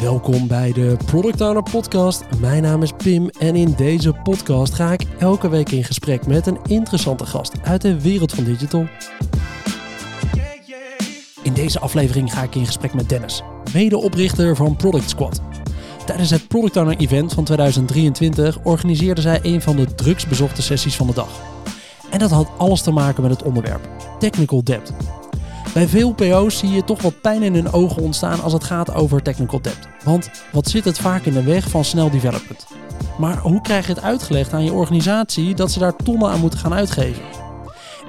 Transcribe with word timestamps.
Welkom 0.00 0.46
bij 0.46 0.72
de 0.72 0.96
Product 1.06 1.40
Owner 1.40 1.62
Podcast. 1.62 2.24
Mijn 2.40 2.62
naam 2.62 2.82
is 2.82 2.92
Pim 2.92 3.28
en 3.38 3.56
in 3.56 3.72
deze 3.76 4.12
podcast 4.12 4.74
ga 4.74 4.92
ik 4.92 5.02
elke 5.18 5.48
week 5.48 5.70
in 5.70 5.84
gesprek 5.84 6.26
met 6.26 6.46
een 6.46 6.58
interessante 6.66 7.26
gast 7.26 7.52
uit 7.62 7.82
de 7.82 8.00
wereld 8.00 8.32
van 8.32 8.44
digital. 8.44 8.86
In 11.42 11.52
deze 11.52 11.78
aflevering 11.78 12.32
ga 12.32 12.42
ik 12.42 12.54
in 12.54 12.66
gesprek 12.66 12.94
met 12.94 13.08
Dennis, 13.08 13.42
medeoprichter 13.72 14.56
van 14.56 14.76
Product 14.76 15.08
Squad. 15.08 15.40
Tijdens 16.06 16.30
het 16.30 16.48
Product 16.48 16.76
Owner 16.76 16.96
Event 16.96 17.32
van 17.32 17.44
2023 17.44 18.58
organiseerde 18.62 19.20
zij 19.20 19.38
een 19.42 19.62
van 19.62 19.76
de 19.76 19.94
drugsbezochte 19.94 20.62
sessies 20.62 20.96
van 20.96 21.06
de 21.06 21.14
dag. 21.14 21.40
En 22.10 22.18
dat 22.18 22.30
had 22.30 22.48
alles 22.56 22.82
te 22.82 22.90
maken 22.90 23.22
met 23.22 23.30
het 23.30 23.42
onderwerp 23.42 23.88
technical 24.18 24.64
debt. 24.64 24.92
Bij 25.74 25.88
veel 25.88 26.12
PO's 26.12 26.58
zie 26.58 26.70
je 26.70 26.84
toch 26.84 27.02
wat 27.02 27.20
pijn 27.20 27.42
in 27.42 27.54
hun 27.54 27.72
ogen 27.72 28.02
ontstaan 28.02 28.40
als 28.40 28.52
het 28.52 28.64
gaat 28.64 28.94
over 28.94 29.22
technical 29.22 29.60
debt. 29.62 29.88
Want 30.04 30.30
wat 30.52 30.68
zit 30.68 30.84
het 30.84 30.98
vaak 30.98 31.24
in 31.24 31.32
de 31.32 31.42
weg 31.42 31.68
van 31.68 31.84
snel 31.84 32.10
development? 32.10 32.66
Maar 33.18 33.38
hoe 33.38 33.60
krijg 33.60 33.86
je 33.86 33.92
het 33.92 34.02
uitgelegd 34.02 34.52
aan 34.52 34.64
je 34.64 34.72
organisatie 34.72 35.54
dat 35.54 35.70
ze 35.70 35.78
daar 35.78 35.96
tonnen 35.96 36.30
aan 36.30 36.40
moeten 36.40 36.58
gaan 36.58 36.74
uitgeven? 36.74 37.22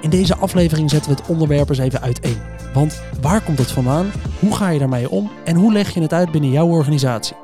In 0.00 0.10
deze 0.10 0.36
aflevering 0.36 0.90
zetten 0.90 1.10
we 1.10 1.16
het 1.16 1.28
onderwerp 1.28 1.68
eens 1.68 1.78
even 1.78 2.00
uiteen. 2.00 2.38
Want 2.74 3.02
waar 3.20 3.40
komt 3.40 3.58
het 3.58 3.70
vandaan? 3.70 4.10
Hoe 4.38 4.56
ga 4.56 4.68
je 4.68 4.78
daarmee 4.78 5.10
om? 5.10 5.30
En 5.44 5.56
hoe 5.56 5.72
leg 5.72 5.94
je 5.94 6.00
het 6.00 6.12
uit 6.12 6.30
binnen 6.30 6.50
jouw 6.50 6.68
organisatie? 6.68 7.36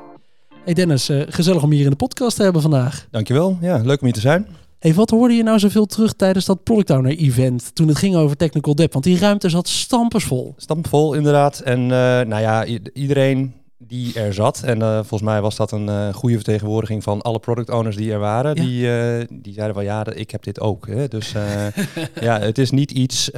Hey 0.63 0.73
Dennis, 0.73 1.09
eh, 1.09 1.21
gezellig 1.27 1.63
om 1.63 1.71
hier 1.71 1.83
in 1.83 1.89
de 1.89 1.95
podcast 1.95 2.35
te 2.35 2.43
hebben 2.43 2.61
vandaag. 2.61 3.07
Dankjewel. 3.11 3.57
Ja, 3.61 3.77
leuk 3.77 3.99
om 3.99 4.05
hier 4.05 4.13
te 4.13 4.19
zijn. 4.19 4.47
Hey, 4.79 4.93
wat 4.93 5.09
hoorde 5.09 5.33
je 5.33 5.43
nou 5.43 5.59
zoveel 5.59 5.85
terug 5.85 6.13
tijdens 6.13 6.45
dat 6.45 6.63
Product 6.63 6.89
Owner 6.89 7.17
event 7.17 7.75
toen 7.75 7.87
het 7.87 7.97
ging 7.97 8.15
over 8.15 8.37
technical 8.37 8.75
debt? 8.75 8.93
Want 8.93 9.05
die 9.05 9.19
ruimte 9.19 9.49
zat 9.49 9.67
stampensvol. 9.67 10.53
Stampvol 10.57 11.13
inderdaad. 11.13 11.59
En 11.59 11.81
uh, 11.81 11.89
nou 11.89 12.39
ja, 12.39 12.65
iedereen 12.93 13.53
die 13.77 14.13
er 14.13 14.33
zat, 14.33 14.61
en 14.63 14.79
uh, 14.79 14.95
volgens 14.95 15.21
mij 15.21 15.41
was 15.41 15.55
dat 15.55 15.71
een 15.71 15.87
uh, 15.87 16.13
goede 16.13 16.35
vertegenwoordiging 16.35 17.03
van 17.03 17.21
alle 17.21 17.39
product 17.39 17.69
owners 17.69 17.95
die 17.95 18.11
er 18.11 18.19
waren, 18.19 18.55
ja. 18.55 18.61
die, 18.63 19.41
die 19.41 19.53
zeiden 19.53 19.75
van 19.75 19.83
ja, 19.83 20.05
ik 20.13 20.31
heb 20.31 20.43
dit 20.43 20.59
ook. 20.59 20.87
Hè. 20.87 21.07
Dus 21.07 21.31
ja, 22.19 22.39
het 22.39 22.57
is 22.57 22.71
niet 22.71 22.91
iets, 22.91 23.29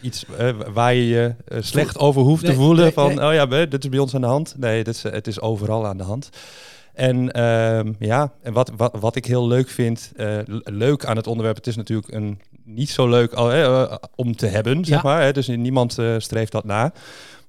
iets 0.00 0.24
waar 0.72 0.94
je 0.94 1.06
je 1.06 1.34
slecht 1.60 1.98
over 1.98 2.22
hoeft 2.22 2.42
nee, 2.42 2.50
te 2.52 2.56
voelen 2.56 2.84
nee, 2.84 2.92
van, 2.92 3.14
nee. 3.14 3.26
oh 3.26 3.32
ja, 3.32 3.46
dit 3.46 3.84
is 3.84 3.90
bij 3.90 3.98
ons 3.98 4.14
aan 4.14 4.20
de 4.20 4.26
hand. 4.26 4.54
Nee, 4.58 4.84
dit 4.84 4.94
is, 4.94 5.02
het 5.02 5.26
is 5.26 5.40
overal 5.40 5.86
aan 5.86 5.96
de 5.96 6.04
hand. 6.04 6.30
En 6.92 7.38
uh, 7.38 7.92
ja, 7.98 8.32
en 8.42 8.52
wat, 8.52 8.72
wat, 8.76 8.96
wat 9.00 9.16
ik 9.16 9.24
heel 9.24 9.48
leuk 9.48 9.68
vind, 9.68 10.12
uh, 10.16 10.38
leuk 10.64 11.04
aan 11.04 11.16
het 11.16 11.26
onderwerp, 11.26 11.56
het 11.56 11.66
is 11.66 11.76
natuurlijk 11.76 12.12
een 12.12 12.40
niet 12.64 12.90
zo 12.90 13.08
leuk 13.08 13.32
uh, 13.32 13.94
om 14.14 14.36
te 14.36 14.46
hebben, 14.46 14.84
zeg 14.84 15.02
ja. 15.02 15.08
maar. 15.08 15.22
Hè, 15.22 15.32
dus 15.32 15.46
niemand 15.46 15.98
uh, 15.98 16.14
streeft 16.18 16.52
dat 16.52 16.64
na. 16.64 16.92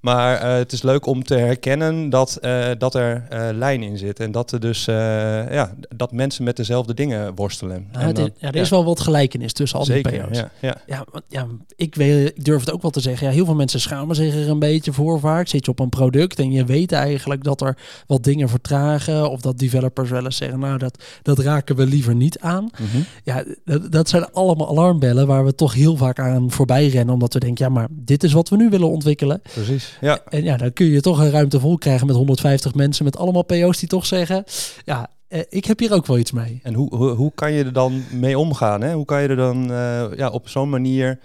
Maar 0.03 0.43
uh, 0.43 0.53
het 0.53 0.71
is 0.71 0.81
leuk 0.81 1.05
om 1.05 1.23
te 1.23 1.35
herkennen 1.35 2.09
dat, 2.09 2.37
uh, 2.41 2.65
dat 2.77 2.95
er 2.95 3.27
uh, 3.33 3.49
lijn 3.53 3.83
in 3.83 3.97
zit. 3.97 4.19
En 4.19 4.31
dat 4.31 4.51
er 4.51 4.59
dus 4.59 4.85
ja, 4.85 5.73
dat 5.95 6.11
mensen 6.11 6.43
met 6.43 6.55
dezelfde 6.55 6.93
dingen 6.93 7.35
worstelen. 7.35 7.87
En 7.91 8.13
dan, 8.13 8.29
ja 8.37 8.47
er 8.47 8.55
is 8.55 8.69
wel 8.69 8.85
wat 8.85 8.99
gelijkenis 8.99 9.53
tussen 9.53 9.79
al 9.79 9.85
die 9.85 10.01
PO's. 10.01 10.37
Ja, 10.37 10.51
ja. 10.59 10.75
Ja, 10.87 11.05
ja, 11.29 11.47
ik, 11.75 11.95
weet, 11.95 12.29
ik 12.37 12.45
durf 12.45 12.59
het 12.59 12.71
ook 12.71 12.81
wel 12.81 12.91
te 12.91 12.99
zeggen. 12.99 13.27
Ja, 13.27 13.33
heel 13.33 13.45
veel 13.45 13.55
mensen 13.55 13.79
schamen 13.79 14.15
zich 14.15 14.35
er 14.35 14.49
een 14.49 14.59
beetje 14.59 14.93
voor 14.93 15.19
vaak. 15.19 15.47
Zit 15.47 15.65
je 15.65 15.71
op 15.71 15.79
een 15.79 15.89
product 15.89 16.39
en 16.39 16.51
je 16.51 16.65
weet 16.65 16.91
eigenlijk 16.91 17.43
dat 17.43 17.61
er 17.61 17.77
wat 18.07 18.23
dingen 18.23 18.49
vertragen. 18.49 19.29
Of 19.29 19.41
dat 19.41 19.59
developers 19.59 20.09
wel 20.09 20.25
eens 20.25 20.37
zeggen, 20.37 20.59
nou 20.59 20.77
dat, 20.77 21.03
dat 21.21 21.39
raken 21.39 21.75
we 21.75 21.85
liever 21.85 22.15
niet 22.15 22.39
aan. 22.39 22.63
Mm 22.63 22.87
-hmm. 22.91 23.05
Ja, 23.23 23.43
dat, 23.65 23.91
dat 23.91 24.09
zijn 24.09 24.31
allemaal 24.31 24.69
alarmbellen 24.69 25.27
waar 25.27 25.45
we 25.45 25.55
toch 25.55 25.73
heel 25.73 25.97
vaak 25.97 26.19
aan 26.19 26.51
voorbij 26.51 26.87
rennen. 26.87 27.13
Omdat 27.13 27.33
we 27.33 27.39
denken, 27.39 27.65
ja 27.65 27.71
maar 27.71 27.87
dit 27.91 28.23
is 28.23 28.33
wat 28.33 28.49
we 28.49 28.55
nu 28.55 28.69
willen 28.69 28.89
ontwikkelen. 28.89 29.41
Precies. 29.53 29.92
Ja. 30.01 30.19
En 30.29 30.43
ja, 30.43 30.57
dan 30.57 30.73
kun 30.73 30.85
je 30.85 31.01
toch 31.01 31.19
een 31.19 31.31
ruimte 31.31 31.59
vol 31.59 31.77
krijgen 31.77 32.07
met 32.07 32.15
150 32.15 32.73
mensen, 32.73 33.05
met 33.05 33.17
allemaal 33.17 33.43
PO's 33.43 33.79
die 33.79 33.89
toch 33.89 34.05
zeggen, 34.05 34.43
ja, 34.85 35.09
eh, 35.27 35.41
ik 35.49 35.65
heb 35.65 35.79
hier 35.79 35.93
ook 35.93 36.05
wel 36.05 36.17
iets 36.17 36.31
mee. 36.31 36.59
En 36.63 36.73
hoe, 36.73 36.95
hoe, 36.95 37.09
hoe 37.09 37.31
kan 37.35 37.51
je 37.51 37.63
er 37.63 37.73
dan 37.73 38.03
mee 38.11 38.37
omgaan? 38.37 38.81
Hè? 38.81 38.93
Hoe 38.93 39.05
kan 39.05 39.21
je 39.21 39.27
er 39.27 39.35
dan 39.35 39.71
uh, 39.71 40.05
ja, 40.15 40.29
op 40.29 40.49
zo'n 40.49 40.69
manier 40.69 41.19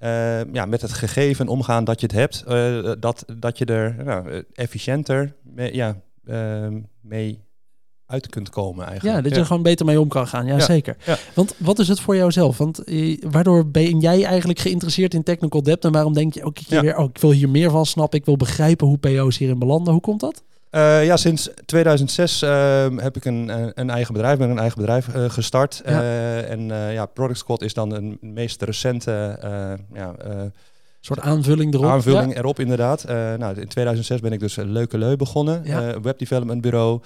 uh, 0.00 0.52
ja, 0.52 0.66
met 0.66 0.82
het 0.82 0.92
gegeven 0.92 1.48
omgaan 1.48 1.84
dat 1.84 2.00
je 2.00 2.06
het 2.06 2.14
hebt, 2.14 2.44
uh, 2.48 2.92
dat, 3.00 3.24
dat 3.36 3.58
je 3.58 3.64
er 3.64 4.04
nou, 4.04 4.44
efficiënter 4.54 5.34
mee, 5.42 5.74
ja, 5.74 5.96
mee 7.00 7.47
uit 8.08 8.28
kunt 8.28 8.50
komen 8.50 8.86
eigenlijk. 8.86 9.16
Ja, 9.16 9.22
dat 9.22 9.32
je 9.32 9.40
er 9.40 9.46
gewoon 9.46 9.62
beter 9.62 9.86
mee 9.86 10.00
om 10.00 10.08
kan 10.08 10.26
gaan. 10.26 10.46
Ja, 10.46 10.60
zeker. 10.60 10.96
Want 11.34 11.54
wat 11.58 11.78
is 11.78 11.88
het 11.88 12.00
voor 12.00 12.16
jou 12.16 12.32
zelf? 12.32 12.58
Want 12.58 12.84
eh, 12.84 13.22
waardoor 13.30 13.66
ben 13.66 13.98
jij 13.98 14.24
eigenlijk 14.24 14.58
geïnteresseerd 14.58 15.14
in 15.14 15.22
technical 15.22 15.62
debt 15.62 15.84
en 15.84 15.92
waarom 15.92 16.12
denk 16.12 16.34
je 16.34 16.44
ook 16.44 16.58
ja. 16.58 16.80
weer, 16.80 16.96
oh, 16.96 17.08
ik 17.08 17.18
wil 17.18 17.30
hier 17.30 17.48
meer 17.48 17.70
van 17.70 17.86
snappen, 17.86 18.18
ik 18.18 18.24
wil 18.24 18.36
begrijpen 18.36 18.86
hoe 18.86 18.98
PO's 18.98 19.38
hierin 19.38 19.58
belanden. 19.58 19.92
Hoe 19.92 20.02
komt 20.02 20.20
dat? 20.20 20.42
Uh, 20.70 21.04
ja, 21.04 21.16
sinds 21.16 21.50
2006 21.64 22.42
uh, 22.42 22.86
heb 22.96 23.16
ik 23.16 23.24
een, 23.24 23.50
een 23.74 23.90
eigen 23.90 24.12
bedrijf, 24.12 24.38
ben 24.38 24.50
een 24.50 24.58
eigen 24.58 24.78
bedrijf 24.78 25.08
uh, 25.14 25.30
gestart. 25.30 25.82
Ja. 25.84 26.40
en 26.40 26.66
ja, 26.92 27.06
Product 27.06 27.38
Squad 27.38 27.62
is 27.62 27.74
dan 27.74 27.92
een 27.92 28.18
meest 28.20 28.62
recente 28.62 29.38
ja, 29.92 30.14
soort 31.00 31.20
aanvulling 31.20 31.74
erop. 31.74 31.90
Aanvulling 31.90 32.32
ja. 32.32 32.38
erop, 32.38 32.58
inderdaad. 32.58 33.04
nou, 33.38 33.60
in 33.60 33.68
2006 33.68 34.20
ben 34.20 34.32
ik 34.32 34.40
dus 34.40 34.56
Leuke 34.56 34.98
Leu 34.98 35.16
begonnen, 35.16 35.62
ja. 35.64 36.00
webdevelopment 36.00 36.60
bureau 36.60 37.00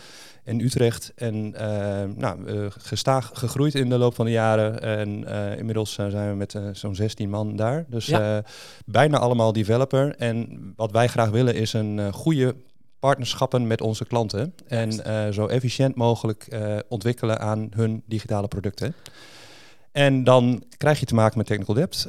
in 0.45 0.61
Utrecht. 0.61 1.13
En 1.15 1.35
uh, 1.35 2.17
nou, 2.17 2.53
uh, 2.53 2.67
gestaag 2.69 3.31
gegroeid 3.35 3.75
in 3.75 3.89
de 3.89 3.99
loop 3.99 4.15
van 4.15 4.25
de 4.25 4.31
jaren. 4.31 4.83
En 4.83 5.25
uh, 5.29 5.59
inmiddels 5.59 5.93
zijn 5.93 6.31
we 6.31 6.37
met 6.37 6.59
zo'n 6.73 6.95
16 6.95 7.31
man 7.31 7.57
daar. 7.57 7.85
Dus 7.89 8.07
ja. 8.07 8.45
bijna 8.87 9.19
allemaal 9.19 9.53
developer. 9.53 10.15
En 10.17 10.73
wat 10.77 10.91
wij 10.91 11.09
graag 11.09 11.31
willen 11.31 11.55
is 11.55 11.73
een 11.73 12.13
goede 12.13 12.55
partnerschappen 12.99 13.67
met 13.67 13.81
onze 13.81 14.05
klanten. 14.05 14.55
En 14.67 14.93
zo 15.35 15.47
efficiënt 15.47 15.95
mogelijk 15.95 16.49
ontwikkelen 16.89 17.41
aan 17.41 17.69
hun 17.75 18.03
digitale 18.07 18.49
producten. 18.49 18.95
En 19.93 20.25
dan 20.25 20.65
krijg 20.77 21.01
je 21.01 21.07
te 21.07 21.15
maken 21.15 21.39
met 21.39 21.47
technical 21.47 21.75
debt 21.75 22.09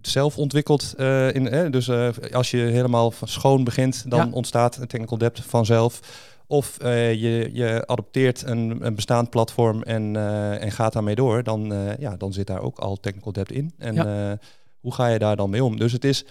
zelf 0.00 0.38
ontwikkeld. 0.38 0.94
Uh, 0.96 1.34
in, 1.34 1.48
eh, 1.48 1.70
dus 1.70 1.88
uh, 1.88 2.08
als 2.32 2.50
je 2.50 2.56
helemaal 2.56 3.10
van 3.10 3.28
schoon 3.28 3.64
begint, 3.64 4.10
dan 4.10 4.26
ja. 4.26 4.32
ontstaat 4.32 4.76
een 4.76 4.86
technical 4.86 5.18
debt 5.18 5.40
vanzelf. 5.40 6.00
Of 6.46 6.78
uh, 6.82 7.12
je, 7.12 7.50
je 7.52 7.82
adopteert 7.86 8.42
een, 8.42 8.78
een 8.80 8.94
bestaand 8.94 9.30
platform 9.30 9.82
en, 9.82 10.14
uh, 10.14 10.62
en 10.62 10.72
gaat 10.72 10.92
daarmee 10.92 11.14
door, 11.14 11.42
dan, 11.42 11.72
ja, 11.98 12.16
dan 12.16 12.32
zit 12.32 12.46
daar 12.46 12.60
ook 12.60 12.78
al 12.78 12.96
technical 12.96 13.32
debt 13.32 13.52
in. 13.52 13.72
En 13.78 13.94
ja. 13.94 14.38
hoe 14.80 14.94
ga 14.94 15.06
je 15.06 15.18
daar 15.18 15.36
dan 15.36 15.50
mee 15.50 15.64
om? 15.64 15.78
Dus 15.78 15.92
het 15.92 16.04
is 16.04 16.24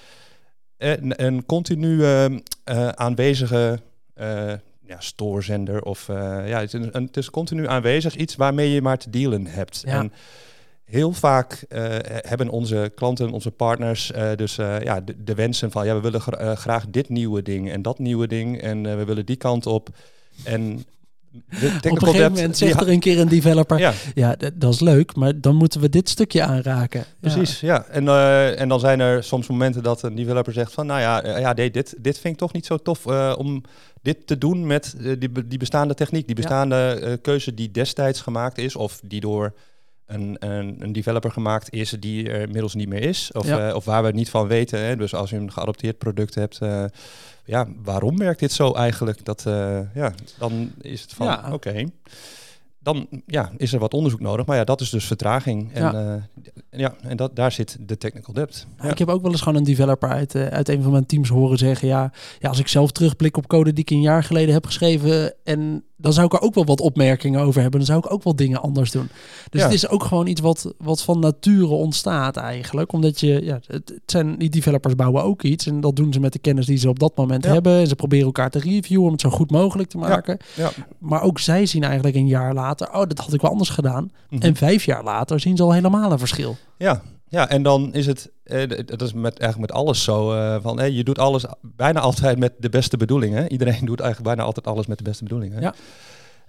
een, 0.77 1.25
een 1.25 1.45
continu 1.45 2.03
aanwezige 2.95 3.79
ja, 4.85 5.00
stoorzender 5.00 5.83
of 5.83 6.07
ja, 6.07 6.59
het 6.59 6.73
is, 6.73 6.85
een, 6.91 7.03
het 7.06 7.17
is 7.17 7.29
continu 7.29 7.67
aanwezig 7.67 8.16
iets 8.16 8.35
waarmee 8.35 8.72
je 8.72 8.81
maar 8.81 8.97
te 8.97 9.09
dealen 9.09 9.45
hebt. 9.45 9.81
Ja. 9.85 10.00
En, 10.00 10.11
heel 10.90 11.12
vaak 11.12 11.66
uh, 11.70 11.86
hebben 12.02 12.50
onze 12.50 12.92
klanten, 12.96 13.31
onze 13.31 13.52
partners, 13.52 14.12
uh, 14.12 14.30
dus 14.36 14.58
uh, 14.58 14.81
ja, 14.81 15.02
de, 15.02 15.24
de, 15.24 15.36
wensen 15.36 15.72
van 15.72 15.86
ja, 15.86 15.96
we 15.96 16.02
willen 16.02 16.22
gra 16.22 16.56
graag 16.56 16.86
dit 16.90 17.09
nieuwe 17.09 17.42
ding 17.42 17.72
en 17.72 17.81
dat 17.81 18.00
nieuwe 18.00 18.28
ding 18.28 18.62
en 18.62 18.98
we 18.98 19.06
willen 19.06 19.25
die 19.25 19.36
kant 19.36 19.66
op. 19.66 19.90
En 20.44 20.86
op 21.31 21.84
een 21.84 21.98
gegeven 21.98 22.31
moment 22.31 22.58
zegt 22.58 22.81
er 22.81 22.90
een 22.90 23.00
keer 23.00 23.20
een 23.20 23.28
developer, 23.28 23.80
ja, 23.80 23.94
ja 24.14 24.36
dat 24.56 24.74
is 24.74 24.80
leuk, 24.80 25.16
maar 25.16 25.42
dan 25.42 25.56
moeten 25.56 25.81
we 25.81 25.90
dit 25.90 26.09
stukje 26.09 26.44
aanraken. 26.44 27.06
Precies, 27.19 27.59
ja. 27.59 27.74
ja. 27.74 27.86
En, 27.86 28.08
en 28.58 28.69
dan 28.69 28.80
zijn 28.80 29.00
er 29.00 29.24
soms 29.24 29.48
momenten 29.48 29.84
dat 29.84 30.02
een 30.02 30.16
developer 30.16 30.54
zegt 30.54 30.74
van, 30.74 30.86
nou 30.86 31.00
ja, 31.00 31.40
ja 31.40 31.54
nee, 31.54 31.72
dit, 31.72 31.96
dit 31.98 32.19
vind 32.19 32.34
ik 32.34 32.40
toch 32.40 32.54
niet 32.54 32.66
zo 32.66 32.78
tof 32.78 33.06
om 33.36 33.64
dit 34.02 34.28
te 34.28 34.38
doen 34.38 34.68
met 34.68 34.96
die, 35.19 35.48
die 35.48 35.59
bestaande 35.59 35.94
techniek, 35.94 36.25
die 36.25 36.36
bestaande 36.36 37.19
keuze 37.22 37.54
die 37.54 37.72
destijds 37.72 38.22
gemaakt 38.22 38.58
is 38.58 38.75
of 38.75 39.00
die 39.04 39.19
door 39.19 39.54
een, 40.07 40.35
een, 40.40 40.75
een, 40.79 40.94
developer 40.94 41.31
gemaakt 41.31 41.73
is 41.73 41.90
die 42.00 42.29
er 42.29 42.41
inmiddels 42.41 42.73
niet 42.73 42.90
meer 42.90 43.01
is. 43.01 43.31
Of, 43.31 43.47
ja. 43.47 43.69
uh, 43.69 43.75
of 43.75 43.85
waar 43.85 44.01
we 44.01 44.07
het 44.07 44.16
niet 44.16 44.29
van 44.29 44.47
weten. 44.47 44.79
Hè. 44.79 44.95
Dus 44.95 45.13
als 45.13 45.29
je 45.29 45.35
een 45.35 45.51
geadopteerd 45.51 45.97
product 45.97 46.35
hebt, 46.35 46.59
uh, 46.63 46.84
ja, 47.45 47.68
waarom 47.83 48.18
werkt 48.18 48.39
dit 48.39 48.51
zo 48.51 48.74
eigenlijk? 48.74 49.25
Dat, 49.25 49.44
uh, 49.48 49.80
ja, 49.94 50.13
dan 50.38 50.71
is 50.81 51.01
het 51.01 51.13
van, 51.13 51.25
ja. 51.25 51.44
oké. 51.45 51.54
Okay. 51.54 51.89
Dan 52.80 53.07
ja, 53.25 53.51
is 53.57 53.74
er 53.74 53.80
wat 53.80 53.94
onderzoek 53.94 54.19
nodig. 54.19 54.45
Maar 54.45 54.57
ja, 54.57 54.63
dat 54.63 54.81
is 54.81 54.89
dus 54.89 55.06
vertraging. 55.06 55.74
En, 55.74 55.81
ja. 55.81 56.27
Ja, 56.77 56.95
en 57.01 57.18
dat, 57.18 57.35
daar 57.35 57.51
zit 57.51 57.77
de 57.79 57.97
technical 57.97 58.33
debt. 58.33 58.68
Ja. 58.81 58.89
Ik 58.89 58.97
heb 58.97 59.09
ook 59.09 59.21
wel 59.21 59.31
eens 59.31 59.41
gewoon 59.41 59.57
een 59.57 59.63
developer 59.63 60.09
uit, 60.09 60.35
uit 60.35 60.69
een 60.69 60.81
van 60.81 60.91
mijn 60.91 61.06
teams 61.06 61.29
horen 61.29 61.57
zeggen... 61.57 61.88
Ja, 61.88 62.12
ja, 62.39 62.50
als 62.50 62.59
ik 62.59 62.68
zelf 62.68 62.91
terugblik 62.91 63.38
op 63.38 63.47
code 63.47 63.74
die 63.74 63.83
ik 63.83 63.89
een 63.89 64.01
jaar 64.01 64.24
geleden 64.24 64.53
heb 64.53 64.65
geschreven... 64.65 65.33
en 65.44 65.83
dan 65.97 66.13
zou 66.13 66.25
ik 66.25 66.33
er 66.33 66.41
ook 66.41 66.56
wel 66.56 66.65
wat 66.65 66.81
opmerkingen 66.81 67.41
over 67.41 67.62
hebben. 67.62 67.79
Dan 67.79 67.88
zou 67.88 68.00
ik 68.00 68.12
ook 68.12 68.24
wel 68.24 68.35
dingen 68.35 68.62
anders 68.62 68.91
doen. 68.91 69.09
Dus 69.50 69.62
ja. 69.62 69.68
het 69.68 69.75
is 69.75 69.88
ook 69.88 70.03
gewoon 70.03 70.27
iets 70.27 70.41
wat, 70.41 70.74
wat 70.77 71.01
van 71.01 71.19
nature 71.19 71.74
ontstaat 71.74 72.38
eigenlijk. 72.38 72.91
Omdat 72.91 73.19
je, 73.19 73.45
ja, 73.45 73.59
het, 73.68 73.89
het 73.89 74.01
zijn, 74.06 74.38
die 74.38 74.50
developers 74.50 74.95
bouwen 74.95 75.23
ook 75.23 75.44
iets. 75.44 75.68
En 75.68 75.80
dat 75.80 75.95
doen 75.95 76.13
ze 76.13 76.19
met 76.19 76.33
de 76.33 76.39
kennis 76.39 76.65
die 76.65 76.77
ze 76.77 76.89
op 76.89 77.00
dat 77.00 77.15
moment 77.15 77.44
ja. 77.44 77.51
hebben. 77.51 77.80
En 77.80 77.88
ze 77.88 77.95
proberen 77.95 78.25
elkaar 78.25 78.50
te 78.50 78.59
reviewen 78.59 79.06
om 79.06 79.12
het 79.12 79.21
zo 79.21 79.30
goed 79.30 79.51
mogelijk 79.51 79.89
te 79.89 79.97
maken. 79.97 80.38
Ja. 80.56 80.71
Maar 80.97 81.21
ook 81.21 81.39
zij 81.39 81.65
zien 81.65 81.83
eigenlijk 81.83 82.15
een 82.15 82.27
jaar 82.27 82.53
later, 82.53 82.88
oh, 82.88 83.07
dat 83.07 83.18
had 83.18 83.33
ik 83.33 83.41
wel 83.41 83.51
anders 83.51 83.69
gedaan. 83.69 84.03
Mm 84.03 84.12
-hmm. 84.30 84.39
En 84.39 84.56
vijf 84.56 84.85
jaar 84.85 85.03
later 85.03 85.39
zien 85.39 85.57
ze 85.57 85.63
al 85.63 85.73
helemaal 85.73 86.12
een 86.12 86.19
verschil. 86.19 86.57
Ja, 86.78 87.02
ja, 87.30 87.50
en 87.50 87.64
dan 87.64 87.94
is 87.94 88.06
het, 88.06 88.31
eh, 88.44 88.69
dat 88.86 89.02
is 89.02 89.14
met, 89.14 89.40
eigenlijk 89.40 89.72
met 89.72 89.80
alles 89.80 90.04
zo, 90.04 90.34
uh, 90.34 90.56
van 90.62 90.80
eh, 90.80 90.96
je 90.96 91.04
doet 91.04 91.19
alles 91.19 91.46
bijna 91.62 92.00
altijd 92.00 92.40
met 92.40 92.54
de 92.58 92.69
beste 92.69 92.98
bedoelingen. 92.98 93.52
Iedereen 93.52 93.86
doet 93.92 94.00
eigenlijk 94.00 94.30
bijna 94.30 94.48
altijd 94.48 94.68
alles 94.68 94.88
met 94.88 94.98
de 94.98 95.04
beste 95.04 95.24
bedoelingen. 95.24 95.62
Ja. 95.62 95.74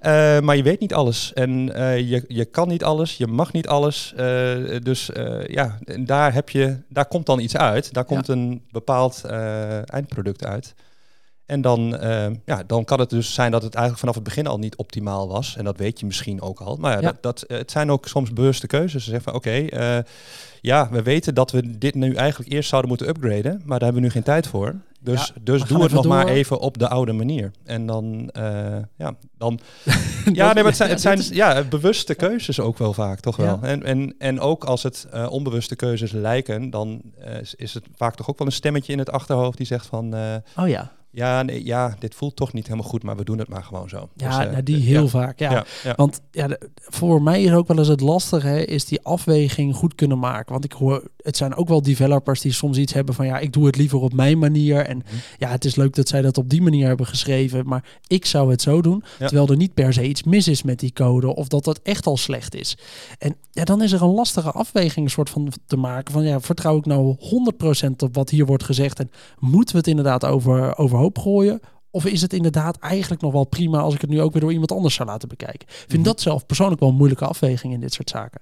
Uh, 0.02 0.40
maar 0.40 0.56
je 0.56 0.62
weet 0.62 0.80
niet 0.80 0.94
alles 0.94 1.32
en 1.32 1.50
uh, 1.50 1.98
je, 1.98 2.24
je 2.28 2.44
kan 2.44 2.68
niet 2.68 2.84
alles, 2.84 3.16
je 3.16 3.26
mag 3.26 3.52
niet 3.52 3.68
alles. 3.68 4.14
Dus 4.82 5.10
ja, 5.46 5.78
daar, 6.00 6.32
heb 6.32 6.48
je, 6.50 6.76
daar 6.88 7.06
komt 7.06 7.26
dan 7.26 7.40
iets 7.40 7.56
uit. 7.56 7.92
Daar 7.92 8.04
komt 8.04 8.28
een 8.28 8.62
bepaald 8.70 9.24
eindproduct 9.84 10.44
uit. 10.44 10.74
En 11.48 11.60
dan, 11.60 11.98
ja, 12.44 12.62
dan 12.66 12.84
kan 12.84 13.00
het 13.00 13.10
dus 13.10 13.34
zijn 13.34 13.50
dat 13.50 13.62
het 13.62 13.74
eigenlijk 13.74 14.00
vanaf 14.00 14.14
het 14.14 14.24
begin 14.24 14.46
al 14.46 14.58
niet 14.58 14.76
optimaal 14.76 15.28
was. 15.28 15.56
En 15.56 15.64
dat 15.64 15.76
weet 15.76 16.00
je 16.00 16.06
misschien 16.06 16.40
ook 16.40 16.60
al. 16.60 16.76
Maar 16.76 16.92
ja, 16.92 17.00
Dat, 17.00 17.22
dat, 17.22 17.44
het 17.46 17.70
zijn 17.70 17.90
ook 17.90 18.06
soms 18.06 18.32
bewuste 18.32 18.66
keuzes. 18.66 19.04
Ze 19.04 19.10
zeggen 19.10 19.32
van 19.32 19.34
oké, 19.34 19.66
okay, 19.66 20.04
ja, 20.60 20.88
we 20.90 21.02
weten 21.02 21.34
dat 21.34 21.50
we 21.50 21.78
dit 21.78 21.94
nu 21.94 22.14
eigenlijk 22.14 22.52
eerst 22.52 22.68
zouden 22.68 22.90
moeten 22.90 23.08
upgraden. 23.08 23.62
Maar 23.64 23.78
daar 23.78 23.88
hebben 23.88 23.94
we 23.94 24.06
nu 24.06 24.10
geen 24.10 24.22
tijd 24.22 24.46
voor. 24.46 24.74
Dus, 25.00 25.32
dus 25.40 25.62
doe 25.62 25.82
het 25.82 25.92
nog 25.92 26.06
maar 26.06 26.26
even 26.26 26.58
op 26.58 26.78
de 26.78 26.88
oude 26.88 27.12
manier. 27.12 27.50
En 27.64 27.86
dan, 27.86 28.30
uh, 28.36 28.76
ja, 28.96 29.14
dan. 29.36 29.60
ja, 30.32 30.52
nee, 30.52 30.62
maar 30.62 30.64
het 30.64 30.76
zijn, 30.76 30.90
het 30.90 31.00
zijn 31.00 31.22
ja, 31.30 31.62
bewuste 31.62 32.14
keuzes 32.14 32.60
ook 32.60 32.78
wel 32.78 32.92
vaak, 32.92 33.20
toch 33.20 33.36
wel. 33.36 33.58
En, 33.62 33.82
en, 33.82 34.14
en 34.18 34.40
ook 34.40 34.64
als 34.64 34.82
het 34.82 35.06
uh, 35.14 35.30
onbewuste 35.30 35.76
keuzes 35.76 36.12
lijken, 36.12 36.70
dan 36.70 37.02
uh, 37.18 37.26
is 37.56 37.74
het 37.74 37.84
vaak 37.96 38.14
toch 38.14 38.30
ook 38.30 38.38
wel 38.38 38.46
een 38.46 38.52
stemmetje 38.52 38.92
in 38.92 38.98
het 38.98 39.10
achterhoofd 39.10 39.56
die 39.56 39.66
zegt 39.66 39.86
van. 39.86 40.14
oh 40.56 40.68
ja 40.68 40.96
ja, 41.10 41.42
nee, 41.42 41.64
ja, 41.64 41.96
dit 41.98 42.14
voelt 42.14 42.36
toch 42.36 42.52
niet 42.52 42.66
helemaal 42.66 42.88
goed, 42.88 43.02
maar 43.02 43.16
we 43.16 43.24
doen 43.24 43.38
het 43.38 43.48
maar 43.48 43.64
gewoon 43.64 43.88
zo. 43.88 44.08
Ja, 44.14 44.28
dus, 44.36 44.46
uh, 44.46 44.52
nou, 44.52 44.62
die 44.62 44.82
heel 44.82 45.08
vaak. 45.08 45.38
Ja. 45.38 45.64
ja. 45.84 45.94
Want 45.96 46.20
ja, 46.30 46.56
voor 46.76 47.22
mij 47.22 47.42
is 47.42 47.52
ook 47.52 47.68
wel 47.68 47.78
eens 47.78 47.88
het 47.88 48.00
lastige, 48.00 48.64
is 48.64 48.84
die 48.84 49.02
afweging 49.02 49.74
goed 49.74 49.94
kunnen 49.94 50.18
maken. 50.18 50.52
Want 50.52 50.64
ik 50.64 50.72
hoor, 50.72 51.02
het 51.16 51.36
zijn 51.36 51.54
ook 51.54 51.68
wel 51.68 51.82
developers 51.82 52.40
die 52.40 52.52
soms 52.52 52.78
iets 52.78 52.92
hebben 52.92 53.14
van 53.14 53.26
ja, 53.26 53.38
ik 53.38 53.52
doe 53.52 53.66
het 53.66 53.76
liever 53.76 53.98
op 53.98 54.12
mijn 54.12 54.38
manier. 54.38 54.86
En 54.86 54.96
mm 54.96 55.02
ja, 55.38 55.48
het 55.48 55.64
is 55.64 55.76
leuk 55.76 55.94
dat 55.94 56.08
zij 56.08 56.22
dat 56.22 56.38
op 56.38 56.48
die 56.48 56.62
manier 56.62 56.86
hebben 56.86 57.06
geschreven, 57.06 57.66
maar 57.66 57.84
ik 58.06 58.26
zou 58.26 58.50
het 58.50 58.62
zo 58.62 58.82
doen. 58.82 59.04
Terwijl 59.18 59.48
er 59.48 59.56
niet 59.56 59.74
per 59.74 59.92
se 59.92 60.08
iets 60.08 60.22
mis 60.22 60.48
is 60.48 60.62
met 60.62 60.78
die 60.78 60.92
code 60.92 61.34
of 61.34 61.48
dat 61.48 61.64
dat 61.64 61.80
echt 61.82 62.06
al 62.06 62.16
slecht 62.16 62.54
is. 62.54 62.78
En 63.18 63.36
ja, 63.50 63.64
dan 63.64 63.82
is 63.82 63.92
er 63.92 64.02
een 64.02 64.14
lastige 64.14 64.50
afweging 64.50 65.10
soort 65.10 65.30
van 65.30 65.52
te 65.66 65.76
maken 65.76 66.12
van 66.12 66.24
ja, 66.24 66.40
vertrouw 66.40 66.76
ik 66.76 66.86
nou 66.86 67.16
100% 67.86 67.90
op 67.96 68.14
wat 68.14 68.30
hier 68.30 68.46
wordt 68.46 68.64
gezegd 68.64 68.98
en 68.98 69.10
moeten 69.38 69.72
we 69.74 69.78
het 69.78 69.88
inderdaad 69.88 70.24
over, 70.24 70.78
over 70.78 70.97
gooien? 71.12 71.60
Of 71.90 72.04
is 72.04 72.22
het 72.22 72.32
inderdaad 72.32 72.78
eigenlijk 72.78 73.22
nog 73.22 73.32
wel 73.32 73.44
prima 73.44 73.78
als 73.78 73.94
ik 73.94 74.00
het 74.00 74.10
nu 74.10 74.20
ook 74.20 74.32
weer 74.32 74.40
door 74.40 74.52
iemand 74.52 74.72
anders 74.72 74.94
zou 74.94 75.08
laten 75.08 75.28
bekijken? 75.28 75.68
Ik 75.68 75.74
vind 75.76 75.92
mhm. 75.92 76.02
dat 76.02 76.20
zelf 76.20 76.46
persoonlijk 76.46 76.80
wel 76.80 76.88
een 76.88 76.96
moeilijke 76.96 77.26
afweging 77.26 77.72
in 77.72 77.80
dit 77.80 77.92
soort 77.92 78.10
zaken. 78.10 78.40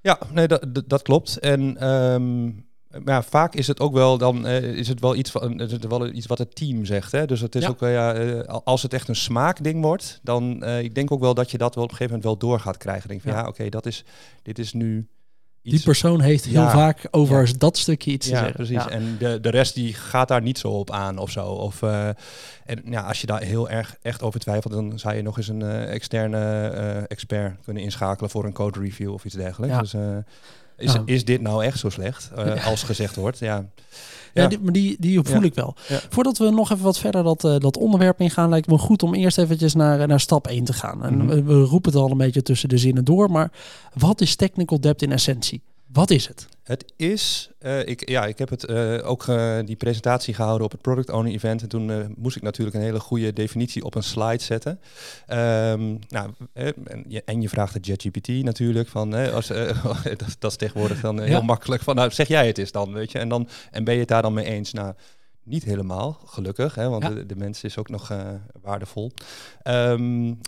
Ja, 0.00 0.18
nee, 0.32 0.48
dat, 0.48 0.82
dat 0.86 1.02
klopt. 1.02 1.38
En 1.38 1.88
um, 1.88 2.66
ja, 3.04 3.22
vaak 3.22 3.54
is 3.54 3.66
het 3.66 3.80
ook 3.80 3.92
wel 3.92 4.18
dan 4.18 4.46
uh, 4.46 4.62
is 4.62 4.88
het 4.88 5.00
wel 5.00 5.16
iets 5.16 5.30
van 5.30 5.60
is 5.60 5.72
het 5.72 5.86
wel 5.86 6.08
iets 6.08 6.26
wat 6.26 6.38
het 6.38 6.54
team 6.54 6.84
zegt. 6.84 7.12
Hè? 7.12 7.26
Dus 7.26 7.40
het 7.40 7.54
is 7.54 7.68
ook 7.68 7.82
uh, 7.82 7.92
ja, 7.92 8.20
uh, 8.20 8.40
als 8.64 8.82
het 8.82 8.92
echt 8.92 9.08
een 9.08 9.16
smaakding 9.16 9.82
wordt, 9.82 10.20
dan 10.22 10.64
ik 10.64 10.94
denk 10.94 11.12
ook 11.12 11.20
wel 11.20 11.34
dat 11.34 11.50
je 11.50 11.58
dat 11.58 11.74
wel 11.74 11.84
op 11.84 11.90
een 11.90 11.96
gegeven 11.96 12.18
moment 12.18 12.40
wel 12.40 12.50
door 12.50 12.60
gaat 12.60 12.76
krijgen. 12.76 13.08
Denk 13.08 13.20
van 13.20 13.32
ja, 13.32 13.46
oké, 13.46 13.68
dat 13.68 13.86
is 13.86 14.04
dit 14.42 14.58
is 14.58 14.72
nu 14.72 15.08
die 15.62 15.82
persoon 15.82 16.20
heeft 16.20 16.44
heel 16.44 16.68
vaak 16.68 17.08
over 17.10 17.58
dat 17.58 17.76
stukje 17.78 18.10
iets 18.10 18.26
te 18.26 18.36
zeggen. 18.36 18.52
Precies. 18.52 18.86
En 18.86 19.16
de, 19.18 19.40
de 19.40 19.50
rest 19.50 19.74
die 19.74 19.94
gaat 19.94 20.28
daar 20.28 20.42
niet 20.42 20.58
zo 20.58 20.68
op 20.68 20.90
aan 20.90 21.18
of 21.18 21.30
zo. 21.30 21.46
Of, 21.46 21.82
uh, 21.82 22.06
en 22.64 22.82
ja, 22.84 23.00
als 23.00 23.20
je 23.20 23.26
daar 23.26 23.42
heel 23.42 23.70
erg 23.70 23.96
echt 24.02 24.22
over 24.22 24.40
twijfelt, 24.40 24.72
dan 24.72 24.98
zou 24.98 25.14
je 25.14 25.22
nog 25.22 25.36
eens 25.36 25.48
een 25.48 25.60
uh, 25.60 25.92
externe 25.92 26.72
uh, 26.74 27.02
expert 27.08 27.56
kunnen 27.64 27.82
inschakelen 27.82 28.30
voor 28.30 28.44
een 28.44 28.52
code 28.52 28.80
review 28.80 29.12
of 29.12 29.24
iets 29.24 29.34
dergelijks. 29.34 29.90
Dus 29.90 29.94
is, 30.82 30.96
is 31.04 31.24
dit 31.24 31.40
nou 31.40 31.64
echt 31.64 31.78
zo 31.78 31.88
slecht 31.88 32.30
als 32.64 32.82
gezegd 32.82 33.16
wordt? 33.16 33.38
Ja. 33.38 33.66
Ja, 34.34 34.46
die, 34.46 34.58
maar 34.58 34.72
die, 34.72 34.96
die 34.98 35.20
voel 35.22 35.42
ik 35.42 35.54
wel. 35.54 35.74
Voordat 36.10 36.38
we 36.38 36.50
nog 36.50 36.70
even 36.70 36.84
wat 36.84 36.98
verder 36.98 37.22
dat, 37.22 37.44
uh, 37.44 37.58
dat 37.58 37.76
onderwerp 37.76 38.20
ingaan, 38.20 38.48
lijkt 38.48 38.66
me 38.66 38.78
goed 38.78 39.02
om 39.02 39.14
eerst 39.14 39.38
eventjes 39.38 39.74
naar, 39.74 40.06
naar 40.06 40.20
stap 40.20 40.46
1 40.46 40.64
te 40.64 40.72
gaan. 40.72 41.04
En 41.04 41.16
mhm. 41.16 41.44
we, 41.44 41.54
roepen 41.62 41.92
het 41.92 42.00
al 42.00 42.10
een 42.10 42.16
beetje 42.16 42.42
tussen 42.42 42.68
de 42.68 42.78
zinnen 42.78 43.04
door, 43.04 43.30
maar 43.30 43.52
wat 43.94 44.20
is 44.20 44.36
technical 44.36 44.80
debt 44.80 45.02
in 45.02 45.12
essentie? 45.12 45.62
Wat 45.92 46.10
is 46.10 46.28
het? 46.28 46.48
Het 46.62 46.92
is, 46.96 47.50
uh, 47.60 47.86
ik, 47.86 48.08
ja, 48.08 48.26
ik 48.26 48.38
heb 48.38 48.48
het 48.48 48.68
uh, 48.70 49.08
ook 49.08 49.26
uh, 49.26 49.58
die 49.64 49.76
presentatie 49.76 50.34
gehouden 50.34 50.64
op 50.64 50.72
het 50.72 50.80
Product 50.80 51.10
Owner 51.10 51.32
Event. 51.32 51.62
En 51.62 51.68
toen 51.68 52.14
moest 52.16 52.36
ik 52.36 52.42
natuurlijk 52.42 52.76
een 52.76 52.82
hele 52.82 53.00
goede 53.00 53.32
definitie 53.32 53.84
op 53.84 53.94
een 53.94 54.02
slide 54.02 54.42
zetten. 54.42 54.80
Um, 55.28 55.98
nou, 56.08 56.30
en, 56.52 57.04
je, 57.08 57.22
en 57.24 57.42
je 57.42 57.48
vraagt 57.48 57.74
het 57.74 57.86
JetGPT 57.86 58.28
natuurlijk. 58.28 58.88
Van, 58.88 59.32
als, 59.32 59.46
dat, 60.16 60.36
dat, 60.38 60.50
is 60.50 60.56
tegenwoordig 60.56 61.00
dan 61.00 61.20
heel 61.20 61.42
makkelijk. 61.42 61.82
Van, 61.82 61.94
nou, 61.94 62.10
zeg 62.10 62.28
jij 62.28 62.46
het 62.46 62.58
eens 62.58 62.72
dan, 62.72 62.92
weet 62.92 63.12
je. 63.12 63.18
En, 63.18 63.28
dan, 63.28 63.48
en 63.70 63.84
ben 63.84 63.94
je 63.94 64.00
het 64.00 64.08
daar 64.08 64.22
dan 64.22 64.34
mee 64.34 64.44
eens? 64.44 64.72
Nou, 64.72 64.94
niet 65.42 65.64
helemaal, 65.64 66.20
gelukkig, 66.24 66.74
hè, 66.74 66.88
want 66.88 67.06
de, 67.06 67.26
de, 67.26 67.36
mens 67.36 67.64
is 67.64 67.78
ook 67.78 67.88
nog 67.88 68.12
waardevol. 68.62 69.12
Um, 69.64 70.40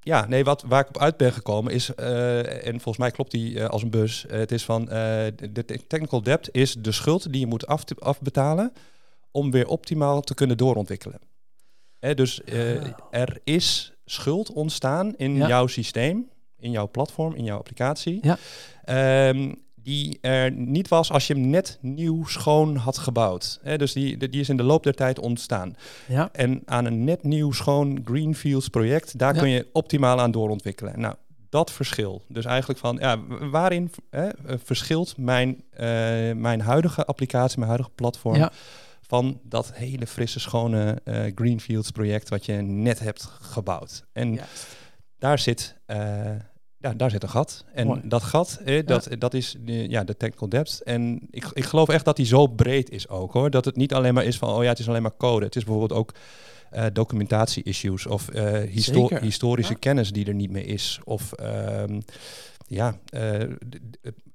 ja, 0.00 0.26
nee, 0.26 0.44
wat, 0.44 0.62
waar 0.62 0.80
ik 0.80 0.88
op 0.88 0.98
uit 0.98 1.16
ben 1.16 1.32
gekomen 1.32 1.72
is, 1.72 1.90
uh, 2.00 2.66
en 2.66 2.72
volgens 2.72 2.96
mij 2.96 3.10
klopt 3.10 3.30
die 3.30 3.54
uh, 3.54 3.68
als 3.68 3.82
een 3.82 3.90
bus, 3.90 4.24
uh, 4.30 4.32
het 4.32 4.52
is 4.52 4.64
van, 4.64 4.84
de 4.84 5.64
technical 5.86 6.22
debt 6.22 6.48
is 6.52 6.74
de 6.74 6.92
schuld 6.92 7.32
die 7.32 7.40
je 7.40 7.46
moet 7.46 7.66
af, 7.66 7.84
afbetalen 7.98 8.72
om 9.30 9.50
weer 9.50 9.68
optimaal 9.68 10.20
te 10.20 10.34
kunnen 10.34 10.56
doorontwikkelen. 10.56 11.20
Hè, 11.98 12.14
dus 12.14 12.44
ah. 12.44 12.54
er 13.10 13.40
is 13.44 13.92
schuld 14.04 14.52
ontstaan 14.52 15.16
in 15.16 15.36
jouw 15.36 15.66
systeem, 15.66 16.30
in 16.58 16.70
jouw 16.70 16.88
platform, 16.88 17.34
in 17.34 17.44
jouw 17.44 17.58
applicatie. 17.58 18.18
Ja. 18.22 19.28
Um, 19.28 19.62
die 19.82 20.18
er 20.20 20.52
niet 20.52 20.88
was 20.88 21.12
als 21.12 21.26
je 21.26 21.34
hem 21.34 21.48
net 21.48 21.78
nieuw 21.80 22.24
schoon 22.26 22.76
had 22.76 22.98
gebouwd. 22.98 23.60
dus 23.76 23.92
die, 23.92 24.16
die 24.16 24.40
is 24.40 24.48
in 24.48 24.56
de 24.56 24.62
loop 24.62 24.82
der 24.82 24.94
tijd 24.94 25.18
ontstaan. 25.18 25.76
Ja. 26.08 26.28
En 26.32 26.62
aan 26.64 26.84
een 26.84 27.04
net 27.04 27.22
nieuw 27.22 27.52
schoon 27.52 28.00
Greenfields 28.04 28.68
project, 28.68 29.18
daar 29.18 29.34
kun 29.34 29.48
je 29.48 29.68
optimaal 29.72 30.20
aan 30.20 30.30
doorontwikkelen. 30.30 31.00
Nou, 31.00 31.14
dat 31.48 31.72
verschil. 31.72 32.22
Dus 32.28 32.44
eigenlijk 32.44 32.78
van, 32.78 32.96
ja, 33.00 33.18
waarin 33.50 33.90
hè, 34.10 34.28
verschilt 34.64 35.16
mijn, 35.16 35.48
uh, 35.72 35.78
mijn 36.32 36.60
huidige 36.60 37.04
applicatie, 37.04 37.58
mijn 37.58 37.70
huidige 37.70 37.94
platform... 37.94 38.48
van 39.00 39.40
dat 39.42 39.72
hele 39.74 40.06
frisse, 40.06 40.40
schone 40.40 40.98
uh, 41.04 41.32
Greenfields 41.34 41.90
project 41.90 42.28
wat 42.28 42.46
je 42.46 42.52
net 42.52 42.98
hebt 42.98 43.22
gebouwd. 43.40 44.04
En 44.12 44.40
daar 45.18 45.38
zit... 45.38 45.76
Uh, 45.86 46.30
ja, 46.80 46.94
daar 46.94 47.10
zit 47.10 47.22
een 47.22 47.28
gat. 47.28 47.64
En 47.74 48.00
dat 48.04 48.22
gat, 48.22 48.60
eh, 48.64 48.86
dat, 48.86 49.08
dat 49.18 49.34
is 49.34 49.56
de, 49.64 49.90
ja, 49.90 50.04
de 50.04 50.16
technical 50.16 50.48
depth. 50.48 50.82
En 50.82 51.20
ik, 51.30 51.44
ik 51.52 51.64
geloof 51.64 51.88
echt 51.88 52.04
dat 52.04 52.16
die 52.16 52.26
zo 52.26 52.46
breed 52.46 52.90
is 52.90 53.08
ook 53.08 53.32
hoor. 53.32 53.50
Dat 53.50 53.64
het 53.64 53.76
niet 53.76 53.94
alleen 53.94 54.14
maar 54.14 54.24
is 54.24 54.38
van, 54.38 54.54
oh 54.54 54.62
ja, 54.62 54.68
het 54.68 54.78
is 54.78 54.88
alleen 54.88 55.02
maar 55.02 55.16
code. 55.16 55.44
Het 55.44 55.56
is 55.56 55.64
bijvoorbeeld 55.64 56.00
ook 56.00 56.14
uh, 56.74 56.84
documentatie-issues 56.92 58.06
of 58.06 58.28
uh, 58.34 58.58
historische 59.20 59.74
kennis 59.74 60.12
die 60.12 60.26
er 60.26 60.34
niet 60.34 60.50
meer 60.50 60.66
is. 60.66 61.00
Of 61.04 61.32
um, 61.40 62.02
ja, 62.70 62.98
uh, 63.14 63.42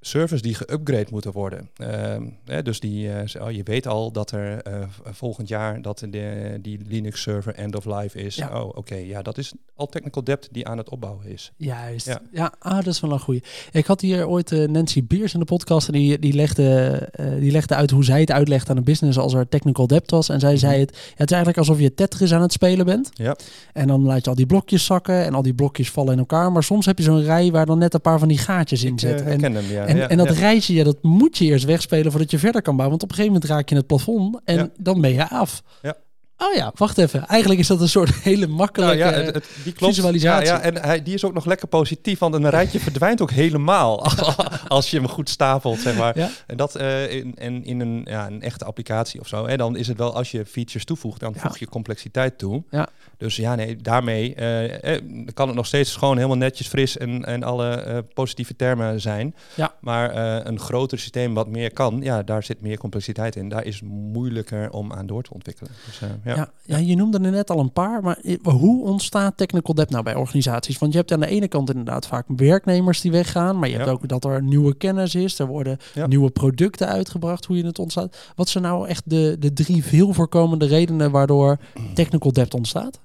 servers 0.01 0.41
die 0.41 0.55
geüpgrade 0.55 1.11
moeten 1.11 1.31
worden. 1.31 1.69
Uh, 1.77 2.15
hè, 2.45 2.61
dus 2.61 2.79
die, 2.79 3.07
uh, 3.07 3.41
oh, 3.41 3.51
je 3.51 3.63
weet 3.63 3.87
al 3.87 4.11
dat 4.11 4.31
er 4.31 4.67
uh, 4.67 4.83
volgend 5.11 5.47
jaar 5.47 5.81
dat 5.81 6.05
de, 6.09 6.57
die 6.61 6.79
Linux 6.87 7.21
server 7.21 7.53
end 7.53 7.75
of 7.75 7.85
life 7.85 8.17
is. 8.17 8.35
Ja. 8.35 8.61
Oh, 8.61 8.77
oké, 8.77 8.95
ja, 8.95 9.21
dat 9.21 9.37
is 9.37 9.53
al 9.75 9.87
technical 9.87 10.23
debt 10.23 10.49
die 10.51 10.67
aan 10.67 10.77
het 10.77 10.89
opbouwen 10.89 11.25
is. 11.25 11.51
Juist. 11.57 12.05
Ja, 12.05 12.21
ja 12.31 12.53
ah, 12.59 12.75
dat 12.75 12.87
is 12.87 12.99
wel 12.99 13.11
een 13.11 13.19
goede. 13.19 13.41
Ik 13.71 13.85
had 13.85 14.01
hier 14.01 14.27
ooit 14.27 14.51
Nancy 14.67 15.03
Beers 15.03 15.33
in 15.33 15.39
de 15.39 15.45
podcast 15.45 15.87
en 15.87 15.93
die, 15.93 16.19
die, 16.19 16.33
legde, 16.33 17.09
die 17.39 17.51
legde 17.51 17.75
uit 17.75 17.91
hoe 17.91 18.03
zij 18.03 18.19
het 18.19 18.31
uitlegt 18.31 18.69
aan 18.69 18.77
een 18.77 18.83
business 18.83 19.17
als 19.17 19.33
er 19.33 19.49
technical 19.49 19.87
debt 19.87 20.11
was. 20.11 20.29
En 20.29 20.39
zij 20.39 20.51
mm 20.51 20.57
zei 20.57 20.79
het, 20.79 20.91
ja, 20.93 21.01
het 21.15 21.29
is 21.29 21.35
eigenlijk 21.35 21.57
alsof 21.57 21.79
je 21.79 21.93
Tetris 21.93 22.33
aan 22.33 22.41
het 22.41 22.51
spelen 22.51 22.85
bent. 22.85 23.09
Ja. 23.13 23.35
En 23.73 23.87
dan 23.87 24.01
laat 24.01 24.23
je 24.23 24.29
al 24.29 24.35
die 24.35 24.45
blokjes 24.45 24.85
zakken 24.85 25.23
en 25.23 25.33
al 25.33 25.41
die 25.41 25.53
blokjes 25.53 25.91
vallen 25.91 26.13
in 26.13 26.19
elkaar. 26.19 26.51
Maar 26.51 26.63
soms 26.63 26.85
heb 26.85 26.97
je 26.97 27.03
zo'n 27.03 27.23
rij 27.23 27.51
waar 27.51 27.65
dan 27.65 27.77
net 27.77 27.93
een 27.93 28.01
paar 28.01 28.19
van 28.19 28.24
die 28.27 28.37
gaatjes 28.37 28.83
in 28.83 28.99
zitten. 28.99 29.25
en, 29.25 29.53
hem, 29.53 29.65
ja. 29.69 29.85
En, 29.85 30.09
en 30.09 30.17
dat 30.17 30.27
ja. 30.27 30.39
rijtje, 30.39 30.73
ja, 30.73 30.83
dat 30.83 31.03
moet 31.03 31.37
je 31.37 31.45
eerst 31.45 31.65
wegspelen 31.65 32.11
voordat 32.11 32.31
je 32.31 32.39
verder 32.39 32.61
kan 32.61 32.75
bouwen. 32.75 32.97
Want 32.97 33.03
op 33.03 33.09
een 33.09 33.15
gegeven 33.15 33.33
moment 33.33 33.51
raak 33.51 33.69
je 33.69 33.75
het 33.75 33.87
plafond 33.87 34.39
en 34.43 34.71
dan 34.77 35.01
ben 35.01 35.13
je 35.13 35.29
af. 35.29 35.63
Ja. 35.81 35.95
Oh 36.37 36.53
ja, 36.53 36.71
wacht 36.75 36.97
even. 36.97 37.27
Eigenlijk 37.27 37.59
is 37.59 37.67
dat 37.67 37.81
een 37.81 37.89
soort 37.89 38.13
hele 38.29 38.47
makkelijke 38.47 39.03
nou 39.03 39.15
ja, 39.15 39.21
het, 39.21 39.45
die 39.63 39.73
klopt. 39.73 39.93
visualisatie. 39.93 40.45
Ja, 40.47 40.55
ja, 40.55 40.61
en 40.61 40.77
hij, 40.77 41.03
die 41.03 41.13
is 41.13 41.25
ook 41.25 41.33
nog 41.33 41.45
lekker 41.45 41.67
positief, 41.67 42.19
want 42.19 42.33
een 42.33 42.49
rijtje 42.49 42.79
verdwijnt 42.89 43.21
ook 43.21 43.31
helemaal 43.31 44.05
als 44.67 44.91
je 44.91 44.97
hem 44.97 45.07
goed 45.07 45.29
stapelt, 45.29 45.79
zeg 45.79 45.97
maar. 45.97 46.17
Ja. 46.17 46.29
En 46.47 46.57
dat 46.57 46.79
uh, 46.79 47.13
in, 47.13 47.33
in, 47.33 47.63
in 47.65 47.79
een, 47.79 48.01
ja, 48.05 48.27
een 48.27 48.41
echte 48.41 48.65
applicatie 48.65 49.19
of 49.19 49.27
zo. 49.27 49.45
En 49.45 49.57
dan 49.57 49.75
is 49.75 49.87
het 49.87 49.97
wel, 49.97 50.15
als 50.15 50.31
je 50.31 50.45
features 50.45 50.85
toevoegt, 50.85 51.19
dan 51.19 51.35
voeg 51.35 51.57
je 51.57 51.67
complexiteit 51.67 52.37
toe. 52.37 52.63
Ja. 52.69 52.87
Dus 53.17 53.35
ja, 53.35 53.55
nee, 53.55 53.75
daarmee 53.75 54.35
uh, 54.35 55.31
kan 55.33 55.47
het 55.47 55.55
nog 55.55 55.65
steeds 55.65 55.95
gewoon 55.95 56.15
helemaal 56.15 56.37
netjes 56.37 56.67
fris 56.67 56.97
en, 56.97 57.25
en 57.25 57.43
alle 57.43 58.03
positieve 58.13 58.55
termen 58.55 59.01
zijn. 59.01 59.35
Ja. 59.53 59.73
Maar 59.79 60.15
een 60.45 60.59
groter 60.59 60.99
systeem 60.99 61.33
wat 61.33 61.47
meer 61.47 61.73
kan, 61.73 61.99
ja, 62.01 62.23
daar 62.23 62.43
zit 62.43 62.61
meer 62.61 62.77
complexiteit 62.77 63.35
in. 63.35 63.49
Daar 63.49 63.65
is 63.65 63.81
moeilijker 63.83 64.71
om 64.71 64.93
aan 64.93 65.07
door 65.07 65.23
te 65.23 65.33
ontwikkelen. 65.33 65.71
Dus, 65.85 66.09
Ja. 66.25 66.35
Ja, 66.35 66.51
ja, 66.63 66.77
je 66.77 66.95
noemde 66.95 67.19
er 67.19 67.31
net 67.31 67.49
al 67.49 67.59
een 67.59 67.73
paar, 67.73 68.03
maar 68.03 68.19
hoe 68.43 68.83
ontstaat 68.83 69.37
technical 69.37 69.73
debt 69.73 69.89
nou 69.89 70.03
bij 70.03 70.15
organisaties? 70.15 70.77
Want 70.77 70.91
je 70.91 70.97
hebt 70.97 71.11
aan 71.11 71.19
de 71.19 71.27
ene 71.27 71.47
kant 71.47 71.69
inderdaad 71.69 72.07
vaak 72.07 72.25
werknemers 72.27 73.01
die 73.01 73.11
weggaan, 73.11 73.59
maar 73.59 73.69
je 73.69 73.77
hebt 73.77 73.89
ook 73.89 74.07
dat 74.07 74.25
er 74.25 74.43
nieuwe 74.43 74.75
kennis 74.75 75.15
is, 75.15 75.39
er 75.39 75.47
worden 75.47 75.77
nieuwe 76.07 76.29
producten 76.29 76.87
uitgebracht, 76.87 77.45
hoe 77.45 77.57
je 77.57 77.65
het 77.65 77.79
ontstaat. 77.79 78.17
Wat 78.35 78.49
zijn 78.49 78.63
nou 78.63 78.87
echt 78.87 79.09
de, 79.09 79.35
de 79.39 79.53
drie 79.53 79.83
veel 79.83 80.13
voorkomende 80.13 80.65
redenen 80.65 81.11
waardoor 81.11 81.57
technical 81.93 82.31
debt 82.31 82.53
ontstaat? 82.53 83.01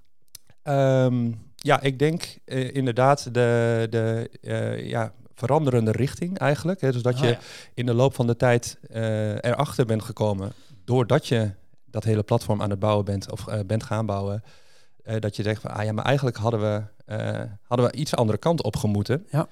Ehm, 0.63 1.31
ja, 1.57 1.81
ik 1.81 1.99
denk 1.99 2.39
uh, 2.47 2.75
inderdaad 2.75 3.35
de, 3.35 3.87
de 3.91 4.31
uh, 4.43 4.89
ja, 4.89 5.13
veranderende 5.35 5.93
richting 5.93 6.39
eigenlijk. 6.39 6.81
Hè? 6.81 6.93
Dus 6.93 7.03
dat 7.03 7.15
ah, 7.15 7.21
je 7.21 7.37
in 7.75 7.87
de 7.87 7.95
loop 7.95 8.15
van 8.15 8.27
de 8.27 8.37
tijd 8.37 8.79
uh, 8.91 9.31
erachter 9.31 9.87
bent 9.87 10.03
gekomen, 10.03 10.53
doordat 10.85 11.27
je 11.27 11.51
dat 11.91 12.05
hele 12.05 12.23
platform 12.23 12.63
aan 12.63 12.71
het 12.71 12.79
bouwen 12.79 13.05
bent 13.05 13.31
of 13.33 13.45
bent 13.67 13.83
gaan 13.83 14.07
bouwen, 14.07 14.43
dat 15.19 15.37
je 15.37 15.43
zegt 15.43 15.61
van, 15.61 15.71
ah 15.71 15.85
ja, 15.85 15.93
maar 15.93 16.05
eigenlijk 16.05 16.37
hadden 16.37 16.61
we, 16.61 16.83
hadden 17.63 17.87
we 17.87 17.97
iets 17.97 18.17
andere 18.17 18.39
kant 18.39 18.63
op 18.63 18.77
gemoeten. 18.77 19.27
Ja. 19.31 19.49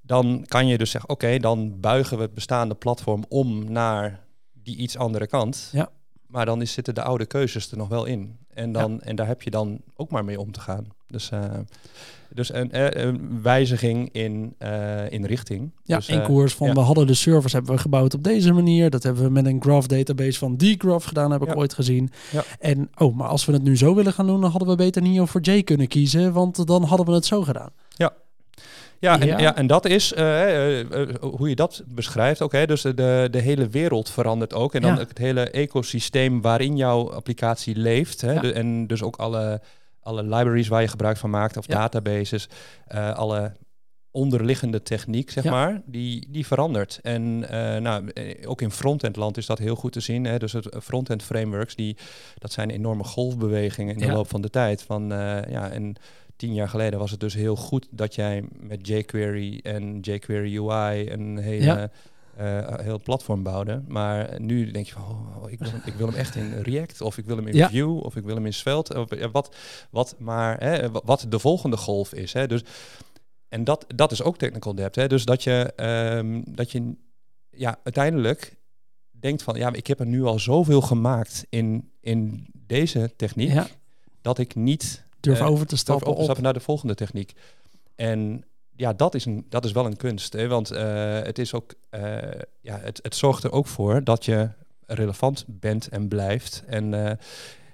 Dan 0.00 0.44
kan 0.48 0.66
je 0.66 0.78
dus 0.78 0.90
zeggen, 0.90 1.10
oké, 1.10 1.38
dan 1.38 1.80
buigen 1.80 2.16
we 2.16 2.22
het 2.22 2.34
bestaande 2.34 2.74
platform 2.74 3.24
om 3.28 3.72
naar 3.72 4.20
die 4.52 4.76
iets 4.76 4.96
andere 4.96 5.26
kant. 5.26 5.68
Ja. 5.72 5.88
Maar 6.26 6.46
dan 6.46 6.62
is, 6.62 6.72
zitten 6.72 6.94
de 6.94 7.02
oude 7.02 7.26
keuzes 7.26 7.70
er 7.70 7.76
nog 7.76 7.88
wel 7.88 8.04
in. 8.04 8.38
En, 8.54 8.72
dan, 8.72 9.00
en 9.00 9.16
daar 9.16 9.26
heb 9.26 9.42
je 9.42 9.50
dan 9.50 9.80
ook 9.96 10.10
maar 10.10 10.24
mee 10.24 10.40
om 10.40 10.52
te 10.52 10.60
gaan. 10.60 10.88
Dus, 11.08 11.30
uh, 11.30 11.40
dus 12.28 12.54
een, 12.54 12.72
eh, 12.72 13.04
een, 13.04 13.42
wijziging 13.42 14.08
in, 14.12 14.54
uh, 14.62 15.10
in 15.10 15.24
richting. 15.24 15.70
Ja, 15.84 15.96
dus, 15.96 16.08
in 16.08 16.22
koers 16.22 16.54
van 16.54 16.74
we 16.74 16.80
hadden 16.80 17.06
de 17.06 17.14
servers 17.14 17.52
hebben 17.52 17.74
we 17.74 17.80
gebouwd 17.80 18.14
op 18.14 18.24
deze 18.24 18.52
manier. 18.52 18.90
Dat 18.90 19.02
hebben 19.02 19.22
we 19.22 19.30
met 19.30 19.46
een 19.46 19.62
graph 19.62 19.86
database 19.86 20.38
van 20.38 20.56
dgraph 20.56 21.06
gedaan, 21.06 21.30
heb 21.30 21.42
ik 21.42 21.56
ooit 21.56 21.74
gezien. 21.74 22.10
Ja. 22.30 22.44
En 22.60 22.90
oh, 22.96 23.16
maar 23.16 23.28
als 23.28 23.44
we 23.44 23.52
het 23.52 23.62
nu 23.62 23.76
zo 23.76 23.94
willen 23.94 24.12
gaan 24.12 24.26
doen, 24.26 24.40
dan 24.40 24.50
hadden 24.50 24.68
we 24.68 24.74
beter 24.74 25.02
Neo 25.02 25.26
voor 25.26 25.40
J 25.40 25.62
kunnen 25.62 25.88
kiezen, 25.88 26.32
want 26.32 26.66
dan 26.66 26.82
hadden 26.82 27.06
we 27.06 27.12
het 27.12 27.26
zo 27.26 27.42
gedaan. 27.42 27.70
Ja, 27.88 28.12
ja, 28.98 29.20
en, 29.20 29.38
ja. 29.38 29.56
en 29.56 29.66
dat 29.66 29.84
is 29.84 30.14
hoe 31.20 31.48
je 31.48 31.54
dat 31.54 31.82
beschrijft. 31.86 32.40
Oké, 32.40 32.66
dus 32.66 32.82
de, 32.82 33.28
de 33.30 33.40
hele 33.40 33.68
wereld 33.68 34.10
verandert 34.10 34.54
ook. 34.54 34.74
En 34.74 34.82
dan 34.82 34.98
het 34.98 35.18
hele 35.18 35.50
ecosysteem 35.50 36.40
waarin 36.40 36.76
jouw 36.76 37.10
applicatie 37.12 37.76
leeft. 37.76 38.20
Hè, 38.20 38.40
de, 38.40 38.52
en 38.52 38.86
dus 38.86 39.02
ook 39.02 39.16
alle, 39.16 39.60
alle 40.06 40.22
libraries 40.22 40.68
waar 40.68 40.82
je 40.82 40.88
gebruik 40.88 41.16
van 41.16 41.30
maakt, 41.30 41.56
of 41.56 41.66
databases, 41.66 42.48
alle 43.14 43.52
onderliggende 44.10 44.82
techniek, 44.82 45.30
zeg 45.30 45.44
maar, 45.44 45.82
die, 45.86 46.26
die 46.30 46.46
verandert. 46.46 46.98
En 47.02 47.38
nou, 47.82 48.12
ook 48.44 48.60
in 48.62 48.70
frontend 48.70 49.16
land 49.16 49.36
is 49.36 49.46
dat 49.46 49.58
heel 49.58 49.76
goed 49.76 49.92
te 49.92 50.00
zien. 50.00 50.24
Hè? 50.24 50.38
Dus 50.38 50.52
het 50.52 50.68
frontend 50.82 51.22
frameworks, 51.22 51.74
die, 51.74 51.96
dat 52.38 52.52
zijn 52.52 52.70
enorme 52.70 53.04
golfbewegingen 53.04 53.94
in 53.94 54.06
de 54.06 54.12
loop 54.12 54.28
van 54.28 54.40
de 54.40 54.50
tijd. 54.50 54.82
Van, 54.82 55.08
ja, 55.48 55.70
en 55.70 55.96
tien 56.36 56.54
jaar 56.54 56.68
geleden 56.68 56.98
was 56.98 57.10
het 57.10 57.20
dus 57.20 57.34
heel 57.34 57.56
goed 57.56 57.86
dat 57.90 58.14
jij 58.14 58.44
met 58.60 58.86
jQuery 58.86 59.60
en 59.62 60.00
jQuery 60.00 60.56
UI 60.56 61.10
een 61.10 61.36
hele... 61.36 61.90
Uh, 62.40 62.78
heel 62.78 63.00
platform 63.00 63.42
bouwde. 63.42 63.82
Maar 63.88 64.40
nu 64.40 64.70
denk 64.70 64.86
je 64.86 64.92
van, 64.92 65.02
oh, 65.02 65.50
ik, 65.50 65.58
wil 65.58 65.70
hem, 65.70 65.80
ik 65.84 65.94
wil 65.94 66.06
hem 66.06 66.16
echt 66.16 66.34
in 66.34 66.52
React, 66.52 67.00
of 67.00 67.18
ik 67.18 67.24
wil 67.24 67.36
hem 67.36 67.46
in 67.46 67.54
ja. 67.54 67.70
Vue, 67.70 68.02
of 68.02 68.16
ik 68.16 68.24
wil 68.24 68.34
hem 68.34 68.46
in 68.46 68.54
Svelte. 68.54 69.00
Of, 69.00 69.30
wat, 69.32 69.56
wat 69.90 70.14
maar, 70.18 70.60
hè, 70.60 70.90
wat 70.90 71.26
de 71.28 71.38
volgende 71.38 71.76
golf 71.76 72.14
is. 72.14 72.32
Hè. 72.32 72.46
Dus, 72.46 72.64
en 73.48 73.64
dat, 73.64 73.84
dat 73.94 74.12
is 74.12 74.22
ook 74.22 74.38
technical 74.38 74.74
debt. 74.74 74.94
Hè. 74.94 75.08
Dus 75.08 75.24
dat 75.24 75.42
je, 75.42 75.72
um, 76.16 76.42
dat 76.46 76.72
je 76.72 76.94
ja, 77.50 77.78
uiteindelijk 77.82 78.56
denkt 79.10 79.42
van, 79.42 79.56
ja, 79.56 79.72
ik 79.72 79.86
heb 79.86 80.00
er 80.00 80.06
nu 80.06 80.24
al 80.24 80.38
zoveel 80.38 80.80
gemaakt 80.80 81.46
in, 81.48 81.90
in 82.00 82.46
deze 82.52 83.12
techniek, 83.16 83.52
ja. 83.52 83.66
dat 84.20 84.38
ik 84.38 84.54
niet 84.54 85.04
Durf 85.20 85.40
uh, 85.40 85.50
over 85.50 85.66
te 85.66 85.76
stappen, 85.76 86.06
over 86.06 86.22
stappen 86.22 86.42
naar 86.44 86.52
de 86.52 86.60
volgende 86.60 86.94
techniek. 86.94 87.32
En 87.94 88.44
ja, 88.76 88.92
dat 88.92 89.14
is, 89.14 89.24
een, 89.24 89.46
dat 89.48 89.64
is 89.64 89.72
wel 89.72 89.86
een 89.86 89.96
kunst. 89.96 90.32
Hè? 90.32 90.48
Want 90.48 90.72
uh, 90.72 90.78
het, 91.22 91.38
is 91.38 91.54
ook, 91.54 91.74
uh, 91.90 92.00
ja, 92.60 92.78
het, 92.78 92.98
het 93.02 93.14
zorgt 93.14 93.44
er 93.44 93.52
ook 93.52 93.66
voor 93.66 94.04
dat 94.04 94.24
je 94.24 94.48
relevant 94.86 95.44
bent 95.48 95.88
en 95.88 96.08
blijft. 96.08 96.62
En 96.66 97.18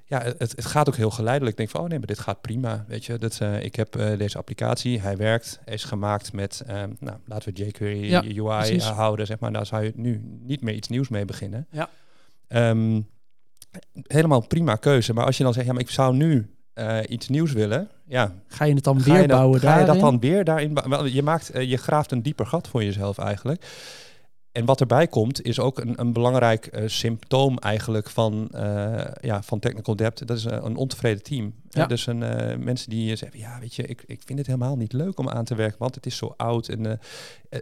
ja, 0.04 0.22
het, 0.22 0.38
het 0.38 0.66
gaat 0.66 0.88
ook 0.88 0.96
heel 0.96 1.10
geleidelijk. 1.10 1.50
Ik 1.50 1.56
denk 1.56 1.70
van, 1.70 1.80
oh 1.80 1.88
nee, 1.88 1.98
maar 1.98 2.06
dit 2.06 2.18
gaat 2.18 2.40
prima. 2.40 2.84
Weet 2.88 3.04
je, 3.04 3.18
dat, 3.18 3.40
ik 3.60 3.74
heb 3.74 3.92
deze 4.18 4.38
applicatie, 4.38 5.00
hij 5.00 5.16
werkt, 5.16 5.60
hij 5.64 5.74
is 5.74 5.84
gemaakt 5.84 6.32
met, 6.32 6.62
nou, 6.98 7.18
laten 7.24 7.54
we 7.54 7.64
jQuery 7.64 8.04
ja, 8.04 8.22
UI 8.22 8.80
houden, 8.80 9.26
zeg 9.26 9.38
maar. 9.38 9.52
Daar 9.52 9.66
zou 9.66 9.84
je 9.84 9.92
nu 9.94 10.20
niet 10.40 10.62
meer 10.62 10.74
iets 10.74 10.88
nieuws 10.88 11.08
mee 11.08 11.24
beginnen. 11.24 11.66
Ja. 11.70 11.88
Um, 12.48 13.08
helemaal 14.06 14.46
prima 14.46 14.76
keuze. 14.76 15.12
Maar 15.12 15.24
als 15.24 15.36
je 15.36 15.44
dan 15.44 15.52
zegt, 15.52 15.66
ja, 15.66 15.72
maar 15.72 15.82
ik 15.82 15.90
zou 15.90 16.16
nu 16.16 16.50
uh, 16.74 16.98
iets 17.08 17.28
nieuws 17.28 17.52
willen, 17.52 17.88
ja. 18.06 18.32
Ga 18.46 18.64
je 18.64 18.74
het 18.74 18.84
dan 18.84 19.02
weer 19.02 19.26
bouwen 19.26 19.60
Ga 19.60 19.78
je 19.78 19.86
dat 19.86 20.00
dan 20.00 20.20
weer 20.20 20.44
daarin 20.44 20.74
bouwen? 20.74 21.12
Je, 21.12 21.22
maakt, 21.22 21.56
uh, 21.56 21.70
je 21.70 21.76
graaft 21.76 22.12
een 22.12 22.22
dieper 22.22 22.46
gat 22.46 22.68
voor 22.68 22.84
jezelf 22.84 23.18
eigenlijk. 23.18 23.66
En 24.52 24.64
wat 24.64 24.80
erbij 24.80 25.06
komt, 25.06 25.42
is 25.42 25.60
ook 25.60 25.78
een, 25.78 26.00
een 26.00 26.12
belangrijk 26.12 26.68
uh, 26.72 26.88
symptoom 26.88 27.58
eigenlijk 27.58 28.10
van, 28.10 28.48
ja, 29.20 29.42
van 29.42 29.58
technical 29.58 29.96
debt. 29.96 30.26
Dat 30.26 30.36
is 30.36 30.44
een 30.44 30.76
ontevreden 30.76 31.22
team. 31.22 31.54
Ja. 31.68 31.86
Dus 31.86 32.06
een, 32.06 32.18
mensen 32.64 32.90
die 32.90 33.16
zeggen, 33.16 33.38
ja, 33.38 33.58
weet 33.60 33.74
je, 33.74 33.82
ik, 33.82 34.02
ik 34.06 34.22
vind 34.24 34.38
het 34.38 34.46
helemaal 34.46 34.76
niet 34.76 34.92
leuk 34.92 35.18
om 35.18 35.28
aan 35.28 35.44
te 35.44 35.54
werken, 35.54 35.78
want 35.78 35.94
het 35.94 36.06
is 36.06 36.16
zo 36.16 36.34
oud 36.36 36.68
en 36.68 37.00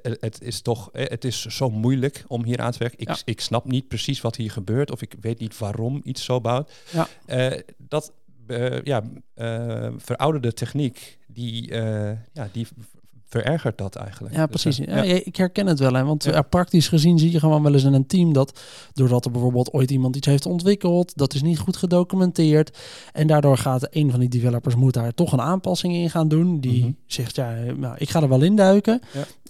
het 0.02 0.40
is 0.43 0.61
toch, 0.61 0.88
het 0.93 1.25
is 1.25 1.47
zo 1.47 1.71
moeilijk 1.71 2.25
om 2.26 2.45
hier 2.45 2.61
aan 2.61 2.73
te 2.73 2.79
werken. 2.79 2.99
Ik, 2.99 3.09
ja. 3.09 3.17
ik 3.25 3.40
snap 3.40 3.64
niet 3.64 3.88
precies 3.88 4.21
wat 4.21 4.37
hier 4.37 4.50
gebeurt 4.50 4.90
of 4.90 5.02
ik 5.02 5.14
weet 5.21 5.38
niet 5.38 5.59
waarom 5.59 6.00
iets 6.05 6.25
zo 6.25 6.40
bouwt. 6.40 6.73
Ja. 6.93 7.07
dat 7.76 8.12
uh, 8.50 8.83
ja, 8.83 9.02
uh, 9.37 9.88
verouderde 9.97 10.52
techniek, 10.52 11.19
die, 11.26 11.71
uh, 11.71 12.11
ja, 12.33 12.49
die 12.52 12.66
verergert 13.30 13.78
dat 13.78 13.97
eigenlijk. 13.97 14.35
Ja, 14.35 14.47
dus, 14.47 14.62
precies. 14.62 14.87
ja, 14.87 15.02
Ik 15.02 15.37
herken 15.37 15.66
het 15.66 15.78
wel. 15.78 15.92
Hè, 15.92 16.04
want 16.04 16.25
ja. 16.25 16.42
praktisch 16.42 16.88
gezien 16.88 17.19
zie 17.19 17.30
je 17.30 17.38
gewoon 17.38 17.62
wel 17.62 17.73
eens 17.73 17.85
in 17.85 17.92
een 17.92 18.07
team 18.07 18.33
dat 18.33 18.61
doordat 18.92 19.25
er 19.25 19.30
bijvoorbeeld 19.30 19.73
ooit 19.73 19.90
iemand 19.90 20.16
iets 20.16 20.26
heeft 20.26 20.47
ontwikkeld, 20.47 21.16
dat 21.16 21.35
is 21.35 21.42
niet 21.42 21.59
goed 21.59 21.76
gedocumenteerd. 21.76 22.78
En 23.12 23.26
daardoor 23.26 23.57
gaat 23.57 23.87
een 23.90 24.11
van 24.11 24.21
die 24.21 24.28
developers 24.28 24.75
moet 24.75 24.95
daar 24.95 25.14
toch 25.14 25.33
een 25.33 25.40
aanpassing 25.40 25.95
in 25.95 26.11
gaan 26.11 26.28
doen. 26.28 26.61
Die 26.61 26.76
mm 26.76 26.83
-hmm. 26.83 26.97
zegt, 27.07 27.37
ja, 27.37 27.54
nou, 27.76 27.95
ik 27.99 28.11
ga 28.11 28.23
er 28.23 28.28
wel 28.28 28.42
induiken. 28.42 29.00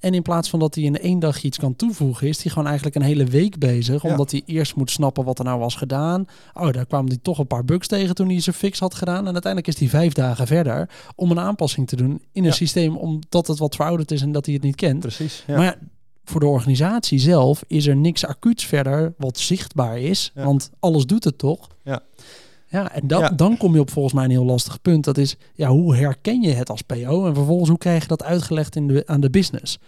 En 0.01 0.15
in 0.15 0.23
plaats 0.23 0.49
van 0.49 0.59
dat 0.59 0.75
hij 0.75 0.85
in 0.85 0.99
één 0.99 1.19
dag 1.19 1.43
iets 1.43 1.59
kan 1.59 1.77
toevoegen, 1.77 2.29
is 2.29 2.43
hij 2.43 2.53
gewoon 2.53 2.67
eigenlijk 2.67 2.97
een 2.97 3.03
hele 3.03 3.25
week 3.25 3.59
bezig. 3.59 4.05
Omdat 4.05 4.31
hij 4.31 4.43
eerst 4.47 4.77
moet 4.77 4.91
snappen 4.91 5.25
wat 5.25 5.39
er 5.39 5.45
nou 5.45 5.59
was 5.59 5.75
gedaan. 5.75 6.27
Oh, 6.55 6.71
daar 6.71 6.87
kwamen 6.87 7.09
hij 7.09 7.19
toch 7.23 7.39
een 7.39 7.47
paar 7.47 7.65
bugs 7.65 7.87
tegen 7.87 8.15
toen 8.15 8.29
hij 8.29 8.41
zijn 8.41 8.57
fix 8.57 8.79
had 8.79 8.95
gedaan. 8.95 9.27
En 9.27 9.33
uiteindelijk 9.33 9.75
is 9.75 9.79
hij 9.79 9.89
vijf 9.89 10.13
dagen 10.13 10.47
verder 10.47 10.91
om 11.15 11.31
een 11.31 11.39
aanpassing 11.39 11.89
te 11.89 11.97
doen 11.97 12.23
in 12.33 12.45
een 12.45 12.53
systeem 12.53 12.97
omdat 12.97 13.47
het 13.47 13.59
wat 13.59 13.75
verouderd 13.77 14.11
is 14.11 14.23
en 14.23 14.33
dat 14.33 14.45
hij 14.45 14.55
het 14.55 14.63
niet 14.63 14.77
kent. 14.77 15.01
Precies. 15.01 15.45
Ja. 15.47 15.57
Maar 15.57 15.79
voor 16.25 16.41
de 16.41 16.47
organisatie 16.47 17.19
zelf 17.19 17.63
is 17.67 17.87
er 17.87 17.97
niks 17.97 18.27
acuuts 18.27 18.67
verder 18.67 19.15
wat 19.19 19.39
zichtbaar 19.39 19.99
is. 19.99 20.33
Want 20.35 20.71
alles 20.81 21.07
doet 21.07 21.25
het 21.25 21.39
toch? 21.39 21.69
Ja. 21.85 22.01
Ja, 22.71 22.93
en 22.93 23.07
dat, 23.07 23.39
dan 23.39 23.57
kom 23.57 23.75
je 23.75 23.81
op 23.81 23.91
volgens 23.91 24.15
mij 24.15 24.25
een 24.25 24.31
heel 24.31 24.45
lastig 24.45 24.83
punt. 24.83 25.05
Dat 25.05 25.19
is, 25.19 25.37
ja, 25.55 25.69
hoe 25.69 25.97
herken 25.97 26.43
je 26.43 26.53
het 26.53 26.71
als 26.71 26.83
PO? 26.83 27.27
En 27.27 27.35
vervolgens, 27.35 27.69
hoe 27.69 27.79
krijg 27.79 28.03
je 28.03 28.09
dat 28.09 28.23
uitgelegd 28.23 28.77
in 28.77 28.87
de, 28.87 29.03
aan 29.07 29.21
de 29.21 29.31
business? 29.31 29.79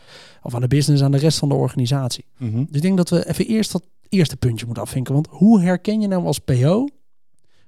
Of 0.43 0.55
aan 0.55 0.61
de 0.61 0.69
business, 0.69 1.03
aan 1.03 1.11
de 1.11 1.19
rest 1.19 1.39
van 1.39 1.49
de 1.49 1.55
organisatie. 1.55 2.25
Mm 2.39 2.53
-hmm. 2.53 2.65
Dus 2.67 2.77
ik 2.77 2.83
denk 2.83 2.97
dat 2.97 3.09
we 3.09 3.29
even 3.29 3.47
eerst 3.47 3.73
dat 3.73 3.83
eerste 4.09 4.37
puntje 4.37 4.65
moeten 4.65 4.83
afvinken. 4.83 5.15
Want 5.15 5.29
hoe 5.31 5.61
herken 5.61 6.01
je 6.01 6.07
nou 6.09 6.25
als 6.27 6.39
PO 6.39 6.89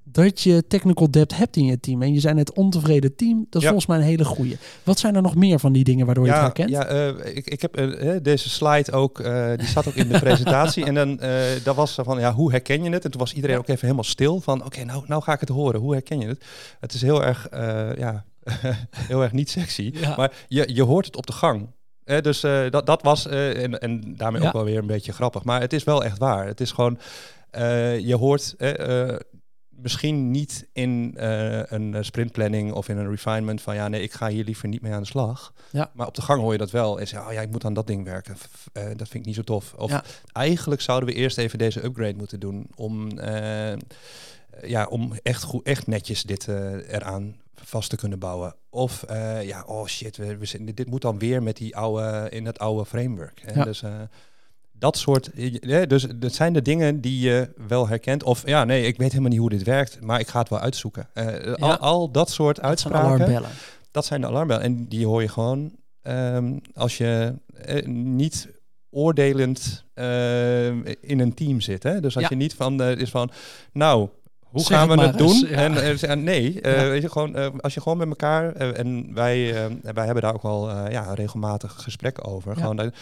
dat 0.04 0.40
je 0.40 0.66
technical 0.66 1.10
debt 1.10 1.36
hebt 1.36 1.56
in 1.56 1.64
je 1.64 1.80
team. 1.80 2.02
En 2.02 2.12
je 2.12 2.20
zijn 2.20 2.36
het 2.36 2.52
ontevreden 2.52 3.16
team. 3.16 3.46
Dat 3.50 3.54
is 3.54 3.60
ja. 3.62 3.66
volgens 3.68 3.86
mij 3.86 3.96
een 3.98 4.04
hele 4.04 4.24
goede. 4.24 4.56
Wat 4.82 4.98
zijn 4.98 5.14
er 5.14 5.22
nog 5.22 5.34
meer 5.34 5.58
van 5.58 5.72
die 5.72 5.84
dingen 5.84 6.06
waardoor 6.06 6.26
ja, 6.26 6.38
je 6.38 6.44
het 6.44 6.56
herkent? 6.56 6.70
Ja, 6.70 6.92
uh, 6.92 7.36
ik, 7.36 7.46
ik 7.46 7.62
heb 7.62 7.80
uh, 7.80 8.16
deze 8.22 8.50
slide 8.50 8.92
ook, 8.92 9.18
uh, 9.18 9.56
die 9.56 9.68
zat 9.68 9.88
ook 9.88 9.94
in 9.94 10.08
de 10.08 10.18
presentatie. 10.18 10.84
En 10.84 10.94
dan 10.94 11.20
dat 11.64 11.76
was 11.76 11.94
van, 11.94 12.18
ja, 12.18 12.32
hoe 12.32 12.50
herken 12.50 12.82
je 12.82 12.90
het? 12.90 13.04
En 13.04 13.10
toen 13.10 13.20
was 13.20 13.34
iedereen 13.34 13.58
ook 13.58 13.68
even 13.68 13.80
helemaal 13.80 14.04
stil 14.04 14.40
van, 14.40 14.56
oké, 14.56 14.66
okay, 14.66 14.84
nou, 14.84 15.04
nou 15.06 15.22
ga 15.22 15.32
ik 15.32 15.40
het 15.40 15.48
horen. 15.48 15.80
Hoe 15.80 15.92
herken 15.92 16.20
je 16.20 16.26
het? 16.26 16.44
Het 16.80 16.92
is 16.92 17.02
heel 17.02 17.24
erg, 17.24 17.48
ja, 17.98 18.24
heel 19.08 19.22
erg 19.22 19.32
niet 19.32 19.50
sexy. 19.50 19.92
Ja. 19.94 20.14
Maar 20.16 20.32
je, 20.48 20.74
je 20.74 20.82
hoort 20.82 21.06
het 21.06 21.16
op 21.16 21.26
de 21.26 21.32
gang. 21.32 21.68
Eh, 22.04 22.20
dus 22.20 22.44
uh, 22.44 22.70
dat, 22.70 22.86
dat 22.86 23.02
was, 23.02 23.26
uh, 23.26 23.62
en, 23.62 23.80
en 23.80 24.16
daarmee 24.16 24.40
ja. 24.40 24.46
ook 24.46 24.52
wel 24.52 24.64
weer 24.64 24.78
een 24.78 24.86
beetje 24.86 25.12
grappig. 25.12 25.44
Maar 25.44 25.60
het 25.60 25.72
is 25.72 25.84
wel 25.84 26.04
echt 26.04 26.18
waar. 26.18 26.46
Het 26.46 26.60
is 26.60 26.72
gewoon, 26.72 26.98
je 28.00 28.16
hoort 28.18 28.54
misschien 29.76 30.30
niet 30.30 30.66
in 30.72 31.14
uh, 31.16 31.62
een 31.62 32.04
sprintplanning 32.04 32.72
of 32.72 32.88
in 32.88 32.96
een 32.96 33.10
refinement 33.10 33.62
van 33.62 33.74
ja, 33.74 33.88
nee, 33.88 34.02
ik 34.02 34.12
ga 34.12 34.28
hier 34.28 34.44
liever 34.44 34.68
niet 34.68 34.80
mee 34.80 34.92
aan 34.92 35.00
de 35.00 35.06
slag. 35.06 35.52
Ja. 35.70 35.90
Maar 35.94 36.06
op 36.06 36.14
de 36.14 36.22
gang 36.22 36.40
hoor 36.40 36.52
je 36.52 36.58
dat 36.58 36.70
wel. 36.70 37.00
En 37.00 37.08
zeg, 37.08 37.26
oh 37.26 37.32
ja, 37.32 37.40
ik 37.40 37.50
moet 37.50 37.64
aan 37.64 37.74
dat 37.74 37.86
ding 37.86 38.04
werken. 38.04 38.36
Uh, 38.72 38.84
dat 38.84 39.08
vind 39.08 39.14
ik 39.14 39.24
niet 39.24 39.34
zo 39.34 39.42
tof. 39.42 39.74
Of 39.74 39.90
ja. 39.90 40.04
eigenlijk 40.32 40.80
zouden 40.80 41.08
we 41.08 41.14
eerst 41.14 41.38
even 41.38 41.58
deze 41.58 41.84
upgrade 41.84 42.16
moeten 42.16 42.40
doen 42.40 42.66
om, 42.74 43.18
uh, 43.18 43.72
ja, 44.62 44.86
om 44.86 45.12
echt, 45.22 45.42
goed, 45.42 45.66
echt 45.66 45.86
netjes 45.86 46.22
dit 46.22 46.48
eraan 46.48 47.36
vast 47.54 47.90
te 47.90 47.96
kunnen 47.96 48.18
bouwen. 48.18 48.54
Of 48.70 49.04
ja, 49.42 49.62
oh 49.66 49.86
shit, 49.86 50.16
we, 50.16 50.36
we, 50.36 50.74
dit 50.74 50.86
moet 50.90 51.02
dan 51.02 51.18
weer 51.18 51.42
met 51.42 51.56
die 51.56 51.76
oude, 51.76 52.26
in 52.30 52.46
het 52.46 52.58
oude 52.58 52.84
framework. 52.84 53.42
Hè? 53.44 53.52
Ja. 53.52 53.64
Dus 53.64 53.82
dat 54.78 54.96
soort, 54.96 55.30
ja, 55.60 55.86
dus 55.86 56.06
dat 56.16 56.32
zijn 56.32 56.52
de 56.52 56.62
dingen 56.62 57.00
die 57.00 57.20
je 57.20 57.48
wel 57.68 57.88
herkent. 57.88 58.22
Of 58.22 58.46
ja, 58.46 58.64
nee, 58.64 58.86
ik 58.86 58.96
weet 58.96 59.08
helemaal 59.08 59.30
niet 59.30 59.40
hoe 59.40 59.50
dit 59.50 59.62
werkt, 59.62 60.00
maar 60.00 60.20
ik 60.20 60.28
ga 60.28 60.38
het 60.38 60.48
wel 60.48 60.58
uitzoeken. 60.58 61.08
Uh, 61.14 61.54
al, 61.54 61.76
al, 61.76 62.10
dat 62.10 62.30
soort 62.30 62.56
dat 62.56 62.64
uitspraken, 62.64 63.26
zijn 63.26 63.42
dat 63.90 64.04
zijn 64.04 64.20
de 64.20 64.26
alarmbellen. 64.26 64.62
En 64.62 64.88
die 64.88 65.06
hoor 65.06 65.22
je 65.22 65.28
gewoon 65.28 65.72
um, 66.02 66.60
als 66.74 66.98
je 66.98 67.34
uh, 67.68 67.86
niet 67.86 68.48
oordelend 68.90 69.84
uh, 69.94 70.66
in 71.00 71.20
een 71.20 71.34
team 71.34 71.60
zit. 71.60 71.82
Hè? 71.82 72.00
Dus 72.00 72.14
als 72.14 72.22
ja. 72.22 72.30
je 72.30 72.36
niet 72.36 72.54
van 72.54 72.82
is 72.82 73.10
van, 73.10 73.30
nou, 73.72 74.08
hoe 74.40 74.66
gaan 74.66 74.88
we 74.88 75.00
het 75.00 75.18
doen? 75.18 75.36
Ja. 75.36 75.56
En, 75.56 75.98
en 76.00 76.22
nee, 76.22 76.54
ja. 76.62 76.88
weet 76.88 77.02
je, 77.02 77.10
gewoon, 77.10 77.60
als 77.60 77.74
je 77.74 77.80
gewoon 77.80 77.98
met 77.98 78.08
elkaar, 78.08 78.54
en 78.54 79.14
wij, 79.14 79.52
wij 79.82 80.04
hebben 80.04 80.22
daar 80.22 80.34
ook 80.34 80.42
wel 80.42 80.88
ja, 80.90 81.14
regelmatig 81.14 81.72
gesprekken 81.82 82.24
over. 82.24 82.56
Gewoon, 82.56 82.92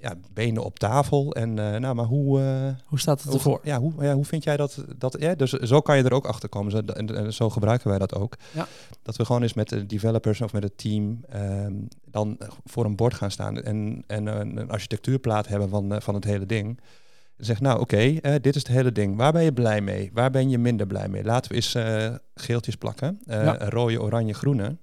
ja, 0.00 0.14
benen 0.32 0.64
op 0.64 0.78
tafel. 0.78 1.32
En 1.32 1.56
uh, 1.56 1.76
nou, 1.76 1.94
maar 1.94 2.04
hoe... 2.04 2.40
Uh, 2.40 2.86
hoe 2.86 2.98
staat 3.00 3.22
het 3.22 3.34
ervoor? 3.34 3.60
Ja, 3.62 3.78
hoe, 3.78 3.92
ja, 3.98 4.14
hoe 4.14 4.24
vind 4.24 4.44
jij 4.44 4.56
dat? 4.56 4.84
dat 4.98 5.16
ja, 5.18 5.34
dus 5.34 5.52
zo 5.52 5.80
kan 5.80 5.96
je 5.96 6.02
er 6.02 6.12
ook 6.12 6.26
achter 6.26 6.48
komen. 6.48 6.70
Zo, 6.70 6.78
en, 6.78 7.16
en, 7.16 7.32
zo 7.32 7.50
gebruiken 7.50 7.88
wij 7.88 7.98
dat 7.98 8.14
ook. 8.14 8.36
Ja. 8.52 8.66
Dat 9.02 9.16
we 9.16 9.24
gewoon 9.24 9.42
eens 9.42 9.54
met 9.54 9.68
de 9.68 9.86
developers 9.86 10.40
of 10.40 10.52
met 10.52 10.62
het 10.62 10.78
team 10.78 11.20
um, 11.34 11.88
dan 12.04 12.38
voor 12.64 12.84
een 12.84 12.96
bord 12.96 13.14
gaan 13.14 13.30
staan 13.30 13.62
en, 13.62 14.04
en 14.06 14.26
een 14.26 14.70
architectuurplaat 14.70 15.48
hebben 15.48 15.68
van, 15.68 15.92
uh, 15.92 16.00
van 16.00 16.14
het 16.14 16.24
hele 16.24 16.46
ding. 16.46 16.80
Zeg, 17.36 17.60
nou 17.60 17.80
oké, 17.80 17.94
okay, 18.20 18.40
dit 18.40 18.56
is 18.56 18.62
het 18.62 18.72
hele 18.72 18.92
ding. 18.92 19.16
Waar 19.16 19.32
ben 19.32 19.42
je 19.42 19.52
blij 19.52 19.80
mee? 19.80 20.10
Waar 20.12 20.30
ben 20.30 20.50
je 20.50 20.58
minder 20.58 20.86
blij 20.86 21.08
mee? 21.08 21.24
Laten 21.24 21.50
we 21.50 21.56
eens 21.56 21.76
geeltjes 22.34 22.76
plakken. 22.76 23.20
Ja. 23.24 23.68
Rode, 23.68 24.02
oranje, 24.02 24.34
groene. 24.34 24.76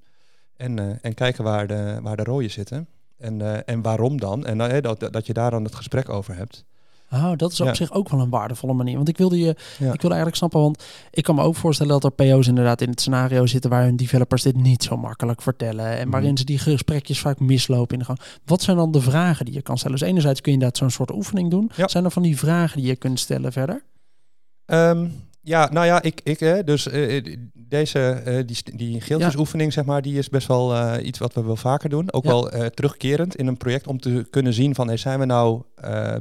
En, 0.55 1.01
en 1.01 1.13
kijken 1.13 1.43
waar 1.43 1.67
de, 1.67 1.99
waar 2.01 2.17
de 2.17 2.23
rode 2.23 2.47
zitten. 2.47 2.87
En, 3.17 3.39
uh, 3.39 3.57
en 3.65 3.81
waarom 3.81 4.19
dan? 4.19 4.45
En 4.45 4.59
uh, 4.59 4.81
dat, 4.81 5.07
dat 5.11 5.27
je 5.27 5.33
daar 5.33 5.51
dan 5.51 5.63
het 5.63 5.75
gesprek 5.75 6.09
over 6.09 6.35
hebt. 6.35 6.65
Oh, 7.11 7.31
dat 7.35 7.51
is 7.51 7.61
op 7.61 7.75
zich 7.75 7.93
ook 7.93 8.09
wel 8.09 8.19
een 8.19 8.29
waardevolle 8.29 8.73
manier. 8.73 8.95
Want 8.95 9.09
ik 9.09 9.17
wilde 9.17 9.39
je, 9.39 9.49
ik 9.49 9.77
wilde 9.77 10.07
eigenlijk 10.07 10.35
snappen, 10.35 10.59
want 10.59 10.83
ik 11.11 11.23
kan 11.23 11.35
me 11.35 11.41
ook 11.41 11.55
voorstellen 11.55 11.91
dat 11.91 12.03
er 12.03 12.11
PO's 12.11 12.47
inderdaad 12.47 12.81
in 12.81 12.89
het 12.89 12.99
scenario 12.99 13.45
zitten 13.45 13.69
waar 13.69 13.83
hun 13.83 13.95
developers 13.95 14.43
dit 14.43 14.55
niet 14.55 14.83
zo 14.83 14.97
makkelijk 14.97 15.41
vertellen. 15.41 15.97
En 15.97 16.09
waarin 16.09 16.29
mhm. 16.29 16.37
ze 16.37 16.45
die 16.45 16.57
gesprekjes 16.57 17.19
vaak 17.19 17.39
mislopen 17.39 17.93
in 17.93 17.99
de 17.99 18.05
gang. 18.05 18.19
Wat 18.45 18.61
zijn 18.61 18.77
dan 18.77 18.91
de 18.91 19.01
vragen 19.01 19.45
die 19.45 19.53
je 19.53 19.61
kan 19.61 19.77
stellen? 19.77 19.97
Dus 19.97 20.07
enerzijds 20.07 20.41
kun 20.41 20.51
je 20.51 20.57
inderdaad 20.57 20.79
zo'n 20.79 20.91
soort 20.91 21.11
oefening 21.11 21.51
doen. 21.51 21.71
Zijn 21.85 22.05
er 22.05 22.11
van 22.11 22.23
die 22.23 22.37
vragen 22.37 22.77
die 22.77 22.87
je 22.87 22.95
kunt 22.95 23.19
stellen 23.19 23.51
verder? 23.51 23.83
Um, 24.65 25.26
ja, 25.47 25.69
nou 25.71 25.85
ja, 25.85 26.01
ik, 26.01 26.21
ik 26.23 26.39
hè, 26.39 26.63
dus 26.63 26.87
uh, 26.87 27.23
deze 27.53 28.21
uh, 28.27 28.39
die, 28.45 28.75
die 28.75 29.01
geeltjesoefening, 29.01 29.73
zeg 29.73 29.85
maar, 29.85 30.01
die 30.01 30.17
is 30.17 30.29
best 30.29 30.47
wel 30.47 30.73
uh, 30.73 30.93
iets 31.01 31.19
wat 31.19 31.33
we 31.33 31.43
wel 31.43 31.55
vaker 31.55 31.89
doen. 31.89 32.13
Ook 32.13 32.23
ja. 32.23 32.29
wel 32.29 32.69
terugkerend 32.69 33.35
in 33.35 33.47
een 33.47 33.57
project 33.57 33.87
om 33.87 33.99
te 33.99 34.27
kunnen 34.29 34.53
zien 34.53 34.75
van, 34.75 34.87
hey, 34.87 34.97
zijn 34.97 35.19
we 35.19 35.25
nou 35.25 35.61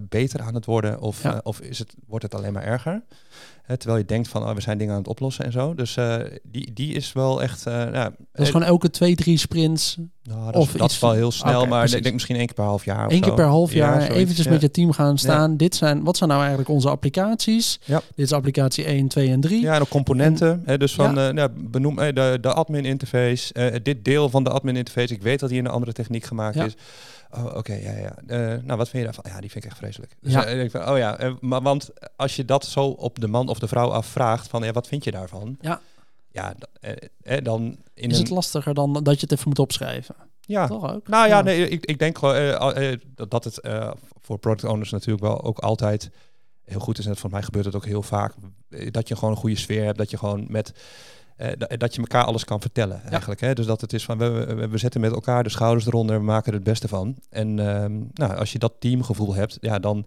beter 0.01 0.41
aan 0.41 0.55
het 0.55 0.65
worden 0.65 1.01
of, 1.01 1.23
ja. 1.23 1.41
of 1.43 1.61
is 1.61 1.79
het, 1.79 1.95
wordt 2.07 2.25
het 2.25 2.35
alleen 2.35 2.53
maar 2.53 2.65
erger? 2.65 3.03
Terwijl 3.67 3.97
je 3.97 4.05
denkt 4.05 4.29
van, 4.29 4.43
oh, 4.43 4.55
we 4.55 4.61
zijn 4.61 4.79
dingen 4.79 4.93
aan 4.93 4.99
het 4.99 5.09
oplossen 5.09 5.45
en 5.45 5.53
zo. 5.53 5.75
Dus 5.75 5.97
uh, 5.97 6.17
die, 6.43 6.73
die 6.73 6.95
is 6.95 7.13
wel 7.13 7.43
echt... 7.43 7.67
Uh, 7.67 7.75
ja, 7.75 8.13
dat 8.33 8.47
is 8.47 8.51
gewoon 8.51 8.67
elke 8.67 8.91
twee, 8.91 9.17
drie 9.17 9.39
sprints? 9.39 9.97
Nou, 10.23 10.45
dat, 10.45 10.57
of 10.57 10.73
is, 10.73 10.81
dat 10.81 10.91
is 10.91 10.99
wel 10.99 11.13
heel 11.13 11.31
snel, 11.31 11.57
okay, 11.57 11.69
maar 11.69 11.79
precies. 11.79 11.97
ik 11.97 12.03
denk 12.03 12.15
misschien 12.15 12.37
één 12.37 12.47
keer 12.47 12.55
per 12.55 12.65
half 12.65 12.85
jaar 12.85 13.13
Eén 13.13 13.21
keer 13.21 13.35
per 13.35 13.45
half 13.45 13.73
jaar, 13.73 14.01
ja, 14.01 14.09
eventjes 14.09 14.45
ja. 14.45 14.51
met 14.51 14.61
je 14.61 14.71
team 14.71 14.93
gaan 14.93 15.19
staan. 15.19 15.57
Dit 15.57 15.75
zijn, 15.75 16.05
wat 16.05 16.17
zijn 16.17 16.29
nou 16.29 16.41
eigenlijk 16.41 16.71
onze 16.71 16.89
applicaties? 16.91 17.81
Ja. 17.85 18.03
Dit 18.15 18.27
is 18.27 18.33
applicatie 18.33 18.85
1, 18.85 19.09
2 19.09 19.31
en 19.31 19.41
3. 19.41 19.63
Ja, 19.63 19.75
en 19.75 19.81
ook 19.81 19.89
componenten. 19.89 20.51
En, 20.51 20.63
hè, 20.65 20.79
dus 20.79 20.95
van, 20.95 21.19
uh, 21.19 21.45
benoem 21.55 21.97
de, 21.97 22.39
de 22.41 22.53
admin 22.53 22.85
interface. 22.85 23.81
dit 23.83 24.05
deel 24.05 24.31
van 24.31 24.45
de 24.45 24.51
admin 24.51 24.77
interface, 24.77 25.15
ik 25.15 25.23
weet 25.23 25.41
dat 25.41 25.49
die 25.49 25.59
in 25.59 25.65
een 25.65 25.71
andere 25.71 25.93
techniek 25.93 26.25
gemaakt 26.25 26.57
is. 26.57 26.75
Oh, 27.37 27.45
oké, 27.45 27.57
okay, 27.57 27.83
ja, 27.83 27.93
ja. 27.93 28.17
Uh, 28.27 28.63
nou, 28.63 28.79
wat 28.79 28.89
vind 28.89 29.05
je 29.05 29.13
daarvan? 29.13 29.33
Ja, 29.33 29.41
die 29.41 29.51
vind 29.51 29.65
ik 29.65 29.71
echt 29.71 29.79
vreselijk. 29.79 30.17
Dus, 30.21 30.33
ja. 30.33 30.53
Uh, 30.53 30.63
ik 30.63 30.71
van, 30.71 30.89
oh 30.89 30.99
ja, 30.99 31.23
uh, 31.23 31.35
maar 31.41 31.63
want 31.63 31.91
als 32.17 32.37
je 32.37 32.45
dat 32.45 32.65
zo 32.65 32.87
op 32.87 33.21
de 33.21 33.29
man 33.29 33.49
of 33.49 33.59
de 33.59 33.69
vrouw 33.69 33.91
afvraagt 33.91 34.49
van, 34.49 34.63
ja, 34.63 34.73
wat 34.73 34.87
vind 34.87 35.05
je 35.05 35.11
daarvan? 35.11 35.57
Ja. 35.61 35.81
Ja, 36.31 36.55
dan... 37.43 37.77
In 37.95 38.11
Is 38.11 38.19
het 38.19 38.31
lastiger 38.31 38.75
dan 38.75 38.93
dat 38.93 39.15
je 39.15 39.21
het 39.21 39.33
even 39.33 39.49
moet 39.49 39.59
opschrijven? 39.59 40.15
Ja. 40.41 40.67
Toch 40.67 40.93
ook? 40.93 41.09
Nou 41.09 41.29
ja, 41.29 41.37
ja. 41.37 41.43
nee, 41.43 41.69
ik, 41.69 41.87
ik 41.87 41.99
denk 41.99 42.19
gewoon 42.19 42.99
dat 43.15 43.45
het 43.45 43.61
voor 44.21 44.39
product 44.39 44.65
owners 44.65 44.91
natuurlijk 44.91 45.25
wel 45.25 45.43
ook 45.43 45.59
altijd 45.59 46.11
heel 46.65 46.81
goed 46.81 46.99
is. 46.99 47.07
En 47.07 47.17
voor 47.17 47.31
mij 47.31 47.43
gebeurt 47.43 47.65
het 47.65 47.75
ook 47.75 47.85
heel 47.85 48.03
vaak. 48.03 48.35
Dat 48.91 49.09
je 49.09 49.15
gewoon 49.15 49.31
een 49.31 49.41
goede 49.41 49.57
sfeer 49.57 49.85
hebt. 49.85 49.99
Dat 49.99 50.11
je 50.11 50.19
gewoon 50.19 50.47
met 50.49 50.73
uh, 51.39 51.49
dat 51.79 51.95
je 51.95 52.01
elkaar 52.01 52.25
alles 52.25 52.45
kan 52.45 52.61
vertellen 52.61 53.03
eigenlijk. 53.11 53.41
Hè? 53.41 53.55
Dus 53.55 53.67
dat 53.67 53.81
het 53.81 53.93
is 53.93 54.05
van 54.05 54.19
we, 54.19 54.69
we, 54.71 54.79
zetten 54.79 55.01
met 55.01 55.13
elkaar 55.13 55.43
de 55.43 55.49
schouders 55.49 55.87
eronder, 55.87 56.19
we 56.19 56.25
maken 56.25 56.47
er 56.47 56.59
het 56.59 56.65
beste 56.69 56.89
van. 56.89 57.17
En 57.31 57.49
uh, 57.49 57.85
nou, 58.13 58.37
als 58.37 58.53
je 58.53 58.59
dat 58.59 58.73
teamgevoel 58.79 59.35
hebt, 59.35 59.59
ja, 59.61 59.79
dan 59.79 60.07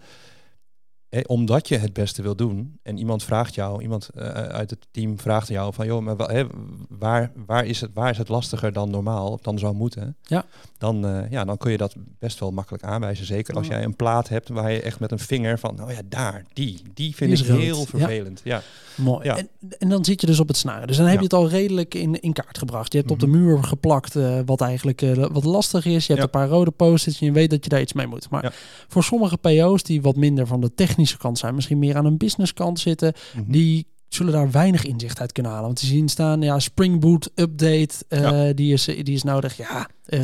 omdat 1.25 1.67
je 1.67 1.77
het 1.77 1.93
beste 1.93 2.21
wil 2.21 2.35
doen 2.35 2.79
en 2.83 2.97
iemand 2.97 3.23
vraagt 3.23 3.55
jou, 3.55 3.81
iemand 3.81 4.09
uh, 4.15 4.23
uit 4.29 4.69
het 4.69 4.87
team 4.91 5.19
vraagt 5.19 5.47
jou 5.47 5.73
van 5.73 5.85
joh, 5.85 6.01
maar 6.01 6.17
hè, 6.17 6.43
waar, 6.89 7.31
waar, 7.45 7.65
is 7.65 7.81
het, 7.81 7.91
waar 7.93 8.09
is 8.09 8.17
het 8.17 8.29
lastiger 8.29 8.73
dan 8.73 8.89
normaal 8.89 9.31
of 9.31 9.41
dan 9.41 9.59
zou 9.59 9.75
moeten? 9.75 10.15
Ja. 10.21 10.45
Dan, 10.77 11.05
uh, 11.05 11.31
ja, 11.31 11.45
dan 11.45 11.57
kun 11.57 11.71
je 11.71 11.77
dat 11.77 11.95
best 12.19 12.39
wel 12.39 12.51
makkelijk 12.51 12.83
aanwijzen. 12.83 13.25
Zeker 13.25 13.55
als 13.55 13.67
jij 13.67 13.83
een 13.83 13.95
plaat 13.95 14.29
hebt 14.29 14.49
waar 14.49 14.71
je 14.71 14.81
echt 14.81 14.99
met 14.99 15.11
een 15.11 15.19
vinger 15.19 15.59
van, 15.59 15.83
oh 15.83 15.91
ja, 15.91 16.01
daar, 16.05 16.45
die, 16.53 16.81
die 16.93 17.15
vind 17.15 17.37
die 17.37 17.45
ik 17.45 17.59
heel 17.59 17.85
vervelend. 17.85 18.41
Ja. 18.43 18.55
ja. 18.55 19.03
Mooi. 19.03 19.25
Ja. 19.25 19.37
En, 19.37 19.49
en, 19.77 19.89
dan 19.89 20.05
zit 20.05 20.21
je 20.21 20.27
dus 20.27 20.39
op 20.39 20.47
het 20.47 20.57
snaren. 20.57 20.87
Dus 20.87 20.97
dan 20.97 21.05
heb 21.05 21.17
je 21.17 21.23
het 21.23 21.33
al 21.33 21.49
redelijk 21.49 21.93
in, 21.93 22.21
in 22.21 22.33
kaart 22.33 22.57
gebracht. 22.57 22.91
Je 22.91 22.99
hebt 22.99 23.11
op 23.11 23.19
de 23.19 23.27
mhm. 23.27 23.37
muur 23.37 23.63
geplakt 23.63 24.15
uh, 24.15 24.39
wat 24.45 24.61
eigenlijk 24.61 25.01
wat 25.31 25.43
lastig 25.43 25.85
is. 25.85 26.05
Je 26.05 26.13
hebt 26.13 26.25
een 26.25 26.31
paar 26.31 26.47
rode 26.47 26.71
post-its 26.71 27.19
en 27.19 27.25
je 27.25 27.31
weet 27.31 27.49
dat 27.49 27.63
je 27.63 27.69
daar 27.69 27.81
iets 27.81 27.93
mee 27.93 28.07
moet. 28.07 28.29
Maar 28.29 28.55
voor 28.87 29.03
sommige 29.03 29.37
PO's 29.37 29.83
die 29.83 30.01
wat 30.01 30.15
minder 30.15 30.47
van 30.47 30.61
de 30.61 30.73
technische 30.73 30.98
technische 30.99 31.17
kant 31.17 31.37
zijn, 31.37 31.55
misschien 31.55 31.79
meer 31.79 31.97
aan 31.97 32.05
een 32.05 32.17
business 32.17 32.53
kant 32.53 32.79
zitten, 32.79 33.13
mm-hmm. 33.33 33.51
die 33.51 33.87
zullen 34.09 34.33
daar 34.33 34.51
weinig 34.51 34.85
inzicht 34.85 35.19
uit 35.19 35.31
kunnen 35.31 35.51
halen. 35.51 35.67
Want 35.67 35.79
ze 35.79 35.85
zien 35.85 36.09
staan, 36.09 36.41
ja, 36.41 36.59
Spring 36.59 36.99
Boot 36.99 37.29
update, 37.35 37.89
uh, 38.09 38.21
ja. 38.21 38.53
die, 38.53 38.73
is, 38.73 38.85
die 38.85 39.13
is 39.13 39.23
nodig. 39.23 39.57
Ja, 39.57 39.89
uh, 40.07 40.21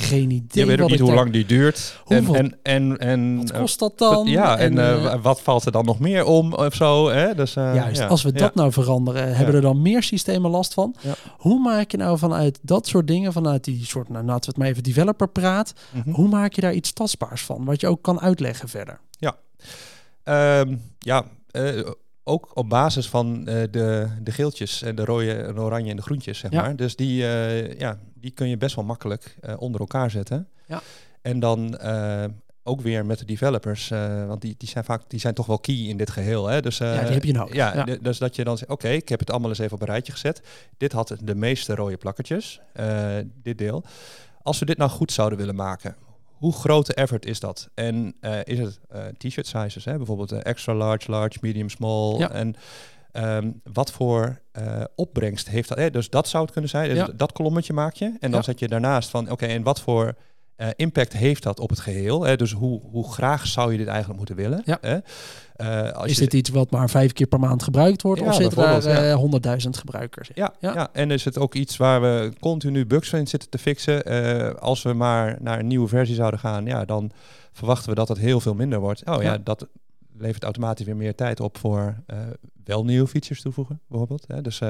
geen 0.00 0.30
idee. 0.30 0.64
Je 0.64 0.66
weet 0.66 0.80
ook 0.80 0.90
niet 0.90 1.00
hoe 1.00 1.14
lang 1.14 1.32
die 1.32 1.46
duurt. 1.46 2.00
Hoeveel, 2.04 2.34
en, 2.34 2.58
en, 2.62 2.98
en, 2.98 3.36
wat 3.36 3.52
kost 3.52 3.78
dat 3.78 3.98
dan? 3.98 4.26
Ja, 4.26 4.58
en, 4.58 4.78
en 4.78 5.22
wat 5.22 5.40
valt 5.40 5.66
er 5.66 5.72
dan 5.72 5.84
nog 5.84 5.98
meer 5.98 6.24
om 6.24 6.52
of 6.52 6.74
zo? 6.74 7.08
Hè? 7.08 7.34
Dus, 7.34 7.52
Juist, 7.52 8.00
ja. 8.00 8.06
als 8.06 8.22
we 8.22 8.32
dat 8.32 8.54
nou 8.54 8.72
veranderen, 8.72 9.36
hebben 9.36 9.54
er 9.54 9.60
dan 9.60 9.82
meer 9.82 10.02
systemen 10.02 10.50
last 10.50 10.74
van? 10.74 10.94
Hoe 11.38 11.60
maak 11.60 11.90
je 11.90 11.96
nou 11.96 12.18
vanuit 12.18 12.58
dat 12.62 12.86
soort 12.86 13.06
dingen, 13.06 13.32
vanuit 13.32 13.64
die 13.64 13.84
soort, 13.84 14.08
nou 14.08 14.24
laten 14.24 14.40
we 14.40 14.46
het 14.46 14.56
maar 14.56 14.68
even 14.68 14.82
developer 14.82 15.28
praat, 15.28 15.72
mm-hmm. 15.90 16.14
hoe 16.14 16.28
maak 16.28 16.52
je 16.52 16.60
daar 16.60 16.74
iets 16.74 16.92
tastbaars 16.92 17.42
van, 17.42 17.64
wat 17.64 17.80
je 17.80 17.86
ook 17.86 18.02
kan 18.02 18.20
uitleggen 18.20 18.68
verder? 18.68 19.00
Ja. 19.10 19.36
Um, 20.24 20.82
ja, 20.98 21.24
uh, 21.52 21.90
ook 22.24 22.50
op 22.56 22.68
basis 22.68 23.08
van 23.08 23.36
uh, 23.38 23.44
de, 23.44 24.08
de 24.22 24.30
geeltjes 24.30 24.82
en 24.82 24.94
de 24.94 25.04
rode, 25.04 25.32
en 25.32 25.60
oranje 25.60 25.90
en 25.90 25.96
de 25.96 26.02
groentjes, 26.02 26.38
zeg 26.38 26.50
ja. 26.50 26.62
maar. 26.62 26.76
Dus 26.76 26.96
die, 26.96 27.22
uh, 27.22 27.78
ja, 27.78 27.98
die 28.14 28.30
kun 28.30 28.48
je 28.48 28.56
best 28.56 28.74
wel 28.74 28.84
makkelijk 28.84 29.36
onder 29.58 29.80
elkaar 29.80 30.10
zetten. 30.10 30.48
Ja. 30.66 30.82
En 31.22 31.40
dan 31.40 31.78
ook 32.62 32.80
weer 32.80 33.06
met 33.06 33.18
de 33.18 33.24
developers, 33.24 33.88
want 34.26 34.40
die, 34.40 34.54
die 34.58 34.68
zijn 34.68 34.84
vaak 34.84 35.02
die 35.08 35.20
zijn 35.20 35.34
toch 35.34 35.46
wel 35.46 35.58
key 35.58 35.74
in 35.74 35.96
dit 35.96 36.10
geheel. 36.10 36.46
Hè? 36.46 36.60
Dus, 36.60 36.78
ja, 36.78 37.02
die 37.02 37.12
heb 37.12 37.24
je 37.24 37.32
nodig. 37.32 37.54
Ja, 37.54 37.84
ja. 37.86 37.96
dus 38.00 38.18
dat 38.18 38.36
je 38.36 38.44
dan 38.44 38.58
zegt, 38.58 38.70
oké, 38.70 38.84
okay, 38.84 38.96
ik 38.96 39.08
heb 39.08 39.18
het 39.18 39.30
allemaal 39.30 39.48
eens 39.48 39.58
even 39.58 39.74
op 39.74 39.80
een 39.80 39.86
rijtje 39.86 40.12
gezet. 40.12 40.42
Dit 40.76 40.92
had 40.92 41.16
de 41.22 41.34
meeste 41.34 41.74
rode 41.74 41.96
plakkertjes, 41.96 42.60
dit 43.42 43.58
deel. 43.58 43.84
Als 44.42 44.58
we 44.58 44.64
dit 44.64 44.76
nou 44.76 44.90
goed 44.90 45.12
zouden 45.12 45.38
willen 45.38 45.54
maken, 45.54 45.96
hoe 46.42 46.52
grote 46.52 46.94
effort 46.94 47.26
is 47.26 47.40
dat? 47.40 47.68
En 47.74 48.14
uh, 48.20 48.38
is 48.44 48.58
het 48.58 48.80
uh, 48.94 49.04
t-shirt 49.18 49.46
sizes, 49.46 49.84
hè? 49.84 49.96
bijvoorbeeld 49.96 50.32
uh, 50.32 50.38
extra 50.42 50.74
large, 50.74 51.10
large, 51.10 51.38
medium, 51.40 51.68
small. 51.68 52.18
Ja. 52.18 52.30
En 52.30 52.54
um, 53.12 53.60
wat 53.72 53.92
voor 53.92 54.40
opbrengst 54.94 55.48
heeft 55.48 55.68
dat? 55.68 55.78
Hè? 55.78 55.90
Dus 55.90 56.10
dat 56.10 56.28
zou 56.28 56.42
het 56.42 56.52
kunnen 56.52 56.70
zijn. 56.70 56.88
Dus 56.88 56.98
ja. 56.98 57.08
Dat 57.16 57.32
kolommetje 57.32 57.72
maak 57.72 57.94
je. 57.94 58.04
En 58.04 58.30
dan 58.30 58.30
ja. 58.30 58.42
zet 58.42 58.58
je 58.58 58.68
daarnaast 58.68 59.10
van, 59.10 59.22
oké, 59.22 59.32
okay, 59.32 59.48
en 59.48 59.62
wat 59.62 59.80
voor 59.80 60.14
uh, 60.62 60.68
impact 60.76 61.12
heeft 61.12 61.42
dat 61.42 61.60
op 61.60 61.70
het 61.70 61.80
geheel? 61.80 62.22
Hè? 62.22 62.36
Dus 62.36 62.52
hoe, 62.52 62.80
hoe 62.90 63.12
graag 63.12 63.46
zou 63.46 63.72
je 63.72 63.78
dit 63.78 63.86
eigenlijk 63.86 64.18
moeten 64.18 64.36
willen? 64.36 64.62
Ja. 64.64 64.78
Hè? 64.80 64.98
Uh, 65.56 65.92
als 65.92 66.10
is 66.10 66.16
dit 66.16 66.32
iets 66.34 66.50
wat 66.50 66.70
maar 66.70 66.90
vijf 66.90 67.12
keer 67.12 67.26
per 67.26 67.40
maand 67.40 67.62
gebruikt 67.62 68.02
wordt? 68.02 68.20
Ja, 68.20 68.26
of 68.26 68.34
zitten 68.34 68.82
er 68.84 69.14
honderdduizend 69.14 69.76
gebruikers 69.76 70.28
in? 70.28 70.34
Ja, 70.34 70.54
ja, 70.60 70.88
en 70.92 71.10
is 71.10 71.24
het 71.24 71.38
ook 71.38 71.54
iets 71.54 71.76
waar 71.76 72.00
we 72.00 72.32
continu 72.40 72.86
bugs 72.86 73.12
in 73.12 73.26
zitten 73.26 73.48
te 73.50 73.58
fixen? 73.58 74.04
Als 74.60 74.82
we 74.82 74.92
maar 74.92 75.36
naar 75.40 75.58
een 75.58 75.66
nieuwe 75.66 75.88
versie 75.88 76.14
zouden 76.14 76.40
gaan, 76.40 76.66
ja, 76.66 76.84
dan 76.84 77.10
verwachten 77.52 77.88
we 77.88 77.94
dat 77.94 78.08
het 78.08 78.18
heel 78.18 78.40
veel 78.40 78.54
minder 78.54 78.80
wordt. 78.80 79.06
Oh 79.06 79.22
ja, 79.22 79.38
dat 79.38 79.66
levert 80.18 80.44
automatisch 80.44 80.86
weer 80.86 80.96
meer 80.96 81.14
tijd 81.14 81.40
op 81.40 81.58
voor 81.58 81.94
wel 82.64 82.84
nieuwe 82.84 83.08
features 83.08 83.42
toevoegen, 83.42 83.80
bijvoorbeeld. 83.88 84.24
Hè? 84.28 84.42
Dus 84.42 84.60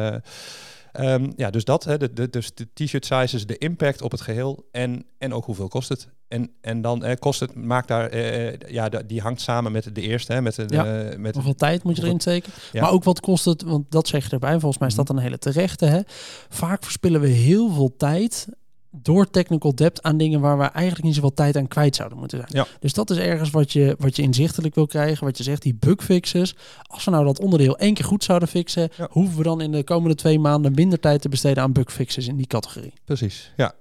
Um, 1.00 1.32
ja, 1.36 1.50
dus 1.50 1.64
dat, 1.64 1.84
hè, 1.84 1.98
de, 1.98 2.12
de, 2.12 2.30
dus 2.30 2.54
de 2.54 2.68
t-shirt 2.74 3.06
sizes, 3.06 3.46
de 3.46 3.58
impact 3.58 4.02
op 4.02 4.10
het 4.10 4.20
geheel 4.20 4.68
en, 4.70 5.06
en 5.18 5.34
ook 5.34 5.44
hoeveel 5.44 5.68
kost 5.68 5.88
het. 5.88 6.08
En, 6.28 6.50
en 6.60 6.80
dan 6.80 7.04
eh, 7.04 7.16
kost 7.18 7.40
het, 7.40 7.54
maakt 7.54 7.88
daar, 7.88 8.08
eh, 8.08 8.70
ja, 8.70 8.88
de, 8.88 9.06
die 9.06 9.20
hangt 9.20 9.40
samen 9.40 9.72
met 9.72 9.94
de 9.94 10.00
eerste. 10.00 10.32
Hè, 10.32 10.42
met 10.42 10.54
de, 10.54 10.64
ja. 10.68 11.18
met 11.18 11.34
hoeveel 11.34 11.54
tijd 11.54 11.82
moet 11.82 11.96
je 11.96 12.02
erin 12.02 12.20
steken? 12.20 12.52
Ja. 12.72 12.80
Maar 12.80 12.90
ook 12.90 13.04
wat 13.04 13.20
kost 13.20 13.44
het, 13.44 13.62
want 13.62 13.90
dat 13.90 14.08
zeg 14.08 14.24
je 14.24 14.30
erbij, 14.30 14.52
volgens 14.52 14.78
mij 14.78 14.88
is 14.88 14.94
dat 14.94 15.08
mhm. 15.08 15.16
een 15.16 15.22
hele 15.22 15.38
terechte. 15.38 15.84
Hè? 15.84 16.00
Vaak 16.48 16.82
verspillen 16.82 17.20
we 17.20 17.28
heel 17.28 17.72
veel 17.72 17.96
tijd 17.96 18.48
door 18.94 19.30
technical 19.30 19.74
depth 19.74 20.02
aan 20.02 20.16
dingen 20.16 20.40
waar 20.40 20.58
we 20.58 20.64
eigenlijk 20.64 21.04
niet 21.04 21.14
zoveel 21.14 21.34
tijd 21.34 21.56
aan 21.56 21.68
kwijt 21.68 21.96
zouden 21.96 22.18
moeten 22.18 22.38
zijn. 22.38 22.50
Ja. 22.52 22.66
Dus 22.80 22.92
dat 22.92 23.10
is 23.10 23.16
ergens 23.16 23.50
wat 23.50 23.72
je, 23.72 23.96
wat 23.98 24.16
je 24.16 24.22
inzichtelijk 24.22 24.74
wil 24.74 24.86
krijgen. 24.86 25.24
Wat 25.24 25.36
je 25.38 25.42
zegt, 25.42 25.62
die 25.62 25.74
bugfixes. 25.74 26.56
Als 26.82 27.04
we 27.04 27.10
nou 27.10 27.24
dat 27.24 27.40
onderdeel 27.40 27.78
één 27.78 27.94
keer 27.94 28.04
goed 28.04 28.24
zouden 28.24 28.48
fixen, 28.48 28.88
Ja. 28.96 29.08
hoeven 29.10 29.36
we 29.36 29.42
dan 29.42 29.60
in 29.60 29.72
de 29.72 29.84
komende 29.84 30.14
twee 30.14 30.38
maanden 30.38 30.72
minder 30.74 31.00
tijd 31.00 31.20
te 31.22 31.28
besteden 31.28 31.62
aan 31.62 31.72
bugfixes 31.72 32.26
in 32.26 32.36
die 32.36 32.46
categorie. 32.46 32.92
Precies, 33.04 33.52
ja. 33.56 33.72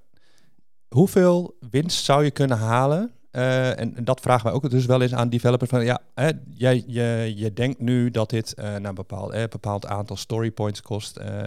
Hoeveel 0.89 1.57
winst 1.69 2.03
zou 2.03 2.23
je 2.23 2.31
kunnen 2.31 2.57
halen? 2.57 3.11
Eh, 3.31 3.79
en, 3.79 3.95
en 3.95 4.03
dat 4.03 4.19
vragen 4.19 4.43
wij 4.45 4.53
ook 4.53 4.69
dus 4.69 4.85
wel 4.85 5.01
eens 5.01 5.13
aan 5.13 5.29
developers. 5.29 5.69
Van, 5.69 5.85
ja, 5.85 5.99
hè, 6.15 6.29
jij, 6.53 6.83
je, 6.87 7.33
je 7.35 7.53
denkt 7.53 7.79
nu 7.79 8.11
dat 8.11 8.29
dit 8.29 8.53
eh 8.53 8.65
nou, 8.65 8.85
een 8.85 8.95
bepaald, 8.95 9.31
eh, 9.31 9.43
bepaald 9.49 9.85
aantal 9.85 10.15
story 10.15 10.51
points 10.51 10.81
kost. 10.81 11.17
Eh, 11.17 11.43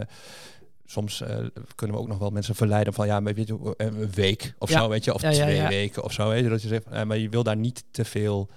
soms 0.85 1.21
eh, 1.21 1.37
kunnen 1.75 1.97
we 1.97 2.03
ook 2.03 2.09
nog 2.09 2.19
wel 2.19 2.31
mensen 2.31 2.55
verleiden 2.55 2.93
van 2.93 3.07
ja, 3.07 3.21
maar 3.21 3.35
weet 3.35 3.47
je, 3.49 3.75
een 3.77 4.11
week 4.11 4.55
of 4.59 4.71
Ja. 4.71 4.79
zo, 4.81 4.89
weet 4.89 5.05
je, 5.05 5.15
of 5.15 5.23
Ja, 5.23 5.31
twee 5.31 5.55
ja. 5.57 5.69
weken 5.69 6.03
of 6.05 6.13
zo. 6.13 6.29
Weet 6.29 6.43
je, 6.43 6.49
dat 6.49 6.63
je 6.63 6.69
zegt, 6.69 6.87
eh, 6.87 7.03
maar 7.03 7.19
je 7.19 7.29
wil 7.29 7.43
daar 7.43 7.57
niet 7.57 7.85
te 7.91 8.05
veel 8.05 8.49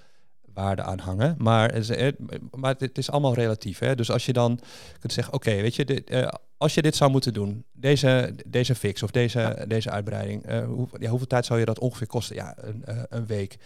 waarde 0.54 0.82
aan 0.82 1.00
hangen. 1.00 1.36
Maar, 1.38 1.70
eh, 1.70 2.13
maar 2.52 2.76
het 2.78 2.98
is 2.98 3.12
allemaal 3.12 3.34
relatief. 3.34 3.80
Hè? 3.80 3.96
Dus 3.96 4.12
als 4.12 4.26
je 4.26 4.34
dan 4.34 4.60
kunt 5.00 5.13
zeggen, 5.13 5.34
oké, 5.34 5.56
weet 5.62 5.76
je, 5.76 5.86
dit, 5.86 6.10
eh, 6.10 6.28
als 6.58 6.74
je 6.74 6.82
dit 6.82 6.96
zou 6.96 7.12
moeten 7.12 7.34
doen, 7.34 7.63
deze, 7.72 8.36
deze 8.46 8.76
fix 8.76 9.04
of 9.04 9.12
deze, 9.12 9.66
deze 9.68 9.90
uitbreiding, 9.92 10.44
eh, 10.46 10.66
hoe, 10.66 10.88
hoeveel 11.08 11.28
tijd 11.28 11.46
zou 11.46 11.60
je 11.60 11.66
dat 11.66 11.80
ongeveer 11.80 12.08
kosten? 12.08 12.36
Ja, 12.36 12.54
een, 12.58 12.86
eh, 12.86 12.98
een 13.10 13.26
week. 13.26 13.58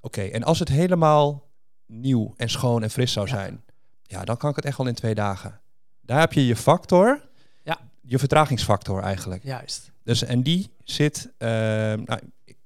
Oké, 0.00 0.22
en 0.22 0.42
als 0.44 0.58
het 0.58 0.68
helemaal 0.68 1.46
nieuw 1.86 2.34
en 2.36 2.48
schoon 2.50 2.82
en 2.82 2.90
fris 2.90 3.12
zou 3.12 3.28
zijn, 3.28 3.64
ja, 4.02 4.24
dan 4.24 4.36
kan 4.36 4.50
ik 4.50 4.56
het 4.56 4.64
echt 4.64 4.78
wel 4.78 4.86
in 4.86 4.94
twee 4.94 5.14
dagen. 5.14 5.60
Daar 6.00 6.20
heb 6.20 6.32
je 6.32 6.46
je 6.46 6.56
factor. 6.56 7.27
Je 8.08 8.18
vertragingsfactor 8.18 9.02
eigenlijk. 9.02 9.44
Juist. 9.44 9.90
Dus 10.02 10.24
en 10.24 10.42
die 10.42 10.70
zit, 10.84 11.30
eh, 11.38 11.48
nou, 11.48 12.18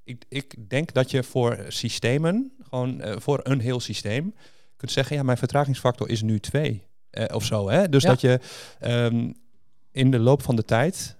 ik, 0.05 0.25
ik 0.29 0.55
denk 0.69 0.93
dat 0.93 1.11
je 1.11 1.23
voor 1.23 1.65
systemen, 1.69 2.53
gewoon 2.69 3.01
eh, 3.01 3.15
voor 3.19 3.41
een 3.43 3.61
heel 3.61 3.81
systeem, 3.81 4.35
kunt 4.77 4.93
zeggen, 4.93 5.17
ja, 5.17 5.23
mijn 5.23 5.39
vertragingsfactor 5.39 6.09
is 6.09 6.23
nu 6.23 6.41
twee 6.41 6.83
eh, 7.11 7.35
of 7.35 7.45
zo. 7.45 7.69
Hè? 7.69 7.89
Dus 7.89 8.03
Ja. 8.03 8.09
dat 8.09 8.21
je 8.21 8.41
ehm, 8.81 9.31
in 9.91 10.11
de 10.11 10.19
loop 10.19 10.43
van 10.43 10.57
de 10.57 10.65
tijd, 10.65 11.17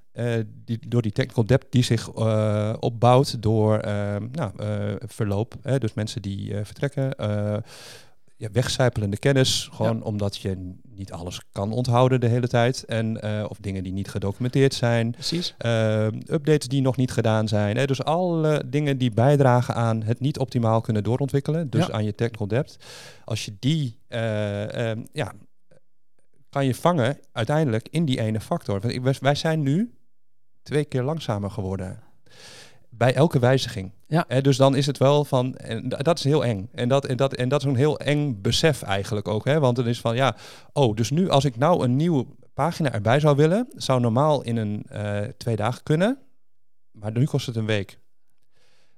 die, 0.65 0.79
door 0.89 1.03
die 1.03 1.13
technical 1.13 1.47
depth 1.47 1.73
die 1.73 1.83
zich 1.83 2.09
opbouwt 2.81 3.43
door 3.43 3.79
ehm, 3.79 4.29
nou, 4.33 4.53
verloop, 5.07 5.55
hè? 5.63 5.79
dus 5.79 5.95
mensen 5.95 6.23
die 6.23 6.55
vertrekken, 6.65 7.15
ja, 8.43 8.49
wegcijpelende 8.53 9.17
kennis, 9.17 9.69
gewoon 9.73 10.03
omdat 10.03 10.37
je 10.37 10.75
niet 10.83 11.13
alles 11.13 11.41
kan 11.53 11.73
onthouden 11.73 12.21
de 12.21 12.27
hele 12.27 12.49
tijd. 12.49 12.85
En, 12.85 13.21
eh, 13.21 13.45
of 13.49 13.59
dingen 13.61 13.83
die 13.83 13.93
niet 13.93 14.09
gedocumenteerd 14.09 14.75
zijn. 14.75 15.11
Precies. 15.11 15.55
Uh, 15.67 16.05
updates 16.07 16.69
die 16.69 16.81
nog 16.81 16.97
niet 16.97 17.11
gedaan 17.11 17.49
zijn. 17.49 17.77
Hè? 17.77 17.87
Dus 17.87 18.05
alle 18.05 18.63
dingen 18.67 18.99
die 18.99 19.11
bijdragen 19.11 19.75
aan 19.75 20.03
het 20.03 20.21
niet 20.21 20.39
optimaal 20.39 20.81
kunnen 20.81 21.03
doorontwikkelen. 21.03 21.71
Dus 21.71 21.87
Ja. 21.87 21.93
aan 21.93 22.05
je 22.05 22.15
technical 22.15 22.47
depth. 22.47 22.77
Als 23.25 23.45
je 23.45 23.57
die, 23.59 23.99
eh, 24.09 24.91
ehm, 24.91 25.03
ja, 25.13 25.33
kan 26.49 26.67
je 26.67 26.75
vangen 26.75 27.19
uiteindelijk 27.33 27.89
in 27.91 28.05
die 28.05 28.21
ene 28.21 28.41
factor. 28.41 28.81
Want 28.81 29.19
wij 29.19 29.35
zijn 29.35 29.63
nu 29.63 29.95
twee 30.63 30.85
keer 30.85 31.03
langzamer 31.03 31.51
geworden. 31.51 32.03
Bij 32.95 33.15
elke 33.15 33.39
wijziging. 33.39 33.93
Ja. 34.07 34.25
Hè, 34.29 34.41
dus 34.41 34.57
dan 34.57 34.77
is 34.77 34.87
het 34.87 34.99
wel 34.99 35.25
van, 35.25 35.57
en 35.57 35.89
da- 35.89 35.97
dat 35.97 36.19
is 36.19 36.25
heel 36.25 36.45
eng. 36.45 36.69
En 36.73 36.89
dat, 36.89 37.07
en, 37.07 37.17
dat, 37.17 37.35
en 37.35 37.49
dat 37.49 37.61
is 37.61 37.67
een 37.67 37.77
heel 37.77 37.99
eng 37.99 38.41
besef 38.41 38.83
eigenlijk 38.83 39.29
ook. 39.29 39.45
Hè? 39.45 39.61
Want 39.61 39.77
het 39.77 39.87
is 39.87 40.01
van, 40.01 40.17
ja, 40.17 40.37
oh, 40.73 40.97
dus 40.97 41.11
nu 41.11 41.29
als 41.29 41.45
ik 41.45 41.57
nou 41.57 41.85
een 41.85 41.97
nieuwe 41.97 42.27
pagina 42.55 42.93
erbij 42.93 43.21
zou 43.21 43.37
willen, 43.37 43.69
zou 43.77 44.01
normaal 44.01 44.43
in 44.43 44.57
een 44.57 44.85
eh, 44.89 45.21
twee 45.21 45.57
dagen 45.57 45.83
kunnen. 45.83 46.19
Maar 46.91 47.13
nu 47.13 47.25
kost 47.25 47.47
het 47.47 47.57
een 47.57 47.67
week. 47.67 47.99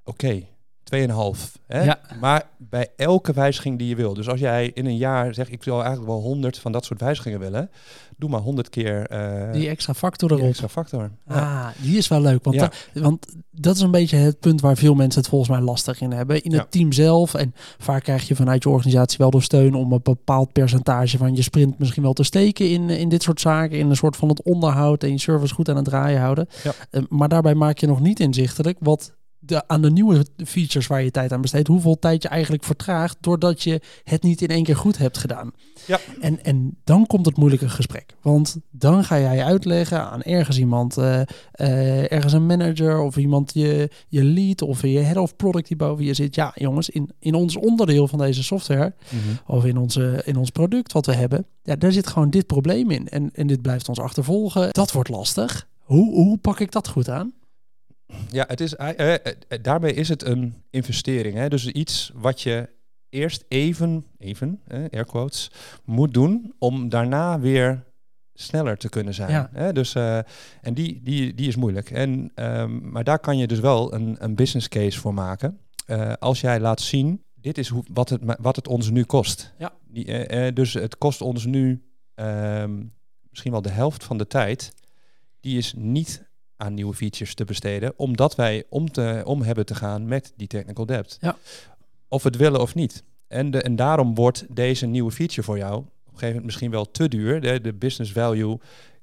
Oké, 0.05 0.43
tweeënhalf. 0.85 1.59
Hè? 1.67 1.83
Ja. 1.85 1.99
Maar 2.21 2.43
bij 2.59 2.89
elke 2.97 3.33
wijziging 3.33 3.79
die 3.79 3.89
je 3.89 3.97
wil. 3.97 4.15
Dus 4.15 4.29
als 4.29 4.41
jij 4.41 4.71
in 4.75 4.87
een 4.87 4.97
jaar 4.97 5.35
zegt, 5.35 5.53
ik 5.53 5.65
wil 5.65 5.79
eigenlijk 5.83 6.07
wel 6.07 6.21
honderd 6.21 6.59
van 6.59 6.73
dat 6.73 6.85
soort 6.85 7.01
wijzigingen 7.01 7.39
willen. 7.39 7.71
Doe 8.17 8.31
maar 8.31 8.41
honderd 8.41 8.69
keer 8.69 9.07
eh, 9.07 9.53
Die 9.53 9.69
extra 9.69 9.95
factor 9.95 10.29
die 10.29 10.37
erop. 10.39 10.51
extra 10.51 10.69
factor. 10.69 11.11
Ja. 11.29 11.35
Ah, 11.35 11.67
die 11.83 11.97
is 11.97 12.09
wel 12.09 12.21
leuk. 12.21 12.45
Want, 12.45 12.57
Ja. 12.57 12.71
da- 12.93 13.01
want 13.01 13.27
dat 13.51 13.77
is 13.77 13.83
een 13.83 13.91
beetje 13.91 14.17
het 14.17 14.41
punt 14.41 14.61
waar 14.61 14.77
veel 14.77 14.95
mensen 14.95 15.21
het 15.21 15.31
volgens 15.31 15.51
mij 15.51 15.61
lastig 15.61 16.01
in 16.01 16.13
hebben. 16.13 16.43
In 16.43 16.53
het 16.53 16.71
team 16.71 16.93
zelf. 16.93 17.35
En 17.35 17.55
vaak 17.79 18.03
krijg 18.03 18.29
je 18.29 18.35
vanuit 18.37 18.63
je 18.63 18.69
organisatie 18.69 19.19
wel 19.19 19.31
de 19.31 19.41
steun 19.41 19.75
om 19.75 19.93
een 19.93 20.01
bepaald 20.03 20.53
percentage 20.53 21.19
van 21.19 21.35
je 21.37 21.43
sprint 21.43 21.79
misschien 21.79 22.03
wel 22.03 22.13
te 22.13 22.23
steken 22.23 22.71
in, 22.71 22.91
in 22.91 23.09
dit 23.09 23.23
soort 23.23 23.41
zaken. 23.41 23.79
In 23.79 23.91
een 23.91 23.97
soort 23.97 24.17
van 24.17 24.29
het 24.29 24.43
onderhoud 24.43 25.03
en 25.03 25.11
je 25.11 25.19
service 25.21 25.55
goed 25.55 25.69
aan 25.69 25.77
het 25.77 25.85
draaien 25.85 26.21
houden. 26.21 26.47
Ja. 26.63 26.73
Eh, 26.91 27.03
maar 27.09 27.29
daarbij 27.29 27.55
maak 27.55 27.79
je 27.79 27.87
nog 27.87 28.01
niet 28.01 28.21
inzichtelijk 28.21 28.77
wat 28.81 29.13
de, 29.47 29.69
aan 29.69 29.83
de 29.83 29.91
nieuwe 29.91 30.27
features 30.45 30.87
waar 30.87 31.03
je 31.03 31.11
tijd 31.11 31.33
aan 31.33 31.41
besteedt, 31.41 31.69
hoeveel 31.69 31.99
tijd 31.99 32.23
je 32.23 32.29
eigenlijk 32.29 32.65
vertraagt 32.65 33.17
doordat 33.21 33.63
je 33.63 33.81
het 34.05 34.23
niet 34.23 34.43
in 34.43 34.49
één 34.49 34.65
keer 34.65 34.77
goed 34.77 34.99
hebt 34.99 35.19
gedaan. 35.19 35.53
Ja. 35.87 35.99
En, 36.21 36.45
en 36.45 36.77
dan 36.85 37.07
komt 37.07 37.27
het 37.27 37.37
moeilijke 37.37 37.69
gesprek. 37.69 38.15
Want 38.23 38.57
dan 38.71 39.05
ga 39.05 39.21
jij 39.21 39.45
uitleggen 39.45 40.11
aan 40.11 40.23
ergens 40.23 40.59
iemand, 40.59 40.97
eh, 40.97 41.21
eh, 41.53 42.13
ergens 42.13 42.33
een 42.33 42.47
manager 42.47 43.01
of 43.01 43.17
iemand 43.17 43.51
je, 43.55 43.91
je 44.09 44.25
lead 44.25 44.63
of 44.63 44.83
je 44.83 44.99
head 44.99 45.17
of 45.17 45.37
product 45.37 45.69
die 45.69 45.77
boven 45.77 46.05
je 46.05 46.15
zit. 46.15 46.35
Ja, 46.35 46.53
jongens, 46.55 46.91
in, 46.91 47.11
in 47.19 47.35
ons 47.35 47.57
onderdeel 47.57 48.09
van 48.09 48.19
deze 48.19 48.43
software 48.43 48.95
Mhm. 49.11 49.21
of 49.57 49.65
in, 49.65 49.77
onze, 49.77 50.23
in 50.25 50.37
ons 50.37 50.51
product 50.51 50.93
wat 50.93 51.07
we 51.07 51.15
hebben, 51.15 51.47
ja, 51.63 51.77
daar 51.77 51.93
zit 51.93 52.07
gewoon 52.07 52.31
dit 52.31 52.47
probleem 52.47 52.91
in. 52.91 53.09
En, 53.09 53.31
en 53.35 53.47
dit 53.47 53.63
blijft 53.63 53.89
ons 53.89 53.99
achtervolgen. 54.01 54.69
Dat 54.73 54.93
wordt 54.93 55.09
lastig. 55.09 55.69
Hoe, 55.79 56.13
hoe 56.15 56.39
pak 56.39 56.61
ik 56.61 56.73
dat 56.73 56.89
goed 56.89 57.09
aan? 57.09 57.33
Ja, 58.31 58.45
het 58.49 58.61
is, 58.61 58.77
eh, 58.77 59.15
eh, 59.15 59.19
daarmee 59.63 59.95
is 59.95 60.09
het 60.09 60.25
een 60.25 60.55
investering. 60.71 61.37
Hè? 61.37 61.49
Dus 61.49 61.67
iets 61.67 62.11
wat 62.15 62.41
je 62.41 62.69
eerst 63.09 63.45
even, 63.49 64.07
even, 64.19 64.61
eh, 64.67 64.85
air 64.91 65.05
quotes, 65.05 65.51
moet 65.85 66.15
doen 66.15 66.55
om 66.59 66.89
daarna 66.89 67.41
weer 67.41 67.85
sneller 68.35 68.77
te 68.77 68.89
kunnen 68.89 69.15
zijn. 69.15 69.31
Ja. 69.31 69.51
Hè? 69.53 69.73
Dus, 69.73 69.95
eh, 69.95 70.19
en 70.61 70.75
die, 70.75 71.01
die, 71.03 71.35
die 71.35 71.49
is 71.49 71.57
moeilijk. 71.57 71.91
En, 71.91 72.33
ehm, 72.35 72.91
maar 72.91 73.05
daar 73.05 73.19
kan 73.19 73.39
je 73.39 73.47
dus 73.47 73.61
wel 73.61 73.95
een, 73.95 74.17
een 74.19 74.35
business 74.35 74.69
case 74.69 75.01
voor 75.01 75.15
maken. 75.15 75.59
Eh, 75.87 76.13
als 76.19 76.41
jij 76.41 76.61
laat 76.61 76.81
zien, 76.81 77.25
dit 77.35 77.59
is 77.59 77.69
hoe, 77.69 77.85
wat, 77.93 78.09
het, 78.09 78.21
wat 78.41 78.57
het 78.57 78.69
ons 78.69 78.91
nu 78.91 79.05
kost. 79.05 79.53
Ja. 79.59 79.73
Die, 79.89 80.05
eh, 80.05 80.47
eh, 80.47 80.55
dus 80.55 80.75
het 80.75 80.99
kost 80.99 81.21
ons 81.21 81.45
nu 81.45 81.83
ehm, 82.15 82.83
misschien 83.31 83.53
wel 83.53 83.63
de 83.63 83.71
helft 83.71 84.05
van 84.05 84.19
de 84.19 84.27
tijd. 84.27 84.73
Die 85.41 85.59
is 85.59 85.75
niet 85.77 86.29
aan 86.65 86.75
nieuwe 86.75 86.95
features 86.95 87.35
te 87.35 87.45
besteden, 87.45 87.93
omdat 87.97 88.35
wij 88.35 88.65
om, 88.69 88.91
te, 88.91 89.23
om 89.25 89.43
hebben 89.43 89.67
te 89.67 89.75
gaan 89.75 90.07
met 90.07 90.33
die 90.37 90.47
technical 90.47 90.87
depth. 90.87 91.17
Ja. 91.21 91.37
Of 92.09 92.23
we 92.23 92.29
het 92.29 92.39
willen 92.39 92.61
of 92.61 92.75
niet. 92.75 93.05
En, 93.29 93.51
de, 93.51 93.63
en 93.63 93.77
daarom 93.77 94.15
wordt 94.15 94.45
deze 94.49 94.87
nieuwe 94.87 95.11
feature 95.11 95.43
voor 95.43 95.59
jou 95.59 95.77
op 95.77 95.87
een 95.87 96.03
gegeven 96.05 96.27
moment 96.27 96.45
misschien 96.45 96.71
wel 96.71 96.91
te 96.91 97.09
duur. 97.09 97.41
De, 97.41 97.61
de 97.61 97.73
business 97.73 98.13
value 98.13 98.59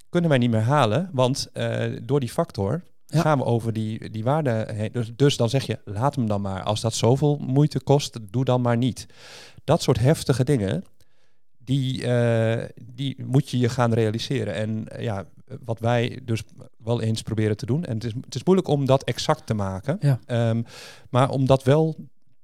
kunnen 0.10 0.30
wij 0.30 0.40
niet 0.40 0.52
meer 0.52 0.62
halen, 0.62 1.10
want 1.14 1.50
eh, 1.54 1.84
door 2.04 2.20
die 2.20 2.30
factor 2.30 2.84
Ja. 3.06 3.22
gaan 3.22 3.38
we 3.38 3.44
over 3.44 3.74
die, 3.74 4.10
die 4.10 4.24
waarde 4.24 4.68
heen. 4.74 4.90
Dus, 4.92 5.12
dus 5.16 5.38
dan 5.38 5.50
zeg 5.50 5.66
je, 5.66 5.80
laat 5.86 6.16
hem 6.16 6.28
dan 6.28 6.42
maar. 6.42 6.64
Als 6.64 6.82
dat 6.82 6.94
zoveel 6.94 7.38
moeite 7.38 7.80
kost, 7.80 8.20
doe 8.32 8.46
dan 8.46 8.62
maar 8.62 8.78
niet. 8.78 9.06
Dat 9.64 9.82
soort 9.82 10.00
heftige 10.00 10.44
dingen, 10.44 10.84
die, 11.58 12.06
eh, 12.06 12.70
die 12.94 13.24
moet 13.26 13.50
je 13.50 13.58
je 13.60 13.70
gaan 13.70 13.94
realiseren. 13.94 14.54
En 14.54 14.86
ja, 15.00 15.26
wat 15.66 15.80
wij 15.80 16.20
dus 16.24 16.44
wel 16.84 17.02
eens 17.02 17.22
proberen 17.22 17.58
te 17.58 17.66
doen. 17.66 17.86
En 17.86 17.94
het 17.94 18.04
is, 18.04 18.14
het 18.26 18.36
is 18.36 18.44
moeilijk 18.44 18.68
om 18.68 18.86
dat 18.86 19.04
exact 19.04 19.46
te 19.46 19.54
maken. 19.54 19.98
Ja. 20.00 20.20
Ehm, 20.26 20.62
maar 21.10 21.30
om 21.30 21.46
dat 21.46 21.64
wel 21.64 21.96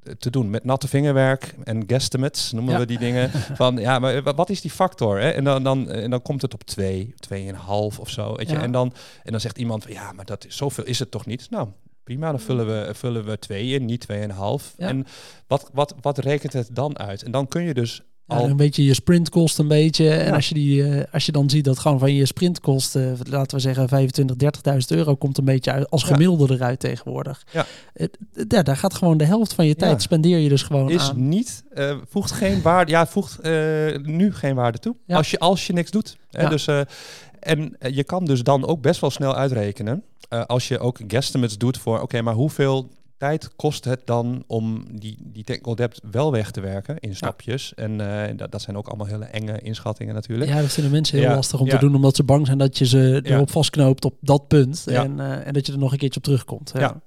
eh, 0.03 0.13
te 0.13 0.29
doen 0.29 0.49
met 0.49 0.63
natte 0.63 0.87
vingerwerk 0.87 1.55
en 1.63 1.83
guesstimates 1.87 2.51
noemen 2.51 2.73
Ja. 2.73 2.79
we 2.79 2.85
die 2.85 2.97
dingen. 2.99 3.29
Van 3.61 3.77
ja, 3.77 3.99
maar 3.99 4.23
wa- 4.23 4.33
wat 4.33 4.49
is 4.49 4.61
die 4.61 4.71
factor? 4.71 5.19
Hè? 5.19 5.29
En, 5.29 5.43
dan, 5.43 5.63
dan, 5.63 5.89
en 5.91 6.09
dan 6.09 6.21
komt 6.21 6.41
het 6.41 6.53
op 6.53 6.63
twee, 6.63 7.13
tweeënhalf 7.15 7.99
of 7.99 8.09
zo. 8.09 8.35
Weet 8.35 8.49
je? 8.49 8.55
Ja. 8.55 8.61
En, 8.61 8.71
dan, 8.71 8.93
en 9.23 9.31
dan 9.31 9.41
zegt 9.41 9.57
iemand 9.57 9.83
van 9.83 9.91
ja, 9.93 10.11
maar 10.11 10.25
dat 10.25 10.45
is, 10.45 10.55
zoveel 10.55 10.83
is 10.85 10.99
het 10.99 11.11
toch 11.11 11.25
niet? 11.25 11.49
Nou, 11.49 11.67
prima, 12.03 12.29
dan 12.31 12.39
vullen 12.39 12.65
we, 12.67 12.93
vullen 12.95 13.25
we 13.25 13.39
twee 13.39 13.67
in, 13.73 13.85
niet 13.85 13.99
tweeënhalf. 14.01 14.73
Ja. 14.77 14.87
En 14.87 15.05
wat, 15.47 15.69
wat, 15.73 15.95
wat 16.01 16.17
rekent 16.17 16.53
het 16.53 16.69
dan 16.71 16.99
uit? 16.99 17.23
En 17.23 17.31
dan 17.31 17.47
kun 17.47 17.61
je 17.63 17.73
dus 17.73 18.01
al 18.27 18.45
een 18.49 18.57
beetje 18.57 18.83
je 18.83 18.93
sprint 18.93 19.29
kost 19.29 19.59
een 19.59 19.67
beetje. 19.67 20.09
En 20.09 20.33
als 20.33 20.47
je, 20.49 20.53
die, 20.53 20.83
eh, 20.89 21.13
als 21.13 21.25
je 21.25 21.31
dan 21.31 21.49
ziet 21.49 21.65
dat 21.65 21.79
gewoon 21.79 21.99
van 21.99 22.13
je 22.13 22.25
sprint 22.25 22.59
kost, 22.59 22.95
eh, 22.95 23.11
laten 23.29 23.55
we 23.57 23.61
zeggen 23.63 23.87
25, 23.87 24.35
30.000 24.35 24.91
euro, 24.91 25.15
komt 25.15 25.37
een 25.37 25.45
beetje 25.45 25.71
uit, 25.71 25.89
als 25.89 26.01
Ja. 26.01 26.07
gemiddelde 26.07 26.53
eruit 26.53 26.79
tegenwoordig. 26.79 27.43
Ja. 27.51 27.65
Ja, 28.47 28.63
daar 28.63 28.77
gaat 28.77 28.93
gewoon 28.93 29.17
de 29.17 29.25
helft 29.25 29.53
van 29.53 29.65
je 29.65 29.75
tijd 29.75 30.01
spendeer 30.01 30.37
je 30.37 30.49
dus 30.49 30.63
gewoon 30.63 30.89
is 30.89 31.09
aan. 31.09 31.29
niet, 31.29 31.63
eh, 31.73 31.97
voegt 32.09 32.31
geen 32.31 32.61
waarde, 32.61 32.91
ja, 32.91 33.07
voegt 33.07 33.43
nu 34.03 34.33
geen 34.33 34.55
waarde 34.55 34.77
toe. 34.77 34.95
Als, 35.07 35.31
je, 35.31 35.39
als 35.39 35.67
je 35.67 35.73
niks 35.73 35.91
doet. 35.91 36.17
Hè, 36.31 36.49
dus, 36.49 36.67
en 37.39 37.77
je 37.91 38.03
kan 38.03 38.25
dus 38.25 38.43
dan 38.43 38.65
ook 38.67 38.81
best 38.81 39.01
wel 39.01 39.09
snel 39.09 39.35
uitrekenen, 39.35 40.03
als 40.45 40.67
je 40.67 40.79
ook 40.79 40.99
guesstimates 41.07 41.57
doet 41.57 41.77
voor, 41.77 42.01
oké, 42.01 42.21
maar 42.21 42.33
hoeveel 42.33 42.89
tijd 43.17 43.55
kost 43.55 43.85
het 43.85 44.01
dan 44.05 44.43
om 44.47 44.85
die, 44.91 45.17
die 45.21 45.43
technical 45.43 45.75
debt 45.75 46.01
wel 46.11 46.31
weg 46.31 46.51
te 46.51 46.61
werken 46.61 46.99
in 46.99 47.15
stapjes? 47.15 47.73
En 47.73 47.99
uh, 48.01 48.23
dat, 48.35 48.51
dat 48.51 48.61
zijn 48.61 48.77
ook 48.77 48.87
allemaal 48.87 49.07
hele 49.07 49.25
enge 49.25 49.59
inschattingen 49.59 50.13
natuurlijk. 50.13 50.49
Ja, 50.49 50.61
dat 50.61 50.71
vinden 50.71 50.91
mensen 50.91 51.19
heel 51.19 51.35
lastig 51.35 51.59
om 51.59 51.69
te 51.69 51.77
doen, 51.77 51.95
omdat 51.95 52.15
ze 52.15 52.23
bang 52.23 52.45
zijn 52.45 52.57
dat 52.57 52.77
je 52.77 52.85
ze 52.85 53.21
erop 53.23 53.51
vastknoopt 53.51 54.05
op 54.05 54.13
dat 54.21 54.47
punt. 54.47 54.87
En, 54.87 55.17
uh, 55.17 55.47
en 55.47 55.53
dat 55.53 55.65
je 55.65 55.71
er 55.71 55.77
nog 55.77 55.91
een 55.91 55.97
keertje 55.97 56.19
op 56.19 56.25
terugkomt. 56.25 56.71
Ja 56.75 57.01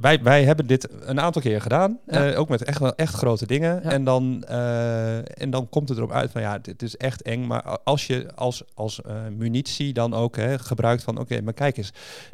wij, 0.00 0.22
wij 0.22 0.44
hebben 0.44 0.66
dit 0.66 0.88
een 1.00 1.20
aantal 1.20 1.42
keer 1.42 1.60
gedaan. 1.60 1.98
Eh, 2.06 2.38
ook 2.38 2.48
met 2.48 2.64
echt 2.64 2.78
wel 2.78 2.94
echt 2.94 3.14
grote 3.14 3.46
dingen. 3.46 3.82
En, 3.82 4.04
dan, 4.04 4.44
uh, 4.50 5.16
en 5.16 5.50
dan 5.50 5.68
komt 5.68 5.88
het 5.88 5.98
erop 5.98 6.12
uit 6.12 6.30
van 6.30 6.40
ja, 6.40 6.58
het 6.62 6.82
is 6.82 6.96
echt 6.96 7.22
eng. 7.22 7.46
Maar 7.46 7.62
als 7.84 8.06
je 8.06 8.34
als, 8.34 8.62
als 8.74 9.00
uh, 9.06 9.12
munitie 9.36 9.92
dan 9.92 10.14
ook 10.14 10.36
hè, 10.36 10.58
gebruikt 10.58 11.02
van 11.02 11.18
oké, 11.18 11.40
maar 11.40 11.52
kijk 11.52 11.76
eens, 11.76 11.92